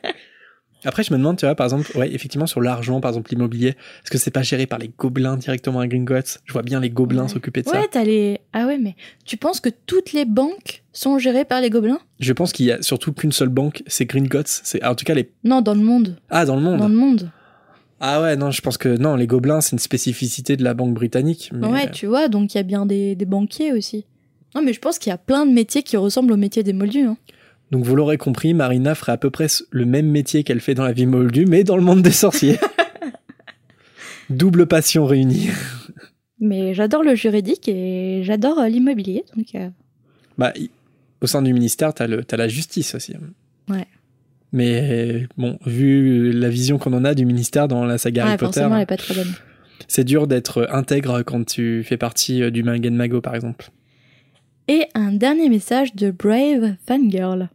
Après, 0.84 1.02
je 1.02 1.12
me 1.12 1.18
demande, 1.18 1.36
tu 1.36 1.44
vois, 1.46 1.54
par 1.54 1.66
exemple, 1.66 1.86
ouais, 1.96 2.12
effectivement, 2.12 2.46
sur 2.46 2.60
l'argent, 2.60 3.00
par 3.00 3.10
exemple, 3.10 3.30
l'immobilier, 3.30 3.68
est-ce 3.68 4.10
que 4.10 4.18
c'est 4.18 4.30
pas 4.30 4.42
géré 4.42 4.66
par 4.66 4.78
les 4.78 4.90
gobelins 4.98 5.36
directement 5.36 5.80
à 5.80 5.86
Gringotts? 5.86 6.38
Je 6.46 6.52
vois 6.52 6.62
bien 6.62 6.80
les 6.80 6.90
gobelins 6.90 7.24
Ouais. 7.24 7.28
s'occuper 7.28 7.62
de 7.62 7.68
ça. 7.68 7.78
Ouais, 7.80 7.86
t'as 7.90 8.04
les... 8.04 8.40
Ah 8.52 8.66
ouais, 8.66 8.78
mais 8.78 8.96
tu 9.26 9.36
penses 9.36 9.60
que 9.60 9.68
toutes 9.86 10.12
les 10.12 10.24
banques 10.24 10.82
sont 10.92 11.18
gérées 11.18 11.44
par 11.44 11.60
les 11.60 11.68
gobelins? 11.70 12.00
Je 12.18 12.32
pense 12.32 12.52
qu'il 12.52 12.66
y 12.66 12.72
a 12.72 12.80
surtout 12.82 13.12
qu'une 13.12 13.32
seule 13.32 13.48
banque, 13.50 13.82
c'est 13.86 14.06
Gringotts. 14.06 14.60
C'est, 14.64 14.84
en 14.84 14.94
tout 14.94 15.04
cas, 15.04 15.14
les. 15.14 15.30
Non, 15.44 15.60
dans 15.60 15.74
le 15.74 15.82
monde. 15.82 16.16
Ah, 16.30 16.44
dans 16.46 16.56
le 16.56 16.62
monde 16.62 16.78
Dans 16.78 16.88
le 16.88 16.94
monde. 16.94 17.30
Ah 18.00 18.22
ouais, 18.22 18.34
non, 18.36 18.50
je 18.50 18.62
pense 18.62 18.78
que 18.78 18.88
non, 18.96 19.14
les 19.16 19.26
gobelins, 19.26 19.60
c'est 19.60 19.72
une 19.72 19.78
spécificité 19.78 20.56
de 20.56 20.64
la 20.64 20.72
banque 20.72 20.94
britannique. 20.94 21.50
Mais... 21.52 21.66
Ouais, 21.66 21.90
tu 21.90 22.06
vois, 22.06 22.28
donc 22.28 22.54
il 22.54 22.56
y 22.56 22.60
a 22.60 22.62
bien 22.62 22.86
des, 22.86 23.14
des 23.14 23.26
banquiers 23.26 23.72
aussi. 23.74 24.06
Non, 24.54 24.62
mais 24.62 24.72
je 24.72 24.80
pense 24.80 24.98
qu'il 24.98 25.10
y 25.10 25.12
a 25.12 25.18
plein 25.18 25.44
de 25.44 25.52
métiers 25.52 25.82
qui 25.82 25.98
ressemblent 25.98 26.32
au 26.32 26.36
métier 26.38 26.62
des 26.62 26.72
moldus. 26.72 27.04
Hein. 27.04 27.18
Donc 27.70 27.84
vous 27.84 27.94
l'aurez 27.94 28.18
compris, 28.18 28.52
Marina 28.52 28.94
ferait 28.94 29.12
à 29.12 29.16
peu 29.16 29.30
près 29.30 29.46
le 29.70 29.84
même 29.84 30.06
métier 30.06 30.42
qu'elle 30.42 30.60
fait 30.60 30.74
dans 30.74 30.84
la 30.84 30.92
vie 30.92 31.06
moldue, 31.06 31.46
mais 31.46 31.62
dans 31.62 31.76
le 31.76 31.82
monde 31.82 32.02
des 32.02 32.10
sorciers. 32.10 32.58
Double 34.30 34.66
passion 34.66 35.06
réunie. 35.06 35.48
Mais 36.40 36.74
j'adore 36.74 37.02
le 37.02 37.14
juridique 37.14 37.68
et 37.68 38.22
j'adore 38.24 38.58
euh, 38.58 38.68
l'immobilier. 38.68 39.24
Donc, 39.36 39.54
euh, 39.54 39.68
Bah, 40.38 40.52
au 41.20 41.26
sein 41.26 41.42
du 41.42 41.52
ministère, 41.52 41.92
t'as 41.94 42.06
le, 42.06 42.24
t'as 42.24 42.36
la 42.36 42.48
justice 42.48 42.94
aussi. 42.94 43.14
Ouais. 43.68 43.86
Mais 44.52 45.26
bon, 45.36 45.58
vu 45.66 46.32
la 46.32 46.48
vision 46.48 46.78
qu'on 46.78 46.92
en 46.92 47.04
a 47.04 47.14
du 47.14 47.24
ministère 47.24 47.68
dans 47.68 47.84
la 47.84 47.98
saga 47.98 48.24
ouais, 48.24 48.28
Harry 48.30 48.38
Potter, 48.38 48.66
elle 48.72 48.80
est 48.80 48.86
pas 48.86 48.96
très 48.96 49.14
bonne. 49.14 49.32
c'est 49.86 50.04
dur 50.04 50.26
d'être 50.26 50.66
intègre 50.72 51.22
quand 51.22 51.44
tu 51.44 51.84
fais 51.84 51.96
partie 51.96 52.42
euh, 52.42 52.50
du 52.50 52.62
Magen 52.62 52.94
Mago, 52.96 53.20
par 53.20 53.34
exemple. 53.34 53.70
Et 54.66 54.86
un 54.94 55.12
dernier 55.12 55.48
message 55.48 55.94
de 55.94 56.10
Brave 56.10 56.74
Fangirl. 56.86 57.48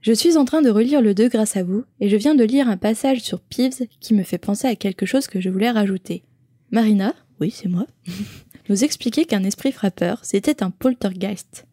Je 0.00 0.12
suis 0.12 0.36
en 0.36 0.44
train 0.44 0.62
de 0.62 0.70
relire 0.70 1.02
le 1.02 1.12
2 1.12 1.28
grâce 1.28 1.56
à 1.56 1.64
vous, 1.64 1.84
et 2.00 2.08
je 2.08 2.16
viens 2.16 2.36
de 2.36 2.44
lire 2.44 2.68
un 2.68 2.76
passage 2.76 3.20
sur 3.20 3.40
Peeves 3.40 3.88
qui 3.98 4.14
me 4.14 4.22
fait 4.22 4.38
penser 4.38 4.68
à 4.68 4.76
quelque 4.76 5.06
chose 5.06 5.26
que 5.26 5.40
je 5.40 5.50
voulais 5.50 5.70
rajouter. 5.70 6.22
Marina, 6.70 7.14
oui 7.40 7.50
c'est 7.50 7.68
moi, 7.68 7.86
nous 8.68 8.84
expliquait 8.84 9.24
qu'un 9.24 9.42
esprit 9.42 9.72
frappeur, 9.72 10.20
c'était 10.22 10.62
un 10.62 10.70
poltergeist, 10.70 11.66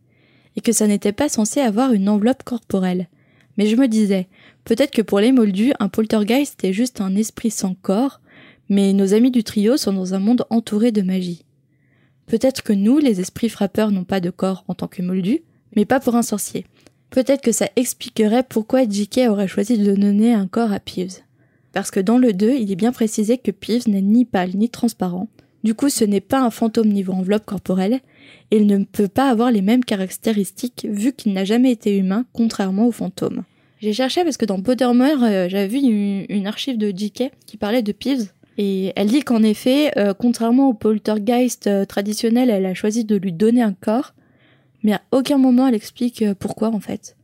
et 0.56 0.62
que 0.62 0.72
ça 0.72 0.88
n'était 0.88 1.12
pas 1.12 1.30
censé 1.30 1.60
avoir 1.60 1.94
une 1.94 2.10
enveloppe 2.10 2.44
corporelle. 2.44 3.10
Mais 3.58 3.68
je 3.68 3.76
me 3.76 3.88
disais, 3.88 4.28
peut-être 4.64 4.92
que 4.92 5.04
pour 5.04 5.20
les 5.20 5.32
moldus, 5.32 5.74
un 5.80 5.88
poltergeist 5.88 6.64
est 6.64 6.74
juste 6.74 7.02
un 7.02 7.16
esprit 7.16 7.52
sans 7.52 7.76
corps, 7.76 8.22
mais 8.70 8.94
nos 8.94 9.14
amis 9.14 9.32
du 9.32 9.44
trio 9.44 9.78
sont 9.78 9.94
dans 9.94 10.16
un 10.16 10.20
monde 10.20 10.46
entouré 10.50 10.92
de 10.92 11.04
magie. 11.04 11.46
Peut-être 12.26 12.64
que 12.64 12.74
nous, 12.74 12.98
les 12.98 13.22
esprits 13.22 13.50
frappeurs, 13.50 13.92
n'ont 13.92 14.04
pas 14.04 14.20
de 14.20 14.32
corps 14.32 14.66
en 14.68 14.74
tant 14.74 14.88
que 14.88 15.04
moldus, 15.04 15.44
mais 15.76 15.86
pas 15.86 16.00
pour 16.00 16.16
un 16.16 16.24
sorcier. 16.24 16.66
Peut-être 17.16 17.42
que 17.42 17.54
ça 17.54 17.70
expliquerait 17.78 18.44
pourquoi 18.44 18.84
J.K. 18.84 19.30
aurait 19.30 19.48
choisi 19.48 19.78
de 19.78 19.96
donner 19.96 20.34
un 20.34 20.48
corps 20.48 20.74
à 20.74 20.82
Peeves. 20.82 21.22
Parce 21.72 21.90
que 21.90 22.02
dans 22.02 22.18
le 22.18 22.34
2, 22.34 22.56
il 22.56 22.70
est 22.70 22.76
bien 22.76 22.92
précisé 22.92 23.38
que 23.38 23.52
Peeves 23.52 23.88
n'est 23.88 24.02
ni 24.02 24.26
pâle 24.26 24.50
ni 24.54 24.68
transparent. 24.68 25.30
Du 25.64 25.76
coup, 25.76 25.88
ce 25.88 26.04
n'est 26.04 26.20
pas 26.20 26.42
un 26.42 26.50
fantôme 26.50 26.90
niveau 26.90 27.14
enveloppe 27.14 27.46
corporelle, 27.46 28.02
et 28.52 28.58
il 28.58 28.68
ne 28.68 28.84
peut 28.84 29.08
pas 29.08 29.30
avoir 29.30 29.50
les 29.50 29.62
mêmes 29.62 29.86
caractéristiques 29.86 30.86
vu 30.92 31.14
qu'il 31.14 31.32
n'a 31.32 31.46
jamais 31.46 31.72
été 31.72 31.98
humain, 31.98 32.26
contrairement 32.34 32.86
aux 32.86 32.92
fantômes. 32.92 33.44
J'ai 33.80 33.94
cherché 33.94 34.26
parce 34.26 34.36
que 34.36 34.44
dans 34.44 34.62
Pottermore, 34.62 35.24
euh, 35.24 35.48
j'avais 35.48 35.68
vu 35.70 35.78
une, 36.28 36.48
archive 36.48 36.78
de 36.78 36.92
J.K. 36.94 37.32
qui 37.46 37.56
parlait 37.56 37.82
de 37.82 37.94
Peeves, 37.94 38.34
et 38.58 38.92
elle 38.98 39.08
dit 39.08 39.22
qu'en 39.22 39.42
effet, 39.42 39.98
euh, 39.98 40.14
contrairement 40.14 40.68
au 40.68 40.74
poltergeist 40.74 41.68
euh, 41.68 41.86
traditionnel, 41.86 42.50
elle 42.50 42.66
a 42.66 42.74
choisi 42.74 43.06
de 43.06 43.16
lui 43.16 43.32
donner 43.32 43.62
un 43.62 43.72
corps, 43.72 44.14
mais 44.86 44.94
à 44.94 45.02
aucun 45.12 45.38
moment 45.38 45.68
elle 45.68 45.76
explique 45.76 46.22
euh, 46.22 46.34
pourquoi 46.38 46.70
en 46.70 46.80
fait. 46.80 47.18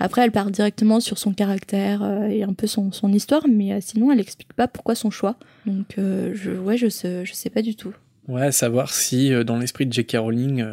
Après, 0.00 0.22
elle 0.22 0.32
part 0.32 0.50
directement 0.50 0.98
sur 0.98 1.18
son 1.18 1.32
caractère 1.32 2.02
euh, 2.02 2.26
et 2.26 2.42
un 2.42 2.52
peu 2.52 2.66
son, 2.66 2.90
son 2.90 3.12
histoire, 3.12 3.44
mais 3.48 3.74
euh, 3.74 3.78
sinon, 3.80 4.10
elle 4.10 4.18
explique 4.18 4.52
pas 4.52 4.66
pourquoi 4.66 4.96
son 4.96 5.08
choix. 5.08 5.36
Donc, 5.66 5.94
je, 5.96 6.50
ouais, 6.50 6.76
je 6.76 6.88
sais, 6.88 7.24
je 7.24 7.32
sais 7.32 7.48
pas 7.48 7.62
du 7.62 7.76
tout. 7.76 7.92
Ouais, 8.26 8.50
savoir 8.50 8.92
si 8.92 9.30
dans 9.44 9.56
l'esprit 9.56 9.86
de 9.86 9.92
J.K. 9.92 10.16
Rowling, 10.16 10.64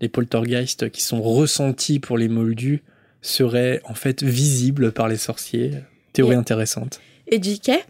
les 0.00 0.08
poltergeists 0.08 0.90
qui 0.90 1.02
sont 1.02 1.20
ressentis 1.20 1.98
pour 1.98 2.18
les 2.18 2.28
moldus 2.28 2.84
seraient 3.20 3.80
en 3.84 3.94
fait 3.94 4.22
visibles 4.22 4.92
par 4.92 5.08
les 5.08 5.16
sorciers. 5.16 5.72
Théorie 6.12 6.36
intéressante. 6.36 7.00
Et 7.26 7.42
J.K., 7.42 7.84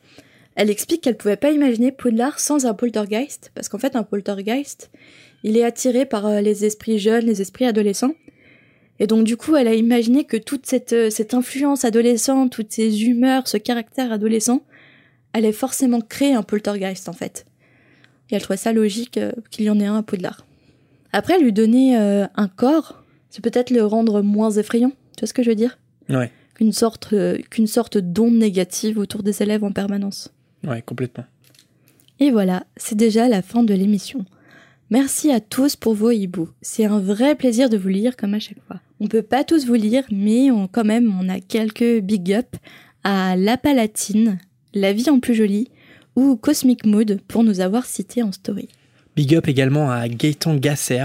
elle 0.59 0.71
explique 0.71 1.03
qu'elle 1.03 1.17
pouvait 1.17 1.37
pas 1.37 1.53
imaginer 1.53 1.93
Poudlard 1.93 2.41
sans 2.41 2.67
un 2.67 2.75
poltergeist, 2.75 3.53
parce 3.55 3.69
qu'en 3.69 3.79
fait, 3.79 3.95
un 3.95 4.03
poltergeist, 4.03 4.91
il 5.45 5.57
est 5.57 5.63
attiré 5.63 6.05
par 6.05 6.27
euh, 6.27 6.41
les 6.41 6.65
esprits 6.65 6.99
jeunes, 6.99 7.27
les 7.27 7.41
esprits 7.41 7.65
adolescents. 7.65 8.15
Et 8.99 9.07
donc 9.07 9.23
du 9.23 9.37
coup, 9.37 9.55
elle 9.55 9.69
a 9.69 9.75
imaginé 9.75 10.25
que 10.25 10.37
toute 10.37 10.67
cette, 10.67 10.93
euh, 10.93 11.11
cette 11.11 11.33
influence 11.33 11.85
adolescente, 11.85 12.51
toutes 12.51 12.73
ces 12.73 13.05
humeurs, 13.05 13.47
ce 13.47 13.57
caractère 13.57 14.11
adolescent, 14.11 14.63
allait 15.33 15.53
forcément 15.53 16.01
créer 16.01 16.35
un 16.35 16.43
poltergeist 16.43 17.09
en 17.09 17.13
fait. 17.13 17.47
Et 18.29 18.35
elle 18.35 18.43
trouvait 18.43 18.57
ça 18.57 18.73
logique 18.73 19.17
euh, 19.17 19.31
qu'il 19.53 19.65
y 19.65 19.71
en 19.71 19.79
ait 19.79 19.87
un 19.87 19.99
à 19.99 20.03
Poudlard. 20.03 20.45
Après, 21.13 21.39
lui 21.39 21.53
donner 21.53 21.97
un 21.97 22.49
corps, 22.49 23.03
c'est 23.31 23.43
peut-être 23.43 23.71
le 23.71 23.83
rendre 23.83 24.21
moins 24.21 24.51
effrayant. 24.51 24.91
Tu 25.17 25.21
vois 25.21 25.29
ce 25.29 25.33
que 25.33 25.43
je 25.43 25.49
veux 25.49 25.55
dire? 25.55 25.79
Ouais. 26.11 26.31
Qu'une 26.55 26.73
sorte, 26.73 27.15
qu'une 27.49 27.67
sorte 27.67 27.97
d'onde 27.97 28.35
négative 28.35 28.99
autour 28.99 29.23
des 29.23 29.43
élèves 29.43 29.65
en 29.65 29.73
permanence. 29.73 30.35
Ouais, 30.67 30.83
complètement. 30.83 31.25
Et 32.21 32.31
voilà, 32.31 32.67
c'est 32.77 32.97
déjà 32.97 33.29
la 33.29 33.43
fin 33.43 33.63
de 33.63 33.75
l'émission. 33.75 34.25
Merci 34.91 35.31
à 35.31 35.41
tous 35.41 35.77
pour 35.77 35.95
vos 35.95 36.11
hiboux. 36.11 36.49
C'est 36.63 36.87
un 36.87 36.99
vrai 36.99 37.35
plaisir 37.35 37.69
de 37.69 37.77
vous 37.77 37.89
lire 37.89 38.17
comme 38.17 38.35
à 38.35 38.41
chaque 38.41 38.63
fois. 38.67 38.81
On 39.01 39.07
peut 39.07 39.23
pas 39.23 39.45
tous 39.45 39.67
vous 39.67 39.75
lire, 39.75 40.05
mais 40.11 40.51
on, 40.51 40.67
quand 40.67 40.85
même, 40.85 41.15
on 41.21 41.29
a 41.29 41.41
quelques 41.41 42.01
big 42.01 42.33
up 42.33 42.57
à 43.05 43.37
La 43.37 43.57
Palatine, 43.57 44.39
La 44.75 44.93
vie 44.93 45.11
en 45.11 45.21
plus 45.21 45.35
jolie 45.35 45.69
ou 46.17 46.37
Cosmic 46.37 46.85
Mood 46.85 47.21
pour 47.29 47.45
nous 47.45 47.61
avoir 47.61 47.87
cités 47.87 48.23
en 48.23 48.33
story. 48.33 48.69
Big 49.15 49.35
up 49.35 49.47
également 49.47 49.91
à 49.91 50.09
Gaëtan 50.09 50.57
Gasser, 50.57 51.05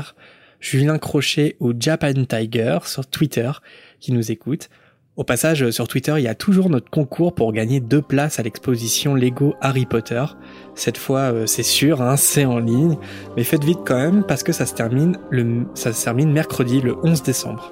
Julien 0.59 0.97
Crochet 0.97 1.55
ou 1.59 1.73
Japan 1.77 2.25
Tiger 2.25 2.79
sur 2.85 3.05
Twitter 3.05 3.51
qui 3.99 4.11
nous 4.11 4.31
écoutent. 4.31 4.69
Au 5.15 5.23
passage, 5.23 5.69
sur 5.69 5.87
Twitter, 5.87 6.15
il 6.17 6.23
y 6.23 6.27
a 6.27 6.33
toujours 6.33 6.71
notre 6.71 6.89
concours 6.89 7.35
pour 7.35 7.53
gagner 7.53 7.79
deux 7.79 8.01
places 8.01 8.39
à 8.39 8.43
l'exposition 8.43 9.13
Lego 9.13 9.53
Harry 9.61 9.85
Potter. 9.85 10.25
Cette 10.73 10.97
fois, 10.97 11.31
euh, 11.31 11.45
c'est 11.45 11.61
sûr, 11.61 12.01
hein, 12.01 12.17
c'est 12.17 12.45
en 12.45 12.57
ligne, 12.57 12.97
mais 13.37 13.43
faites 13.43 13.63
vite 13.63 13.81
quand 13.85 13.95
même 13.95 14.23
parce 14.27 14.41
que 14.41 14.51
ça 14.51 14.65
se 14.65 14.73
termine 14.73 15.19
ça 15.75 15.93
se 15.93 16.03
termine 16.03 16.31
mercredi, 16.31 16.81
le 16.81 16.95
11 17.03 17.21
décembre. 17.21 17.71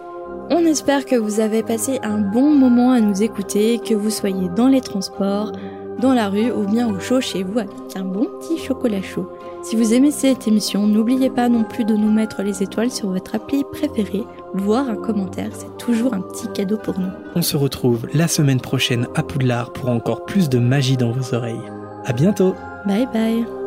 On 0.52 0.64
espère 0.68 1.04
que 1.04 1.16
vous 1.16 1.40
avez 1.40 1.64
passé 1.64 1.98
un 2.04 2.20
bon 2.20 2.54
moment 2.54 2.92
à 2.92 3.00
nous 3.00 3.24
écouter, 3.24 3.80
que 3.80 3.96
vous 3.96 4.12
soyez 4.12 4.48
dans 4.56 4.68
les 4.68 4.82
transports, 4.82 5.52
dans 6.00 6.14
la 6.14 6.30
rue 6.30 6.52
ou 6.52 6.68
bien 6.68 6.94
au 6.94 7.00
chaud 7.00 7.22
chez 7.22 7.42
vous 7.42 7.58
avec 7.58 7.72
un 7.96 8.04
bon 8.04 8.28
petit 8.40 8.60
chocolat 8.60 9.02
chaud. 9.02 9.28
Si 9.64 9.76
vous 9.76 9.94
aimez 9.94 10.12
cette 10.12 10.48
émission, 10.48 10.88
n'oubliez 10.88 11.30
pas 11.30 11.48
non 11.48 11.64
plus 11.64 11.86
de 11.86 11.96
nous 11.96 12.12
mettre 12.12 12.42
les 12.42 12.64
étoiles 12.64 12.92
sur 12.92 13.10
votre 13.10 13.36
appli 13.36 13.64
préférée, 13.72 14.24
voire 14.54 14.90
un 14.90 14.96
commentaire, 14.96 15.52
c'est 15.54 15.78
toujours 15.78 16.14
un 16.14 16.22
petit 16.22 16.48
cadeau 16.52 16.78
pour 16.78 17.00
nous. 17.00 17.12
On 17.36 17.42
se 17.42 17.58
retrouve 17.58 18.08
la 18.14 18.28
semaine 18.28 18.60
prochaine 18.60 19.08
à 19.16 19.24
Poudlard 19.24 19.72
pour 19.72 19.90
encore 19.90 20.26
plus 20.26 20.50
de 20.50 20.58
magie 20.58 20.98
dans 20.98 21.12
vos 21.12 21.36
oreilles. 21.36 21.62
À 22.06 22.14
bientôt! 22.14 22.56
Bye 22.88 23.08
bye 23.14 23.61